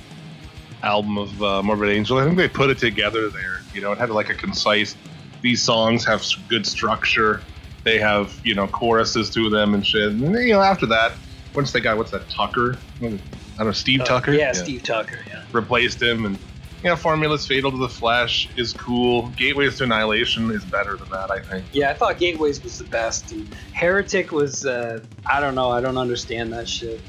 album 0.83 1.19
of 1.19 1.43
uh, 1.43 1.63
Morbid 1.63 1.89
Angel. 1.91 2.19
I 2.19 2.25
think 2.25 2.37
they 2.37 2.49
put 2.49 2.71
it 2.71 2.79
together 2.79 3.31
there. 3.31 3.60
You 3.73 3.81
know, 3.81 3.93
it 3.93 3.99
had 3.99 4.11
like 4.11 4.31
a 4.31 4.35
concise. 4.35 4.97
These 5.43 5.63
songs 5.63 6.05
have 6.05 6.25
good 6.49 6.67
structure. 6.67 7.43
They 7.85 7.99
have 7.99 8.39
you 8.45 8.55
know 8.55 8.67
choruses 8.67 9.31
to 9.31 9.51
them 9.51 9.75
and 9.75 9.87
shit. 9.87 10.13
And 10.13 10.23
then, 10.23 10.43
you 10.43 10.53
know, 10.53 10.61
after 10.61 10.87
that, 10.87 11.13
once 11.55 11.73
they 11.73 11.81
got 11.81 11.97
what's 11.97 12.11
that 12.11 12.29
Tucker? 12.29 12.79
I 13.03 13.05
don't 13.05 13.21
know, 13.59 13.73
Steve 13.73 14.03
Uh, 14.03 14.05
Tucker. 14.05 14.33
Yeah, 14.33 14.53
Steve 14.53 14.83
Tucker. 14.83 15.19
Yeah. 15.27 15.45
replaced 15.53 16.03
him, 16.03 16.27
and 16.27 16.39
you 16.83 16.89
know, 16.89 16.97
Formula's 16.97 17.47
Fatal 17.47 17.71
to 17.71 17.77
the 17.77 17.89
Flesh 17.89 18.49
is 18.57 18.73
cool. 18.73 19.29
Gateways 19.31 19.77
to 19.79 19.85
Annihilation 19.85 20.51
is 20.51 20.65
better 20.65 20.97
than 20.97 21.11
that, 21.11 21.31
I 21.31 21.41
think. 21.41 21.67
Yeah, 21.73 21.91
I 21.91 21.95
thought 21.95 22.19
Gateways 22.19 22.63
was 22.63 22.79
the 22.79 22.85
best. 22.85 23.33
And 23.33 23.55
Heretic 23.73 24.33
was, 24.33 24.65
uh, 24.65 25.01
I 25.27 25.41
don't 25.41 25.55
know, 25.55 25.71
I 25.71 25.83
don't 25.83 25.99
understand 25.99 26.55
that 26.55 26.69
shit. 26.69 27.01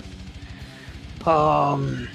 Um, 1.26 2.10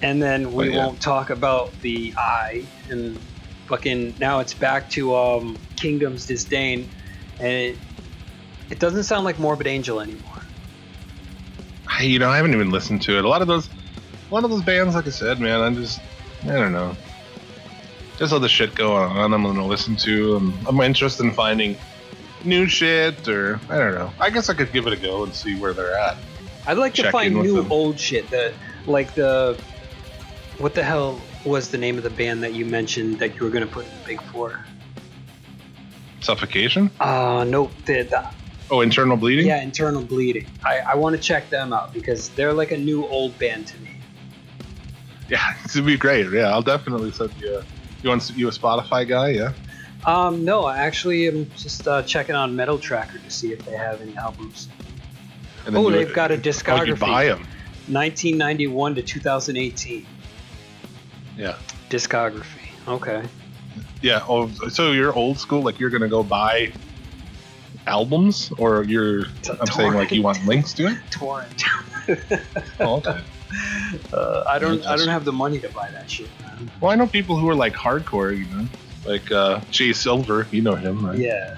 and 0.00 0.22
then 0.22 0.52
we 0.52 0.70
yeah. 0.70 0.86
won't 0.86 1.00
talk 1.00 1.28
about 1.28 1.78
the 1.82 2.14
Eye, 2.16 2.64
and 2.88 3.20
fucking 3.68 4.16
now 4.18 4.40
it's 4.40 4.54
back 4.54 4.90
to 4.90 5.14
um, 5.14 5.58
Kingdom's 5.76 6.26
Disdain, 6.26 6.90
and 7.38 7.52
it, 7.52 7.78
it 8.70 8.80
doesn't 8.80 9.04
sound 9.04 9.24
like 9.24 9.38
Morbid 9.38 9.66
Angel 9.66 10.00
anymore. 10.00 10.42
I, 11.86 12.02
you 12.02 12.18
know, 12.18 12.30
I 12.30 12.36
haven't 12.36 12.54
even 12.54 12.70
listened 12.70 13.02
to 13.02 13.18
it. 13.18 13.24
A 13.24 13.28
lot 13.28 13.42
of 13.42 13.48
those, 13.48 13.68
a 14.30 14.34
lot 14.34 14.44
of 14.44 14.50
those 14.50 14.62
bands, 14.62 14.94
like 14.94 15.06
I 15.06 15.10
said, 15.10 15.40
man, 15.40 15.60
I'm 15.60 15.76
just, 15.76 16.00
I 16.44 16.52
don't 16.52 16.72
know. 16.72 16.96
There's 18.18 18.32
other 18.32 18.48
shit 18.48 18.74
going 18.74 19.10
on. 19.10 19.32
I'm 19.32 19.42
gonna 19.42 19.66
listen 19.66 19.96
to. 19.96 20.36
I'm, 20.36 20.66
I'm 20.66 20.80
interested 20.80 21.24
in 21.24 21.32
finding 21.32 21.76
new 22.44 22.66
shit, 22.66 23.28
or 23.28 23.60
I 23.68 23.78
don't 23.78 23.94
know. 23.94 24.12
I 24.18 24.30
guess 24.30 24.48
I 24.48 24.54
could 24.54 24.72
give 24.72 24.86
it 24.86 24.92
a 24.92 24.96
go 24.96 25.22
and 25.22 25.34
see 25.34 25.54
where 25.58 25.72
they're 25.72 25.96
at. 25.96 26.16
I'd 26.66 26.78
like 26.78 26.94
to 26.94 27.10
find 27.10 27.34
new 27.34 27.56
them. 27.56 27.72
old 27.72 27.98
shit 27.98 28.28
that, 28.30 28.52
like 28.86 29.14
the, 29.14 29.56
what 30.58 30.74
the 30.74 30.82
hell 30.82 31.20
was 31.44 31.70
the 31.70 31.78
name 31.78 31.96
of 31.96 32.04
the 32.04 32.10
band 32.10 32.42
that 32.42 32.54
you 32.54 32.64
mentioned 32.64 33.18
that 33.20 33.36
you 33.36 33.44
were 33.44 33.50
gonna 33.50 33.66
put 33.66 33.84
in 33.86 33.90
the 33.90 34.06
Big 34.06 34.20
Four? 34.22 34.64
Suffocation? 36.20 36.90
Uh, 37.00 37.44
nope. 37.48 37.72
The, 37.86 38.02
the, 38.02 38.24
Oh, 38.70 38.82
internal 38.82 39.16
bleeding. 39.16 39.46
yeah, 39.46 39.62
Internal 39.62 40.02
Bleeding. 40.02 40.46
I, 40.62 40.80
I 40.80 40.94
want 40.96 41.16
to 41.16 41.22
check 41.22 41.48
them 41.48 41.72
out 41.72 41.94
because 41.94 42.28
they're 42.30 42.52
like 42.52 42.70
a 42.70 42.76
new 42.76 43.06
old 43.06 43.38
band 43.38 43.66
to 43.68 43.78
me. 43.78 43.88
yeah, 45.30 45.54
it'd 45.64 45.86
be 45.86 45.96
great. 45.96 46.30
Yeah, 46.30 46.50
I'll 46.50 46.60
definitely 46.60 47.10
send 47.12 47.32
you. 47.40 47.56
A, 47.58 47.64
you 48.02 48.10
want 48.10 48.30
you 48.36 48.46
a 48.46 48.50
Spotify 48.50 49.08
guy? 49.08 49.28
Yeah. 49.30 49.52
Um, 50.04 50.44
no, 50.44 50.66
I 50.66 50.78
actually 50.78 51.28
am 51.28 51.50
just 51.56 51.88
uh, 51.88 52.02
checking 52.02 52.34
on 52.34 52.54
Metal 52.56 52.78
Tracker 52.78 53.18
to 53.18 53.30
see 53.30 53.52
if 53.54 53.64
they 53.64 53.72
have 53.74 54.02
any 54.02 54.14
albums. 54.18 54.68
Oh, 55.68 55.90
they've 55.90 56.12
got 56.12 56.30
a 56.30 56.34
Oh, 56.34 56.38
discography. 56.38 57.00
buy 57.00 57.24
them. 57.24 57.46
1991 57.88 58.96
to 58.96 59.02
2018 59.02 60.06
Yeah. 61.38 61.56
discography. 61.88 62.68
Okay. 62.86 63.22
Yeah. 64.02 64.24
Oh, 64.28 64.50
so 64.68 64.92
you're 64.92 65.14
old 65.14 65.38
school. 65.38 65.62
Like 65.62 65.78
you're 65.78 65.90
gonna 65.90 66.08
go 66.08 66.22
buy 66.22 66.72
albums, 67.86 68.52
or 68.58 68.82
you're? 68.84 69.26
I'm 69.60 69.66
saying 69.68 69.94
like 69.94 70.10
you 70.10 70.22
want 70.22 70.44
links 70.46 70.74
to 70.74 70.88
it. 70.88 70.98
Torrent. 71.10 71.62
Oh, 72.80 72.96
okay. 72.96 73.20
uh, 74.12 74.44
I 74.48 74.58
don't. 74.58 74.84
I 74.86 74.96
don't 74.96 75.08
have 75.08 75.24
the 75.24 75.32
money 75.32 75.60
to 75.60 75.68
buy 75.68 75.90
that 75.90 76.10
shit. 76.10 76.28
Man. 76.40 76.70
Well, 76.80 76.90
I 76.90 76.96
know 76.96 77.06
people 77.06 77.36
who 77.36 77.48
are 77.48 77.54
like 77.54 77.74
hardcore. 77.74 78.36
You 78.36 78.46
know, 78.46 78.68
like 79.04 79.30
uh, 79.30 79.60
Jay 79.70 79.92
Silver. 79.92 80.46
You 80.50 80.62
know 80.62 80.74
him, 80.74 81.04
right? 81.04 81.18
Yeah. 81.18 81.56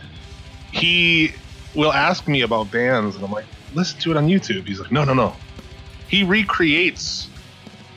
He 0.73 1.33
will 1.75 1.93
ask 1.93 2.29
me 2.29 2.43
about 2.43 2.71
bands, 2.71 3.17
and 3.17 3.25
I'm 3.25 3.33
like, 3.33 3.47
listen 3.75 3.99
to 4.01 4.11
it 4.13 4.17
on 4.17 4.27
YouTube. 4.27 4.67
He's 4.67 4.81
like, 4.81 4.93
no, 4.93 5.05
no, 5.05 5.15
no. 5.15 5.35
He 6.09 6.25
recreates 6.25 7.29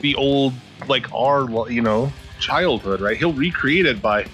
the 0.02 0.16
old, 0.16 0.54
like 0.88 1.12
our, 1.14 1.48
you 1.70 1.82
know, 1.82 2.12
childhood, 2.40 3.02
right? 3.02 3.18
He'll 3.18 3.34
recreate 3.34 3.86
it 3.86 4.02
by 4.02 4.28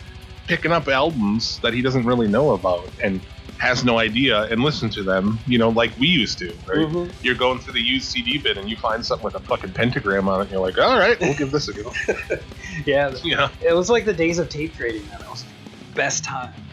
picking 0.47 0.71
up 0.71 0.87
albums 0.87 1.59
that 1.61 1.73
he 1.73 1.81
doesn't 1.81 2.05
really 2.05 2.27
know 2.27 2.51
about 2.51 2.89
and 3.03 3.21
has 3.59 3.83
no 3.83 3.99
idea 3.99 4.43
and 4.43 4.61
listen 4.63 4.89
to 4.89 5.03
them, 5.03 5.39
you 5.45 5.57
know, 5.59 5.69
like 5.69 5.95
we 5.97 6.07
used 6.07 6.39
to, 6.39 6.57
right? 6.65 6.87
Mhm. 6.87 7.13
You're 7.21 7.35
going 7.35 7.59
through 7.59 7.73
the 7.73 7.81
used 7.81 8.09
CD 8.09 8.37
bin 8.37 8.57
and 8.57 8.69
you 8.69 8.77
find 8.77 9.05
something 9.05 9.25
with 9.25 9.35
a 9.35 9.41
fucking 9.41 9.73
pentagram 9.73 10.29
on 10.29 10.39
it, 10.39 10.43
and 10.43 10.51
you're 10.51 10.61
like, 10.61 10.77
all 10.77 10.97
right, 10.97 11.19
we'll 11.19 11.35
give 11.35 11.51
this 11.51 11.67
a 11.67 11.73
go. 11.73 11.91
Yeah. 12.85 13.13
yeah. 13.23 13.49
It 13.61 13.73
was 13.73 13.89
like 13.89 14.05
the 14.05 14.13
days 14.13 14.37
of 14.37 14.49
tape 14.49 14.75
trading. 14.75 15.07
Man. 15.07 15.19
That 15.19 15.29
was 15.29 15.43
the 15.43 15.51
best 15.95 16.23
time. 16.23 16.69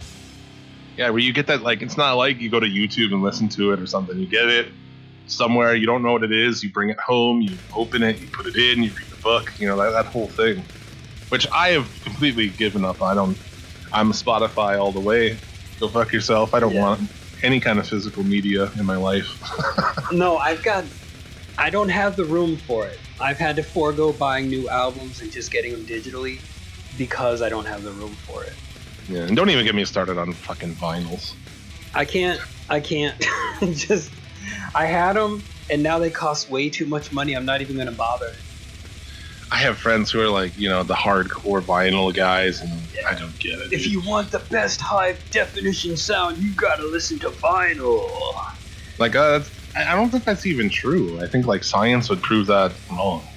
Yeah, 0.97 1.11
where 1.11 1.18
you 1.20 1.33
get 1.33 1.47
that 1.49 1.62
like 1.62 1.83
it's 1.83 1.97
not 1.97 2.14
like 2.14 2.41
you 2.41 2.51
go 2.51 2.61
to 2.61 2.66
YouTube 2.66 3.12
and 3.12 3.22
listen 3.22 3.49
to 3.51 3.72
it 3.72 3.81
or 3.81 3.87
something. 3.87 4.18
You 4.18 4.29
get 4.29 4.49
it 4.49 4.72
somewhere, 5.27 5.74
you 5.74 5.87
don't 5.87 6.03
know 6.03 6.12
what 6.12 6.24
it 6.24 6.33
is, 6.33 6.62
you 6.62 6.72
bring 6.72 6.91
it 6.91 7.01
home, 7.01 7.41
you 7.43 7.61
open 7.74 8.03
it, 8.03 8.20
you 8.20 8.29
put 8.33 8.47
it 8.47 8.57
in, 8.57 8.83
you 8.83 8.93
read 8.97 9.09
the 9.11 9.16
book, 9.22 9.53
you 9.59 9.66
know, 9.68 9.77
that, 9.79 9.91
that 9.93 10.07
whole 10.07 10.31
thing. 10.31 10.68
Which 11.31 11.47
I 11.55 11.70
have 11.70 12.01
completely 12.03 12.51
given 12.51 12.85
up. 12.85 13.03
I 13.03 13.14
don't 13.14 13.39
I'm 13.93 14.12
Spotify 14.12 14.81
all 14.81 14.93
the 14.93 15.01
way. 15.01 15.43
Go 15.81 15.91
fuck 15.91 16.12
yourself. 16.12 16.55
I 16.55 16.61
don't 16.61 16.74
Yeah. 16.74 16.83
want 16.83 17.11
any 17.43 17.61
kind 17.61 17.79
of 17.79 17.89
physical 17.89 18.24
media 18.24 18.72
in 18.79 18.87
my 18.87 18.97
life. 18.97 19.29
No, 20.11 20.39
I've 20.39 20.62
got. 20.62 20.87
I 21.59 21.70
don't 21.70 21.89
have 21.91 22.16
the 22.16 22.27
room 22.27 22.59
for 22.59 22.89
it. 22.89 22.99
I've 23.20 23.39
had 23.39 23.57
to 23.57 23.62
forego 23.64 24.12
buying 24.12 24.49
new 24.49 24.68
albums 24.70 25.20
and 25.20 25.33
just 25.33 25.51
getting 25.53 25.72
them 25.72 25.87
digitally 25.87 26.45
because 26.97 27.43
I 27.43 27.49
don't 27.49 27.66
have 27.66 27.83
the 27.83 27.93
room 27.93 28.16
for 28.16 28.45
it. 28.45 28.55
yeah, 29.09 29.22
and 29.22 29.37
don't 29.37 29.51
even 29.51 29.64
get 29.64 29.74
me 29.74 29.85
started 29.85 30.18
on 30.18 30.35
fucking 30.35 30.77
vinyls. 30.77 31.37
I 31.95 32.05
can't. 32.05 32.41
I 32.68 32.81
can't. 32.81 33.20
just. 33.62 34.14
I 34.75 34.87
had 34.87 35.17
them, 35.17 35.49
and 35.71 35.83
now 35.83 35.99
they 35.99 36.11
cost 36.11 36.51
way 36.51 36.71
too 36.71 36.87
much 36.87 37.13
money. 37.13 37.35
I'm 37.35 37.45
not 37.45 37.61
even 37.61 37.77
gonna 37.77 37.93
bother. 37.93 38.33
I 39.51 39.59
have 39.59 39.79
friends 39.79 40.11
who 40.11 40.21
are 40.21 40.29
like, 40.29 40.55
you 40.57 40.69
know, 40.69 40.83
the 40.83 40.95
hardcore 40.95 41.65
vinyl 41.65 42.15
guys, 42.15 42.61
and 42.61 42.89
I 43.09 43.15
don't 43.15 43.39
get 43.39 43.53
it. 43.53 43.73
If 43.73 43.85
dude. 43.85 43.93
you 43.93 44.03
want 44.07 44.33
the 44.33 44.41
best 44.41 44.81
high 44.81 45.19
definition 45.31 45.97
sound, 45.97 46.43
you 46.43 46.55
gotta 46.55 46.87
listen 46.87 47.19
to 47.21 47.31
vinyl. 47.31 48.09
Like, 48.99 49.15
uh, 49.15 49.41
I 49.77 49.95
don't 49.95 50.11
think 50.11 50.25
that's 50.25 50.47
even 50.47 50.71
true. 50.71 51.23
I 51.23 51.29
think 51.29 51.47
like 51.47 51.63
science 51.63 52.09
would 52.09 52.23
prove 52.23 52.47
that 52.47 52.73
wrong, 52.91 53.29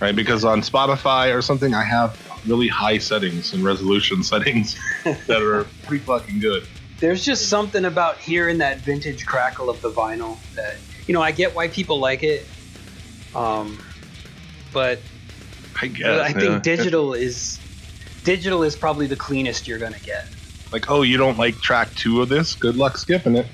right? 0.00 0.14
Because 0.14 0.44
on 0.44 0.60
Spotify 0.60 1.34
or 1.34 1.42
something, 1.42 1.74
I 1.74 1.84
have 1.84 2.16
really 2.46 2.68
high 2.68 2.98
settings 2.98 3.52
and 3.52 3.64
resolution 3.64 4.22
settings 4.22 4.76
that 5.04 5.42
are 5.42 5.64
pretty 5.84 6.04
fucking 6.04 6.40
good. 6.40 6.62
There's 7.04 7.22
just 7.22 7.50
something 7.50 7.84
about 7.84 8.16
hearing 8.16 8.56
that 8.58 8.78
vintage 8.78 9.26
crackle 9.26 9.68
of 9.68 9.82
the 9.82 9.90
vinyl 9.90 10.38
that 10.54 10.76
you 11.06 11.12
know. 11.12 11.20
I 11.20 11.32
get 11.32 11.54
why 11.54 11.68
people 11.68 11.98
like 11.98 12.22
it, 12.22 12.46
um, 13.34 13.78
but 14.72 15.00
I 15.82 15.88
guess. 15.88 16.06
I 16.06 16.28
yeah. 16.28 16.32
think 16.32 16.62
digital 16.62 17.12
is 17.12 17.60
digital 18.22 18.62
is 18.62 18.74
probably 18.74 19.06
the 19.06 19.16
cleanest 19.16 19.68
you're 19.68 19.78
gonna 19.78 19.98
get. 19.98 20.26
Like, 20.72 20.90
oh, 20.90 21.02
you 21.02 21.18
don't 21.18 21.36
like 21.36 21.56
track 21.56 21.94
two 21.94 22.22
of 22.22 22.30
this? 22.30 22.54
Good 22.54 22.76
luck 22.76 22.96
skipping 22.96 23.36
it. 23.36 23.48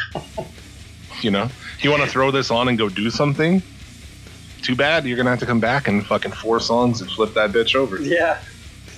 you 1.20 1.30
know, 1.30 1.50
you 1.80 1.90
want 1.90 2.02
to 2.04 2.08
throw 2.08 2.30
this 2.30 2.50
on 2.50 2.68
and 2.68 2.78
go 2.78 2.88
do 2.88 3.10
something? 3.10 3.62
Too 4.62 4.74
bad. 4.74 5.04
You're 5.04 5.18
gonna 5.18 5.28
have 5.28 5.40
to 5.40 5.46
come 5.46 5.60
back 5.60 5.88
and 5.88 6.06
fucking 6.06 6.32
four 6.32 6.58
songs 6.58 7.02
and 7.02 7.10
flip 7.10 7.34
that 7.34 7.52
bitch 7.52 7.74
over. 7.74 8.00
Yeah. 8.00 8.40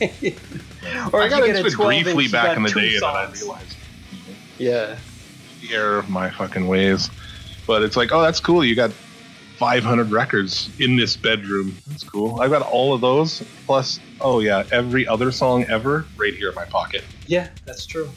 or 1.13 1.23
I 1.23 1.29
got 1.29 1.47
into 1.47 1.67
it 1.67 1.75
briefly 1.75 2.25
inch, 2.25 2.33
back 2.33 2.57
in 2.57 2.63
the 2.63 2.71
day, 2.71 2.95
and 2.95 3.03
then 3.03 3.05
I 3.05 3.31
realized 3.31 3.77
Yeah. 4.59 4.99
the 5.61 5.75
error 5.75 5.99
of 5.99 6.09
my 6.09 6.31
fucking 6.31 6.67
ways. 6.67 7.11
But 7.67 7.83
it's 7.83 7.97
like, 7.97 8.13
oh, 8.13 8.21
that's 8.23 8.41
cool. 8.41 8.65
You 8.65 8.75
got 8.75 8.91
500 9.59 10.11
records 10.11 10.71
in 10.81 10.97
this 10.97 11.17
bedroom. 11.17 11.77
That's 11.89 12.03
cool. 12.03 12.41
I've 12.41 12.51
got 12.51 12.63
all 12.63 12.93
of 12.93 13.01
those 13.01 13.43
plus, 13.67 14.01
oh 14.21 14.41
yeah, 14.41 14.65
every 14.73 15.07
other 15.07 15.31
song 15.31 15.65
ever 15.67 16.05
right 16.17 16.35
here 16.35 16.49
in 16.49 16.55
my 16.55 16.65
pocket. 16.65 17.05
Yeah, 17.27 17.49
that's 17.65 17.87
true. 17.87 18.11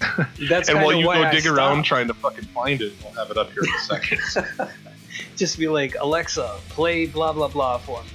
That's 0.48 0.68
and 0.68 0.78
while 0.78 0.92
you 0.92 1.06
go 1.06 1.10
I 1.10 1.28
dig 1.32 1.44
around 1.44 1.82
trying 1.82 2.06
to 2.06 2.14
fucking 2.14 2.44
find 2.44 2.80
it, 2.80 2.92
I'll 3.04 3.12
have 3.14 3.32
it 3.32 3.36
up 3.36 3.50
here 3.50 3.64
in 3.64 3.74
a 3.74 3.80
second. 3.80 4.70
just 5.36 5.58
be 5.58 5.66
like, 5.66 5.96
Alexa, 5.98 6.60
play 6.68 7.06
blah 7.06 7.32
blah 7.32 7.48
blah 7.48 7.78
for 7.78 8.02
me. 8.04 8.08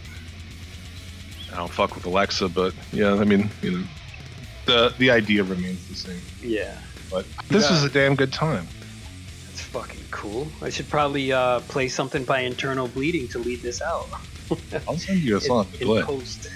I 1.54 1.58
don't 1.58 1.72
fuck 1.72 1.94
with 1.96 2.06
Alexa, 2.06 2.50
but 2.50 2.74
yeah, 2.92 3.14
I 3.14 3.24
mean, 3.24 3.50
you 3.62 3.72
know, 3.72 3.84
the 4.66 4.94
the 4.98 5.12
idea 5.12 5.44
remains 5.44 5.88
the 5.88 5.96
same. 5.96 6.22
Yeah. 6.42 6.78
But 7.12 7.26
this 7.48 7.70
is 7.70 7.84
a 7.84 7.90
damn 7.90 8.16
good 8.16 8.34
time. 8.34 8.68
That's 9.46 9.62
fucking 9.62 10.02
cool. 10.10 10.48
I 10.64 10.70
should 10.70 10.90
probably 10.90 11.32
uh, 11.32 11.60
play 11.62 11.90
something 11.90 12.24
by 12.24 12.40
Internal 12.40 12.88
Bleeding 12.88 13.28
to 13.30 13.40
lead 13.40 13.62
this 13.62 13.84
out. 13.84 14.08
I'll 14.88 14.98
send 14.98 15.20
you 15.20 15.38
a 15.38 15.42
song 15.42 15.68
to 15.74 15.86
play. 15.86 16.00
in 16.00 16.06
post. 16.06 16.50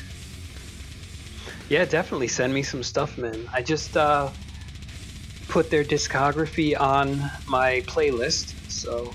Yeah, 1.69 1.85
definitely 1.85 2.29
send 2.29 2.53
me 2.53 2.63
some 2.63 2.81
stuff, 2.81 3.19
man. 3.19 3.47
I 3.53 3.61
just 3.61 3.95
uh, 3.95 4.31
put 5.47 5.69
their 5.69 5.83
discography 5.83 6.79
on 6.79 7.29
my 7.47 7.83
playlist, 7.85 8.55
so 8.67 9.13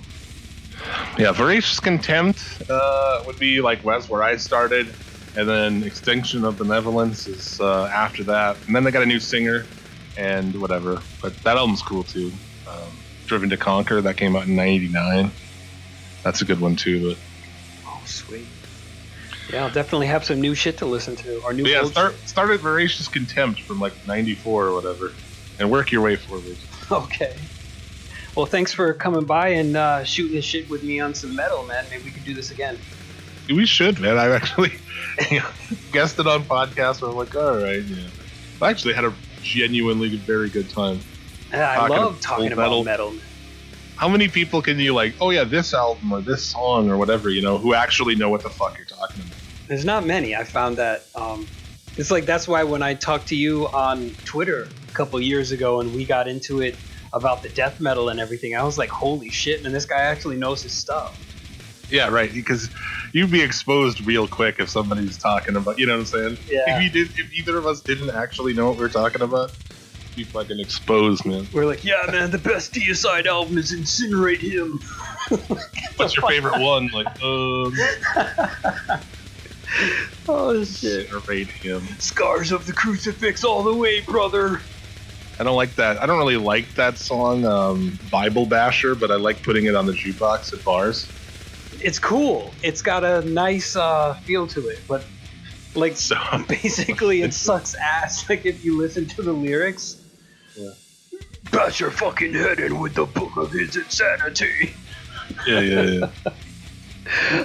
Yeah, 1.19 1.33
Voracious 1.33 1.81
Contempt 1.81 2.63
uh, 2.69 3.23
would 3.27 3.39
be 3.39 3.61
like 3.61 3.85
West 3.85 4.11
where 4.11 4.23
I 4.23 4.37
started, 4.37 4.95
and 5.35 5.49
then 5.49 5.83
Extinction 5.83 6.45
of 6.45 6.59
Benevolence 6.59 7.27
is 7.27 7.59
uh, 7.61 7.87
after 7.87 8.25
that, 8.25 8.63
and 8.67 8.77
then 8.77 8.85
they 8.85 8.91
got 8.91 9.03
a 9.03 9.07
new 9.07 9.21
singer, 9.21 9.71
and 10.17 10.55
whatever. 10.57 11.07
But 11.21 11.43
that 11.45 11.57
album's 11.57 11.83
cool 11.83 12.05
too. 12.05 12.39
Um, 12.67 13.05
Driven 13.27 13.51
to 13.51 13.57
Conquer 13.57 14.03
that 14.03 14.17
came 14.17 14.37
out 14.37 14.45
in 14.47 14.57
'99. 14.57 15.35
That's 16.25 16.43
a 16.43 16.45
good 16.45 16.61
one 16.61 16.77
too. 16.77 17.09
But, 17.09 17.19
oh 17.87 18.03
sweet. 18.05 18.69
Yeah, 19.53 19.65
I'll 19.65 19.71
definitely 19.71 20.07
have 20.09 20.25
some 20.25 20.41
new 20.41 20.55
shit 20.55 20.79
to 20.79 20.87
listen 20.87 21.17
to, 21.17 21.41
or 21.45 21.53
new 21.53 21.65
but 21.65 21.71
yeah, 21.71 21.85
start 21.85 22.29
start 22.29 22.51
at 22.51 22.61
Voracious 22.61 23.09
Contempt 23.09 23.61
from 23.67 23.81
like 23.81 23.95
'94 24.05 24.67
or 24.67 24.75
whatever, 24.75 25.19
and 25.59 25.71
work 25.71 25.93
your 25.93 26.03
way 26.03 26.17
forward. 26.17 26.59
Okay. 26.91 27.49
Well, 28.37 28.47
thanks 28.47 28.73
for 28.73 28.95
coming 28.95 29.27
by 29.27 29.49
and 29.49 29.77
uh, 29.77 30.05
shooting 30.05 30.37
the 30.37 30.43
shit 30.43 30.69
with 30.71 30.83
me 30.83 31.01
on 31.01 31.15
some 31.15 31.37
metal, 31.37 31.67
man. 31.67 31.85
Maybe 31.91 32.05
we 32.05 32.13
could 32.13 32.25
do 32.25 32.35
this 32.35 32.51
again. 32.51 32.81
We 33.49 33.67
should, 33.67 34.01
man. 34.01 34.19
I've 34.19 34.33
actually 34.33 34.73
you 35.31 35.41
know, 35.41 35.49
guested 35.93 36.27
on 36.27 36.45
podcasts 36.45 37.01
where 37.03 37.11
I'm 37.11 37.17
like, 37.17 37.35
all 37.35 37.57
right, 37.57 37.83
yeah. 37.83 38.09
I 38.61 38.71
actually 38.71 38.95
had 38.95 39.05
a 39.05 39.15
genuinely 39.43 40.17
very 40.17 40.49
good 40.49 40.71
time. 40.71 41.01
Yeah, 41.53 41.69
I 41.69 41.89
love 41.89 42.21
talking 42.21 42.53
about 42.53 42.85
metal. 42.85 42.85
metal. 42.85 43.15
How 43.97 44.09
many 44.09 44.29
people 44.29 44.63
can 44.63 44.79
you 44.79 44.95
like? 44.95 45.15
Oh 45.21 45.31
yeah, 45.31 45.45
this 45.45 45.75
album 45.75 46.13
or 46.13 46.21
this 46.21 46.45
song 46.45 46.91
or 46.91 46.97
whatever, 46.97 47.29
you 47.29 47.43
know, 47.43 47.59
who 47.59 47.75
actually 47.75 48.15
know 48.15 48.31
what 48.31 48.43
the 48.43 48.51
fuck 48.51 48.77
you're 48.79 48.87
talking 48.87 49.23
about? 49.23 49.39
There's 49.69 49.85
not 49.85 50.07
many. 50.07 50.35
I 50.35 50.45
found 50.45 50.79
that 50.79 51.05
um, 51.15 51.49
it's 51.97 52.11
like 52.11 52.25
that's 52.25 52.49
why 52.49 52.65
when 52.65 52.83
I 52.83 52.95
talked 52.95 53.29
to 53.29 53.37
you 53.37 53.67
on 53.67 54.17
Twitter 54.25 54.69
a 54.89 54.93
couple 54.93 55.21
years 55.21 55.53
ago 55.53 55.81
and 55.81 55.93
we 55.93 56.07
got 56.07 56.27
into 56.27 56.61
it 56.61 56.79
about 57.13 57.43
the 57.43 57.51
death 57.51 57.81
metal 57.81 58.09
and 58.09 58.19
everything, 58.19 58.57
I 58.57 58.63
was 58.63 58.79
like, 58.79 58.91
holy 58.91 59.31
shit, 59.31 59.63
man, 59.63 59.73
this 59.73 59.85
guy 59.87 60.01
actually 60.01 60.37
knows 60.37 60.63
his 60.63 60.73
stuff. 60.73 61.19
Yeah, 61.93 62.09
right. 62.09 62.33
Because 62.33 62.71
you'd 63.13 63.31
be 63.31 63.43
exposed 63.43 64.01
real 64.07 64.27
quick 64.27 64.57
if 64.59 64.71
somebody's 64.71 65.19
talking 65.19 65.57
about. 65.57 65.79
You 65.79 65.87
know 65.87 65.93
what 65.93 65.99
I'm 66.01 66.07
saying? 66.07 66.39
Yeah. 66.49 66.79
If 66.79 66.83
you 66.83 66.91
did, 66.91 67.13
if 67.19 67.33
either 67.35 67.59
of 67.59 67.67
us 67.67 67.83
didn't 67.83 68.11
actually 68.11 68.55
know 68.55 68.67
what 68.67 68.79
we 68.79 68.85
are 68.85 68.89
talking 68.89 69.21
about, 69.21 69.51
be 70.15 70.25
fucking 70.25 70.59
exposed, 70.59 71.27
man. 71.27 71.49
We're 71.53 71.67
like, 71.67 71.85
yeah, 71.85 72.05
man, 72.11 72.31
the 72.31 72.39
best 72.39 72.73
Deicide 72.73 73.27
album 73.27 73.59
is 73.59 73.75
Incinerate 73.75 74.41
Him. 74.41 74.81
What's 75.97 76.17
your 76.17 76.27
favorite 76.29 76.61
one? 76.61 76.89
Like, 76.89 77.07
um, 77.23 77.73
Oh 80.29 80.65
shit. 80.65 81.11
incinerate 81.11 81.51
him. 81.51 81.87
Scars 81.99 82.53
of 82.53 82.67
the 82.67 82.73
Crucifix 82.73 83.45
all 83.45 83.63
the 83.63 83.75
way, 83.75 84.01
brother. 84.01 84.63
I 85.39 85.45
don't 85.45 85.57
like 85.57 85.77
that. 85.77 86.03
I 86.03 86.07
don't 86.07 86.19
really 86.19 86.37
like 86.37 86.75
that 86.77 86.99
song, 86.99 87.45
um, 87.47 87.99
Bible 88.11 88.47
Basher, 88.47 88.95
but 88.95 89.11
I 89.11 89.17
like 89.17 89.43
putting 89.43 89.65
it 89.67 89.75
on 89.75 89.87
the 89.87 89.93
jukebox 89.93 90.53
at 90.53 90.63
bars. 90.65 91.09
It's 91.85 91.99
cool. 91.99 92.55
It's 92.63 92.83
got 92.83 93.05
a 93.05 93.23
nice 93.23 93.75
uh, 93.77 94.15
feel 94.25 94.47
to 94.49 94.69
it, 94.69 94.85
but 94.89 95.05
like 95.75 95.97
So 95.97 96.17
basically 96.49 97.23
it 97.23 97.33
sucks 97.35 97.75
ass 97.75 98.27
like 98.29 98.45
if 98.47 98.65
you 98.65 98.79
listen 98.79 99.07
to 99.09 99.23
the 99.23 99.33
lyrics 99.33 99.97
Yeah. 100.57 100.71
bash 101.51 101.81
your 101.81 101.91
fucking 101.91 102.35
head 102.35 102.61
in 102.61 102.79
with 102.79 102.95
the 102.95 103.07
book 103.07 103.37
of 103.37 103.51
his 103.53 103.75
insanity 103.77 104.75
yeah, 105.47 105.61
yeah, 105.61 105.83
yeah. 106.25 106.33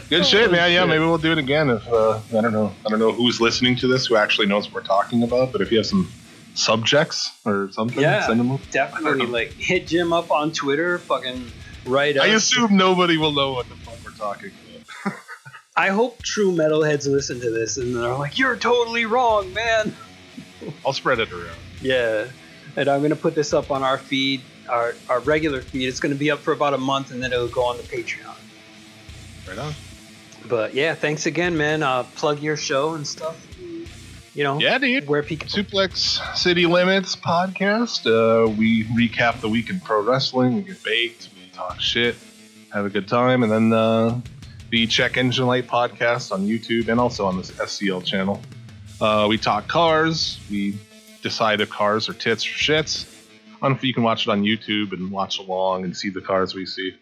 Good 0.10 0.26
shit, 0.26 0.52
man. 0.52 0.72
Yeah, 0.72 0.86
maybe 0.86 1.04
we'll 1.06 1.18
do 1.18 1.32
it 1.32 1.38
again. 1.38 1.70
If 1.70 1.88
uh, 1.88 2.20
I 2.30 2.42
don't 2.42 2.52
know, 2.54 2.76
I 2.86 2.90
don't 2.90 3.00
know 3.00 3.12
who's 3.12 3.40
listening 3.42 3.76
to 3.78 3.88
this 3.88 4.06
who 4.06 4.16
actually 4.16 4.48
knows 4.48 4.66
what 4.68 4.74
we're 4.76 4.88
talking 4.88 5.24
about. 5.24 5.52
But 5.52 5.62
if 5.62 5.72
you 5.72 5.78
have 5.78 5.86
some 5.88 6.12
subjects 6.54 7.32
or 7.46 7.70
something, 7.72 8.00
Yeah. 8.02 8.26
send 8.28 8.40
them. 8.40 8.52
over. 8.52 8.64
definitely 8.72 9.26
like 9.28 9.54
hit 9.58 9.88
jim 9.88 10.12
up 10.12 10.32
on 10.32 10.52
twitter 10.52 10.98
fucking 11.00 11.52
write 11.86 12.18
I 12.20 12.30
us. 12.32 12.44
assume 12.52 12.76
nobody 12.78 13.18
will 13.18 13.32
know 13.32 13.54
what 13.54 13.68
the 13.70 13.76
fuck 13.76 13.87
we're 13.87 13.87
talking. 14.18 14.52
I 15.76 15.90
hope 15.90 16.22
true 16.24 16.52
metalheads 16.52 17.08
listen 17.08 17.40
to 17.42 17.52
this 17.52 17.78
and 17.78 17.96
they're 17.96 18.16
like 18.16 18.38
you're 18.40 18.56
totally 18.56 19.06
wrong 19.06 19.54
man 19.54 19.96
I'll 20.86 20.94
spread 20.94 21.20
it 21.20 21.32
around. 21.32 21.56
yeah 21.82 22.28
and 22.76 22.90
i'm 22.90 23.04
gonna 23.04 23.16
put 23.16 23.36
this 23.36 23.54
up 23.54 23.70
on 23.70 23.84
our 23.84 24.00
feed 24.00 24.42
our, 24.68 24.96
our 25.08 25.20
regular 25.20 25.62
feed 25.62 25.86
it's 25.88 26.00
gonna 26.00 26.16
be 26.16 26.32
up 26.32 26.40
for 26.40 26.52
about 26.52 26.74
a 26.74 26.78
month 26.80 27.12
and 27.12 27.22
then 27.22 27.32
it'll 27.32 27.48
go 27.48 27.64
on 27.64 27.78
the 27.78 27.84
patreon 27.84 28.34
Right 29.48 29.58
on. 29.60 29.74
but 30.50 30.74
yeah 30.74 30.96
thanks 30.96 31.28
again 31.28 31.56
man 31.58 31.84
uh, 31.84 32.04
plug 32.16 32.42
your 32.42 32.58
show 32.58 32.96
and 32.96 33.06
stuff 33.06 33.38
you 34.34 34.44
know 34.44 34.60
Yeah, 34.60 34.80
dude. 34.80 35.08
where 35.08 35.22
people 35.22 35.48
Suplex 35.48 36.36
City 36.36 36.66
Limits 36.66 37.16
podcast. 37.16 38.06
Uh, 38.06 38.48
we 38.50 38.84
recap 38.86 39.42
the 39.42 39.50
week 39.50 39.70
in 39.72 39.80
pro 39.80 40.02
wrestling. 40.04 40.58
We 40.58 40.62
get 40.62 40.84
baked. 40.84 41.30
We 41.36 41.50
talk 41.54 41.82
shit. 41.82 42.16
Have 42.74 42.86
a 42.86 42.90
good 42.90 43.08
time. 43.08 43.44
And 43.44 43.52
then 43.52 43.74
uh, 43.74 44.20
the 44.70 44.88
Check 44.88 45.18
Engine 45.18 45.46
Light 45.48 45.68
podcast 45.68 46.32
on 46.32 46.46
YouTube 46.48 46.90
and 46.90 47.00
also 47.00 47.26
on 47.26 47.38
this 47.38 47.52
SCL 47.52 48.06
channel. 48.06 48.42
Uh, 49.00 49.26
we 49.30 49.38
talk 49.38 49.68
cars. 49.68 50.40
We 50.50 50.78
decide 51.22 51.62
if 51.62 51.70
cars 51.70 52.10
are 52.10 52.14
tits 52.14 52.46
or 52.46 52.50
shits. 52.50 53.14
On, 53.62 53.78
you 53.82 53.94
can 53.94 54.04
watch 54.04 54.28
it 54.28 54.30
on 54.30 54.44
YouTube 54.44 54.92
and 54.94 55.10
watch 55.12 55.40
along 55.40 55.84
and 55.84 55.96
see 55.96 56.10
the 56.10 56.22
cars 56.22 56.54
we 56.54 56.66
see. 56.66 56.96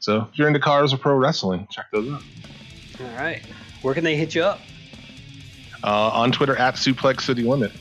So 0.00 0.26
if 0.32 0.38
you're 0.38 0.48
into 0.48 0.58
cars 0.60 0.92
or 0.92 0.96
pro 0.98 1.14
wrestling, 1.14 1.68
check 1.70 1.86
those 1.92 2.10
out. 2.12 2.22
all 3.00 3.06
right 3.16 3.42
where 3.82 3.94
can 3.94 4.04
they 4.04 4.14
hit 4.16 4.34
you 4.34 4.42
up 4.42 4.60
Uh, 5.84 6.08
on 6.08 6.32
Twitter 6.32 6.54
at 6.56 6.74
Suplex 6.74 7.22
City 7.22 7.42
Limit. 7.42 7.72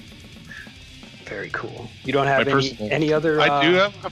very 1.25 1.49
cool 1.49 1.89
you 2.03 2.13
don't 2.13 2.27
have 2.27 2.45
My 2.45 2.51
any, 2.53 2.69
personal- 2.69 2.91
any 2.93 3.11
other 3.13 3.41
I 3.41 3.61
do 3.69 3.77
uh, 3.77 3.89
have 3.89 4.05
a, 4.05 4.11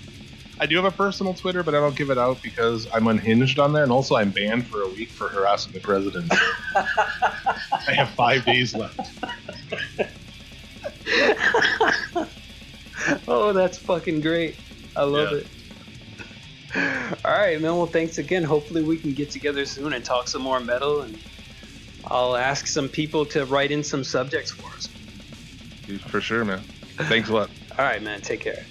I 0.59 0.65
do 0.67 0.75
have 0.77 0.85
a 0.85 0.91
personal 0.91 1.33
Twitter, 1.35 1.63
but 1.63 1.75
I 1.75 1.79
don't 1.79 1.95
give 1.97 2.09
it 2.09 2.17
out 2.17 2.41
because 2.41 2.87
I'm 2.93 3.07
unhinged 3.07 3.59
on 3.59 3.73
there, 3.73 3.83
and 3.83 3.91
also 3.91 4.15
I'm 4.15 4.31
banned 4.31 4.67
for 4.67 4.81
a 4.83 4.91
week 4.91 5.13
for 5.13 5.29
harassing 5.29 5.73
the 5.73 5.81
president. 5.81 6.31
I 7.87 7.93
have 7.93 8.09
five 8.11 8.45
days 8.45 8.75
left. 8.75 8.99
oh, 13.27 13.53
that's 13.53 13.77
fucking 13.79 14.21
great. 14.21 14.57
I 14.95 15.03
love 15.03 15.29
Yeah. 15.31 15.33
it. 15.33 15.47
All 16.75 17.33
right, 17.33 17.59
man. 17.61 17.75
Well, 17.77 17.87
thanks 17.87 18.17
again. 18.17 18.43
Hopefully, 18.43 18.83
we 18.83 18.99
can 18.99 19.13
get 19.13 19.31
together 19.31 19.65
soon 19.65 19.93
and 19.93 20.03
talk 20.05 20.27
some 20.27 20.41
more 20.41 20.59
metal, 20.59 21.01
and 21.01 21.21
I'll 22.05 22.35
ask 22.35 22.67
some 22.67 22.89
people 22.89 23.25
to 23.27 23.45
write 23.45 23.71
in 23.71 23.83
some 23.83 24.03
subjects 24.03 24.51
for 24.51 24.75
us. 24.75 24.89
For 26.09 26.21
sure, 26.21 26.45
man. 26.45 26.65
Thanks 27.07 27.29
a 27.29 27.33
lot. 27.33 27.51
All 27.77 27.85
right, 27.85 28.01
man. 28.01 28.21
Take 28.21 28.41
care. 28.41 28.69